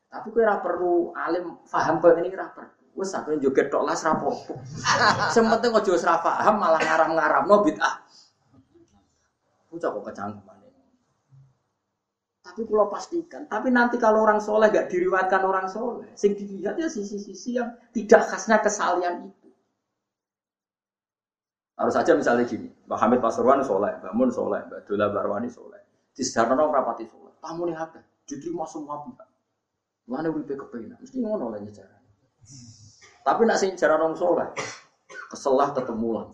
[0.10, 2.98] Tapi kowe ora perlu alim paham kok ini ora perlu.
[2.98, 4.58] Wes aku joget tok las rapopo.
[5.36, 7.96] Sementing aja wis paham malah ngaram-ngaramno bid'ah.
[9.70, 10.60] Bocah kok kecangkeman.
[12.50, 13.42] Tapi Tapi kalau pastikan.
[13.46, 18.26] Tapi nanti kalau orang soleh gak diriwatkan orang soleh, sing dilihat ya sisi-sisi yang tidak
[18.26, 19.48] khasnya kesalian itu.
[21.78, 25.80] Harus saja misalnya gini, Mbak Hamid Pasuruan soleh, Mbak Mun soleh, Mbak Dola Barwani soleh.
[26.12, 27.38] Di sedarno rapati soleh.
[27.40, 28.02] Tamu nih apa?
[28.26, 29.29] Diterima semua pihak.
[30.10, 31.98] Mana uripe kepengen, mesti ngono lah cara.
[33.22, 34.18] Tapi nak sing cara nong
[35.30, 36.26] keselah ketemu lah.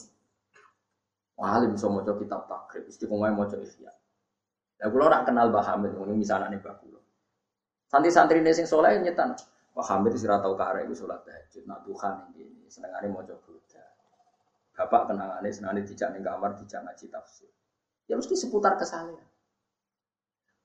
[1.36, 3.92] Alim bisa maca kitab takrib, istiqomah maca ihya.
[4.80, 7.00] Ya kula ora kenal Mbah Hamid, ngono misalane Mbah kula.
[7.92, 9.36] Santri-santri sing soleh nyetan.
[9.76, 13.84] Mbah Hamid ora tau karek wis salat tahajud, nak Tuhan iki senengane maca Buddha.
[14.72, 17.52] Bapak kenangane senengane dijak ning kamar dijak ngaji tafsir.
[18.08, 19.20] Ya mesti seputar kesalahan.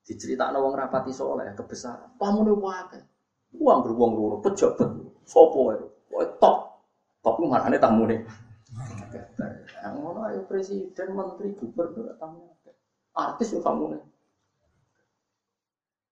[0.07, 2.17] Diceritakno wong rapati soleh kebesaran.
[2.17, 2.99] Pamune wae.
[3.59, 4.91] Uang beruang loro pejabat.
[5.27, 5.87] Sopo itu?
[6.11, 6.57] Wah top.
[7.21, 8.25] Top ku marane tamune.
[9.81, 12.55] Yang ngono ayo presiden, menteri, gubernur tamu.
[13.11, 14.03] Artis yo kamu nih.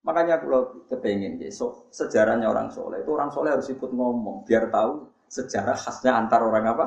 [0.02, 5.05] Makanya kalau kepengen besok sejarahnya orang soleh itu orang soleh harus ikut ngomong biar tahu
[5.28, 6.86] sejarah khasnya antar orang apa.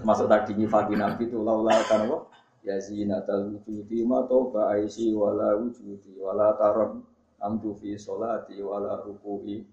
[0.00, 2.18] Termasuk tadi nyifati nabi itu laula kan apa?
[2.68, 7.00] Ya zinatal wujudi ma toba aisi wala wujudi wala taron
[7.40, 9.64] amdu fi solati wala ruku'i.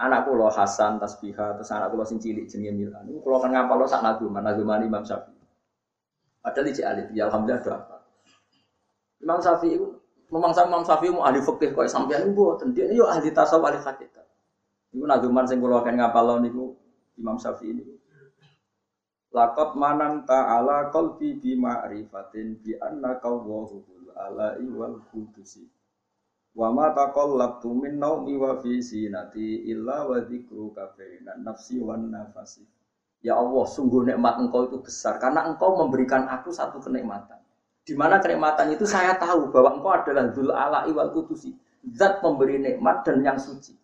[0.00, 3.04] Anak lo Hasan tasbihah terus anak lo sing cilik jenenge Milan.
[3.04, 5.44] Niku kula kan ngapal lo sak naduman naduman Imam Syafi'i.
[6.40, 7.96] Padahal iki alit ya alhamdulillah do apa?
[9.20, 9.76] Imam Syafi'i
[10.32, 13.80] memang sama Imam Syafi'i mau ahli fikih kok sampeyan mboten dia yo ahli tasawuf ahli
[13.84, 14.24] hakikat.
[14.96, 16.72] Niku naduman sing kula kan ngapal niku
[17.20, 17.95] Imam Syafi'i niku
[19.36, 23.84] Lakot manan ta'ala qalbi bi ma'rifatin bi anna qawwahu
[24.16, 25.68] ala iwal kudusi
[26.56, 32.64] Wa ma taqallabtu min naumi wa fi sinati illa wa dzikruka bainan nafsi wan nafasi.
[33.20, 37.36] Ya Allah, sungguh nikmat engkau itu besar karena engkau memberikan aku satu kenikmatan.
[37.84, 41.52] Di mana kenikmatan itu saya tahu bahwa engkau adalah Dzul Ala'i wal Qudusi,
[41.92, 43.76] zat pemberi nikmat dan yang suci.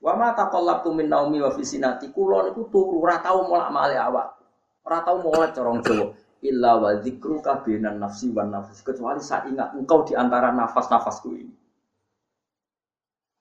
[0.00, 4.40] Wa ma taqallabtu min naumi wa fi sinati, kula niku turu ora tau molak-malik.
[4.84, 6.12] Ora tau molek corong Jawa.
[6.44, 8.84] Illa wa dzikruka bainan nafsi wan nafasi.
[8.84, 11.54] Kecuali saya ingat engkau di antara nafas-nafasku ini.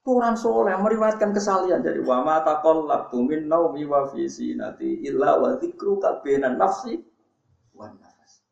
[0.04, 5.56] Orang soleh meriwayatkan kesalian dari wa ma taqallabtu min naumi wa fi sinati illa wa
[5.60, 7.00] dzikru kabenan nafsi
[7.76, 8.44] wa nafas.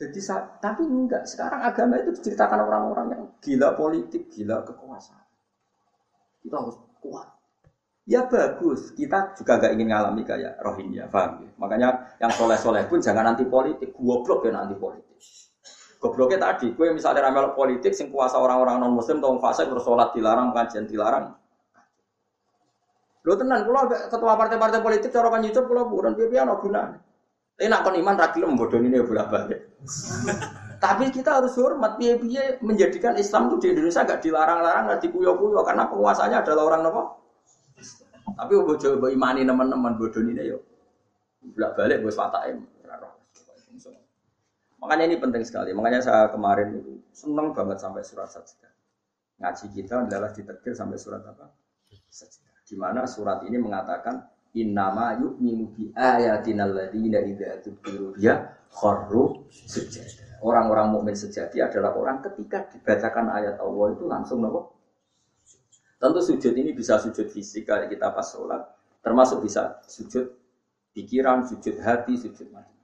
[0.00, 0.20] Jadi
[0.64, 5.28] tapi enggak sekarang agama itu diceritakan orang-orang yang gila politik, gila kekuasaan.
[6.40, 7.41] Kita harus kuat.
[8.02, 11.50] Ya bagus, kita juga gak ingin ngalami kayak Rohingya, paham ya?
[11.54, 11.88] Makanya
[12.18, 15.14] yang soleh-soleh pun jangan anti politik, goblok ya anti politik.
[16.02, 20.10] Gobloknya tadi, gue misalnya ramal politik, sing kuasa orang-orang non muslim, tau fase terus sholat
[20.10, 21.30] dilarang, pengajian dilarang.
[23.22, 26.98] Lo tenan, kalau ketua partai-partai politik, cara kan YouTube, kalau bukan pipi no guna.
[27.54, 29.78] Tapi nak kon iman ragil membodoh ini bolak balik.
[30.82, 35.86] Tapi kita harus hormat piye menjadikan Islam itu di Indonesia gak dilarang-larang, gak dikuyo-kuyo karena
[35.86, 37.21] penguasanya adalah orang nopo.
[38.22, 40.58] Tapi bojo imani teman-teman bodoh ini yo.
[41.42, 42.62] Bolak balik gue swataim.
[44.82, 45.70] Makanya ini penting sekali.
[45.70, 48.66] Makanya saya kemarin itu senang banget sampai surat saja.
[49.38, 51.54] Ngaji kita adalah diterbit sampai surat apa?
[52.10, 52.66] Sajidah.
[52.66, 54.26] Di mana surat ini mengatakan
[54.58, 58.34] innama yu'minu bi ayatina alladziina idza dzukiru biha
[58.74, 60.42] kharru sujada.
[60.42, 64.81] Orang-orang mukmin sejati adalah orang ketika dibacakan ayat Allah itu langsung nopo?
[66.02, 68.58] Tentu sujud ini bisa sujud fisik kayak kita pas sholat,
[69.06, 70.34] termasuk bisa sujud
[70.90, 72.74] pikiran, sujud hati, sujud mati.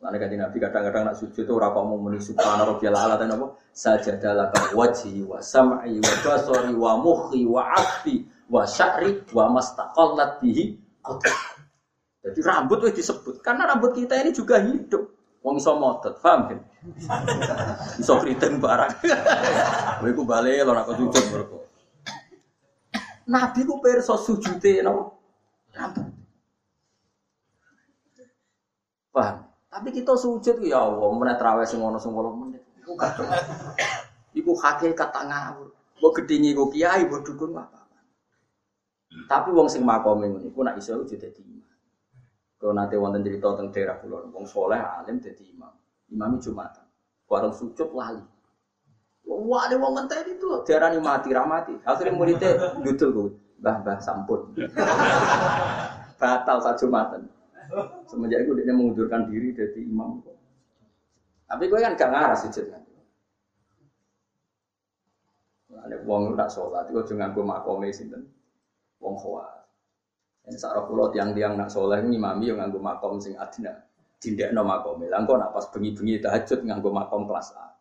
[0.00, 3.60] Lalu kan Nabi kadang-kadang nak sujud itu orang mau muni subhana rabbiyal ala dan apa
[3.76, 10.40] saja dalam wajhi wa sam'i wa basari wa mukhi wa afi wa sya'ri wa mastaqallat
[10.40, 10.80] bihi
[12.24, 15.12] Jadi rambut itu disebut karena rambut kita ini juga hidup.
[15.44, 16.60] Wong iso motot, paham kan?
[18.00, 18.92] Iso kriting barang.
[20.00, 21.59] Kowe ku balik lho nak sujud mergo.
[23.30, 25.14] Nabi ku pirsa sujude napa?
[25.70, 26.06] Rambut.
[29.14, 29.36] Paham?
[29.70, 32.62] Tapi kita sujud ya Allah, menit terawih sing ono sing 8 menit.
[32.82, 33.30] Iku kadang.
[34.34, 35.70] Iku hakikat tak ngawur.
[36.02, 37.86] Mbok gedhingi kok kiai, mbok dukun apa.
[39.30, 41.70] Tapi wong sing makome ngono iku nak iso sujud dadi imam.
[42.58, 45.70] Kalau nanti wonten cerita tentang daerah pulau, wong soleh alim dadi imam.
[46.10, 46.86] Imam Jumatan.
[47.30, 48.22] Warung sujud lali.
[49.26, 51.74] Wah, ada wong ngenteni itu diarani mati ramati.
[51.82, 52.50] Akhirnya muridnya
[52.82, 53.26] judul kok,
[53.62, 54.54] bah-bah sampun.
[56.20, 57.24] Batal saat Jumatan.
[58.04, 60.20] Semenjak itu dia mengundurkan diri dari imam.
[61.46, 62.82] Tapi gue kan gak ngarah sujud kan.
[65.80, 68.20] Ada uang tak sholat, itu jangan gue makome sinten,
[69.00, 69.60] uang khawas.
[70.44, 73.70] Ini sarah pulau tiang-tiang nak sholat ini imami yang nganggo makom sing adina.
[74.20, 75.00] dindekno makom.
[75.08, 77.72] Lah engko nak pas bengi-bengi tahajud nganggo makom kelas A.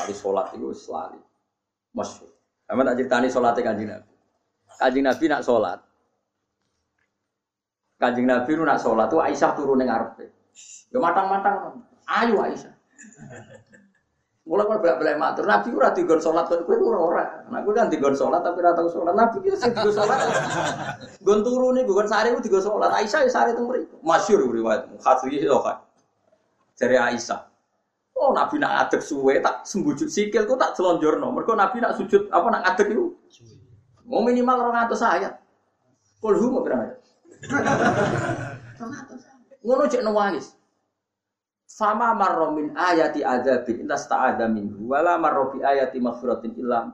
[0.00, 1.20] Kali sholat itu selalu
[1.92, 2.32] masyhur.
[2.64, 4.12] Sama tak ceritani sholatnya kanjeng Nabi.
[4.80, 5.78] Kanjeng Nabi nak sholat.
[8.00, 10.32] Kanjeng Nabi nak sholat tuh Aisyah turun yang ngarepe.
[10.88, 11.84] Ya matang-matang.
[12.08, 12.72] Ayo Aisyah.
[14.50, 17.24] Mulai kalau bolak balik matur, Nabi ora digon sholat, kau itu ora ora.
[17.54, 19.14] Nah, gue kan sholat tapi ora tahu sholat.
[19.14, 20.18] Nabi itu sih digon sholat.
[21.22, 22.90] Gon turu nih, gon sari itu digon sholat.
[22.90, 24.02] Aisyah ya sari itu meriku.
[24.02, 25.78] Masyur riwayat, hadis itu kan.
[26.74, 27.49] Dari Aisyah.
[28.20, 31.32] Oh Nabi nak adek suwe tak sembujut sikil ku tak selonjorno.
[31.32, 33.16] Mergo Nabi nak sujud apa nak adek itu.
[34.04, 35.40] Mau minimal orang atau saya.
[36.20, 37.00] Kulhu mau berapa?
[39.64, 40.52] Ngono cek nangis.
[41.70, 46.92] Fama marro min ayati adzabin illa sta'adha minhu wala marro bi ayati maghfiratin illa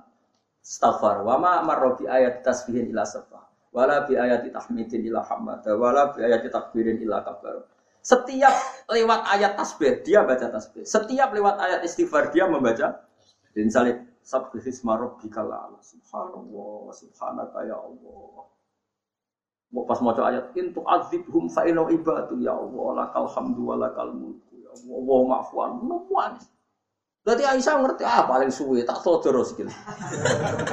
[0.63, 3.47] staghfar wa ma marro bi ayati tasbihin illa safa
[3.77, 7.61] wala bi ayati tahmidin illa hamada wala bi ayati takbirin illa kabar
[8.07, 8.55] setiap
[8.87, 10.87] lewat ayat tasbih dia baca tasbih.
[10.87, 13.03] Setiap lewat ayat istighfar dia membaca.
[13.51, 15.83] Dan salib sabbihisma rabbikal a'la.
[15.83, 18.47] Subhanallah subhanaka ya Allah.
[19.75, 22.39] Mau pas mau ayat intu azibhum fa ibadu.
[22.39, 24.55] Ya Allah lakal hamdu wa lakal mulku.
[24.87, 26.39] Wow maafwan, nuan.
[27.27, 29.67] Berarti Aisyah ngerti ah paling suwe tak sodoro sikil.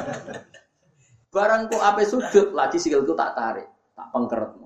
[1.34, 3.66] Barangku apa sujud lagi sikilku tak tarik,
[3.98, 4.63] tak pengkeret.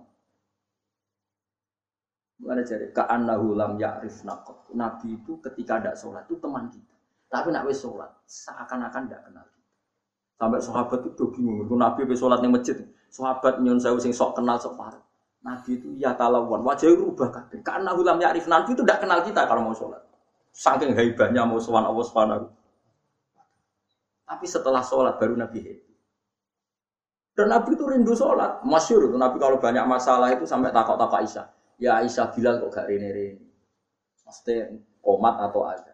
[2.38, 4.70] Mana jadi ka'annahu lam ya'rif naqot.
[4.78, 6.96] Nabi itu ketika tidak sholat itu teman kita.
[7.28, 9.70] Tapi nak wes sholat seakan-akan tidak kenal kita.
[10.38, 11.66] Sampai sahabat itu bingung.
[11.74, 12.78] Nabi wes sholat di masjid.
[13.10, 15.02] Sahabat nyun saya sing sok kenal sok parah.
[15.42, 17.66] Nabi itu ya talawan, wajahnya rubah kabeh.
[17.66, 20.02] Karena hulam ya'rif Nabi itu tidak kenal kita kalau mau sholat.
[20.54, 22.46] Saking hebatnya mau sowan Allah Subhanahu.
[24.28, 25.94] Tapi setelah sholat baru Nabi happy.
[27.38, 28.62] Dan Nabi itu rindu sholat.
[28.62, 31.57] Masyur itu Nabi kalau banyak masalah itu sampai takut-takut Aisyah.
[31.78, 33.46] Ya Aisyah bilang kok gak rini-rini.
[34.26, 35.94] Maksudnya komat atau aja.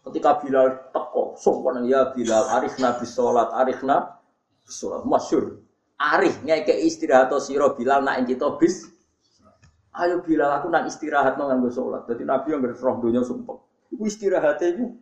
[0.00, 4.18] Ketika Bilal teko, sopan ya Bilal, arif Nabi sholat, arif Nabi
[4.66, 5.06] sholat.
[5.06, 5.62] Masyur.
[6.00, 8.88] Arif ngeke istirahat atau siro Bilal nak kita bis.
[9.94, 12.06] Ayo Bilal aku nak istirahat nang nganggo salat.
[12.06, 13.58] Dadi Nabi yang roh dunya sumpah.
[13.90, 14.96] Iku istirahat iku.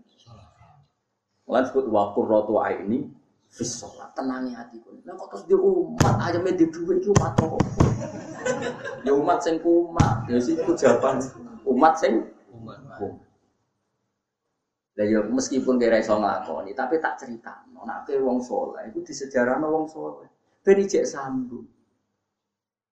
[1.49, 3.18] Lan disebut wa qurratu aini
[3.53, 4.13] fis salat.
[4.13, 4.93] Tenangi hatiku.
[5.05, 7.61] Lah kok terus di umat aja me di dhuwit iki umat kok.
[9.05, 11.21] Ya umat sing kumat, ya siku jawaban
[11.65, 12.79] umat sing umat.
[14.99, 17.65] Lah ya meskipun kira iso nglakoni, tapi tak cerita.
[17.79, 20.29] Nek wong saleh iku disejarahno wong saleh.
[20.61, 21.65] Ben ijek sambung.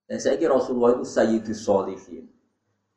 [0.06, 2.30] Dan saya kira Rasulullah itu Sayyidus Solihin.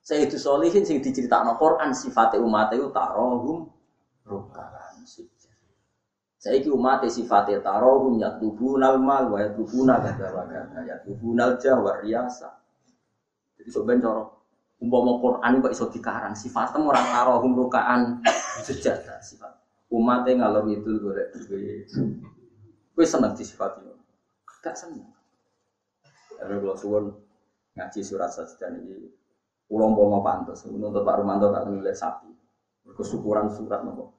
[0.05, 3.65] Sayyidus Solihin sing diceritakan Quran sifatnya umat itu tarohum
[4.29, 5.01] rukaan
[6.39, 11.99] Saya umat sifatnya tarohum ya tubunal mal wa ya tubunal kata kata ya tubunal jawa
[11.99, 12.47] riasa.
[13.59, 14.23] Jadi sebenarnya cara
[14.79, 18.23] umpama Quran kok iso dikarang sifatnya orang tarohum rukaan
[18.63, 19.51] sujud sifat.
[19.91, 21.83] Umatnya ngalor itu golek duwe.
[22.95, 23.83] Kowe seneng disifati
[24.59, 25.07] Gak seneng.
[26.35, 27.03] Karena kalau suwon
[27.75, 29.11] ngaji surat saja ini
[29.71, 30.63] ulang mau pantas.
[30.67, 32.31] Untuk Pak Rumanto tak nulis sapi.
[32.95, 34.18] Kesyukuran surat nopo.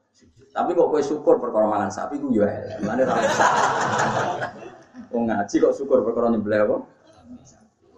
[0.50, 2.82] Tapi kok kue syukur perkara mangan sapi ku yo elek.
[2.82, 3.50] Mane ra usah.
[5.14, 6.76] Wong ngaji kok syukur perkara nyembelih apa?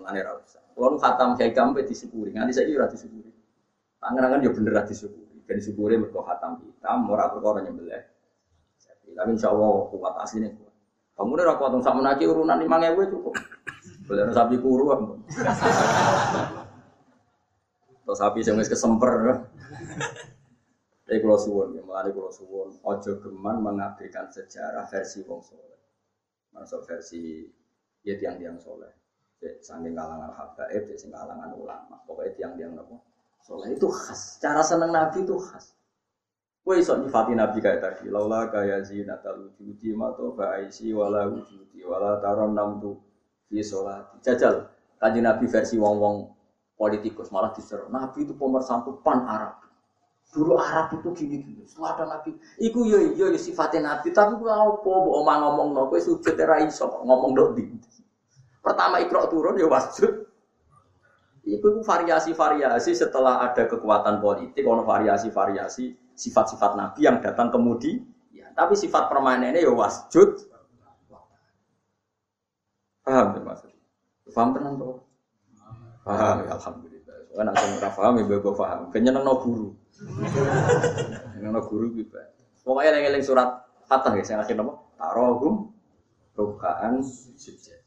[0.05, 0.61] Mane ra usah.
[0.77, 2.37] Kulo khatam kiai kampe disyukuri.
[2.37, 3.33] Nganti saiki ora disyukuri.
[3.97, 5.45] Pangeran yo bener ra disyukuri.
[5.49, 8.05] Ben syukure mergo khatam kita ora perkara nyembelih.
[9.13, 10.73] Tapi insyaallah kuat asline kuat.
[11.13, 13.37] Kamu udah aku sama naki urunan lima ngewe cukup.
[14.09, 15.05] Boleh sapi kuru apa?
[18.03, 19.45] Atau sapi yang kesemper.
[21.13, 25.77] Tapi kalau suwon, ya malah kalau suwon, ojo geman mengabaikan sejarah versi wong soleh.
[26.57, 27.45] Masuk versi
[28.01, 28.89] ya tiang-tiang soleh.
[29.61, 32.01] Saking kalangan habaib, sing kalangan ulama.
[32.09, 32.97] Pokoknya tiang-tiang nopo
[33.45, 34.41] soleh itu khas.
[34.41, 35.77] Cara seneng nabi itu khas.
[36.65, 38.09] Kue iso nyifati Nabi kayak tadi.
[38.09, 42.97] Laula kaya zinatal wujudi mato ba'aisi wala wujudi wala taron namtu
[43.53, 44.17] fi sholati.
[44.25, 44.65] Jajal.
[44.97, 46.33] Kaji Nabi versi wong-wong
[46.73, 47.93] politikus malah diseru.
[47.93, 49.61] Nabi itu pemersatu pan Arab.
[50.31, 51.67] Dulu Arab itu gini-gini.
[51.67, 52.39] Setelah ada Nabi.
[52.63, 54.15] Iku yo yo yo sifatnya Nabi.
[54.15, 54.79] Tapi gue apa?
[54.81, 55.83] Bu omah ngomong no.
[55.91, 57.67] Kue sujud era iso ngomong dok di.
[58.63, 60.31] Pertama ikro turun ya wasjud.
[61.43, 67.99] Iku variasi-variasi setelah ada kekuatan politik, ono variasi-variasi sifat-sifat Nabi yang datang kemudi.
[68.31, 70.39] Ya, tapi sifat permanennya ya wasjud.
[73.03, 73.83] Paham ya maksudnya?
[74.31, 75.03] Paham tenang tuh?
[76.07, 76.92] Paham ya Alhamdulillah.
[77.33, 78.81] Kan aku nggak paham ya gue paham.
[78.93, 79.69] Nang guru.
[81.41, 82.17] Nang guru gitu.
[82.63, 83.49] Pokoknya yang surat
[83.89, 84.79] Fatah ya, saya akhir nama.
[84.97, 85.73] Tarohum
[86.39, 87.83] rukaan sujud.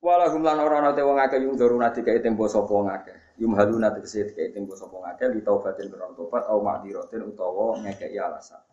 [0.00, 3.36] Walahum lan ora ana wong akeh yung doruna dikai tempo sapa wong akeh.
[3.36, 8.64] Yumhaluna tegese dikai tempo sapa ngake li taubatin kron tobat au ma'diratin utawa ngekeki alasan.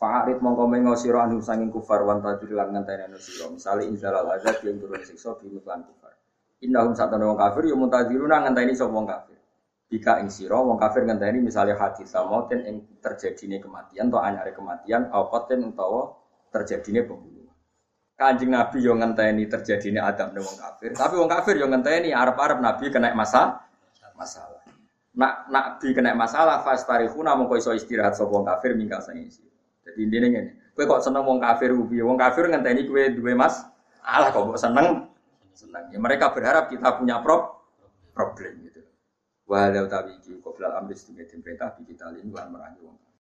[0.00, 3.52] Fa'arid mongko mengo sira anu sanging kufar wan tadir lan ngenteni anu sira.
[3.52, 6.13] Misale inzalal azab yang turun siksa bi lan kufar.
[6.62, 9.38] Innahum satana wong kafir ya muntadiruna ngenteni sapa wong kafir.
[9.90, 15.10] Bika ing sira wong kafir ngenteni misale hadis samoten ing terjadine kematian atau anyare kematian
[15.10, 16.14] apaten utawa
[16.54, 17.56] terjadine pembunuhan.
[18.14, 22.94] Kanjeng Nabi yo ngenteni terjadine adab wong kafir, tapi wong kafir yo ngenteni arep-arep Nabi
[22.94, 23.64] kena masalah
[24.14, 24.62] masalah.
[25.14, 29.42] Nak Nabi kena masalah fastarihuna mongko iso istirahat sapa wong kafir mingka sang isi.
[29.84, 33.62] Jadi intinya ngene, kowe kok seneng wong kafir ubi, wong kafir ngenteni kowe duwe mas,
[34.02, 35.12] alah kok seneng
[35.54, 35.90] seneng.
[35.94, 37.64] Ya mereka berharap kita punya prop
[38.14, 38.82] problem gitu.
[39.44, 42.96] Walau tapi iki kok belal ambil sedikit perintah kita lan merangi wong.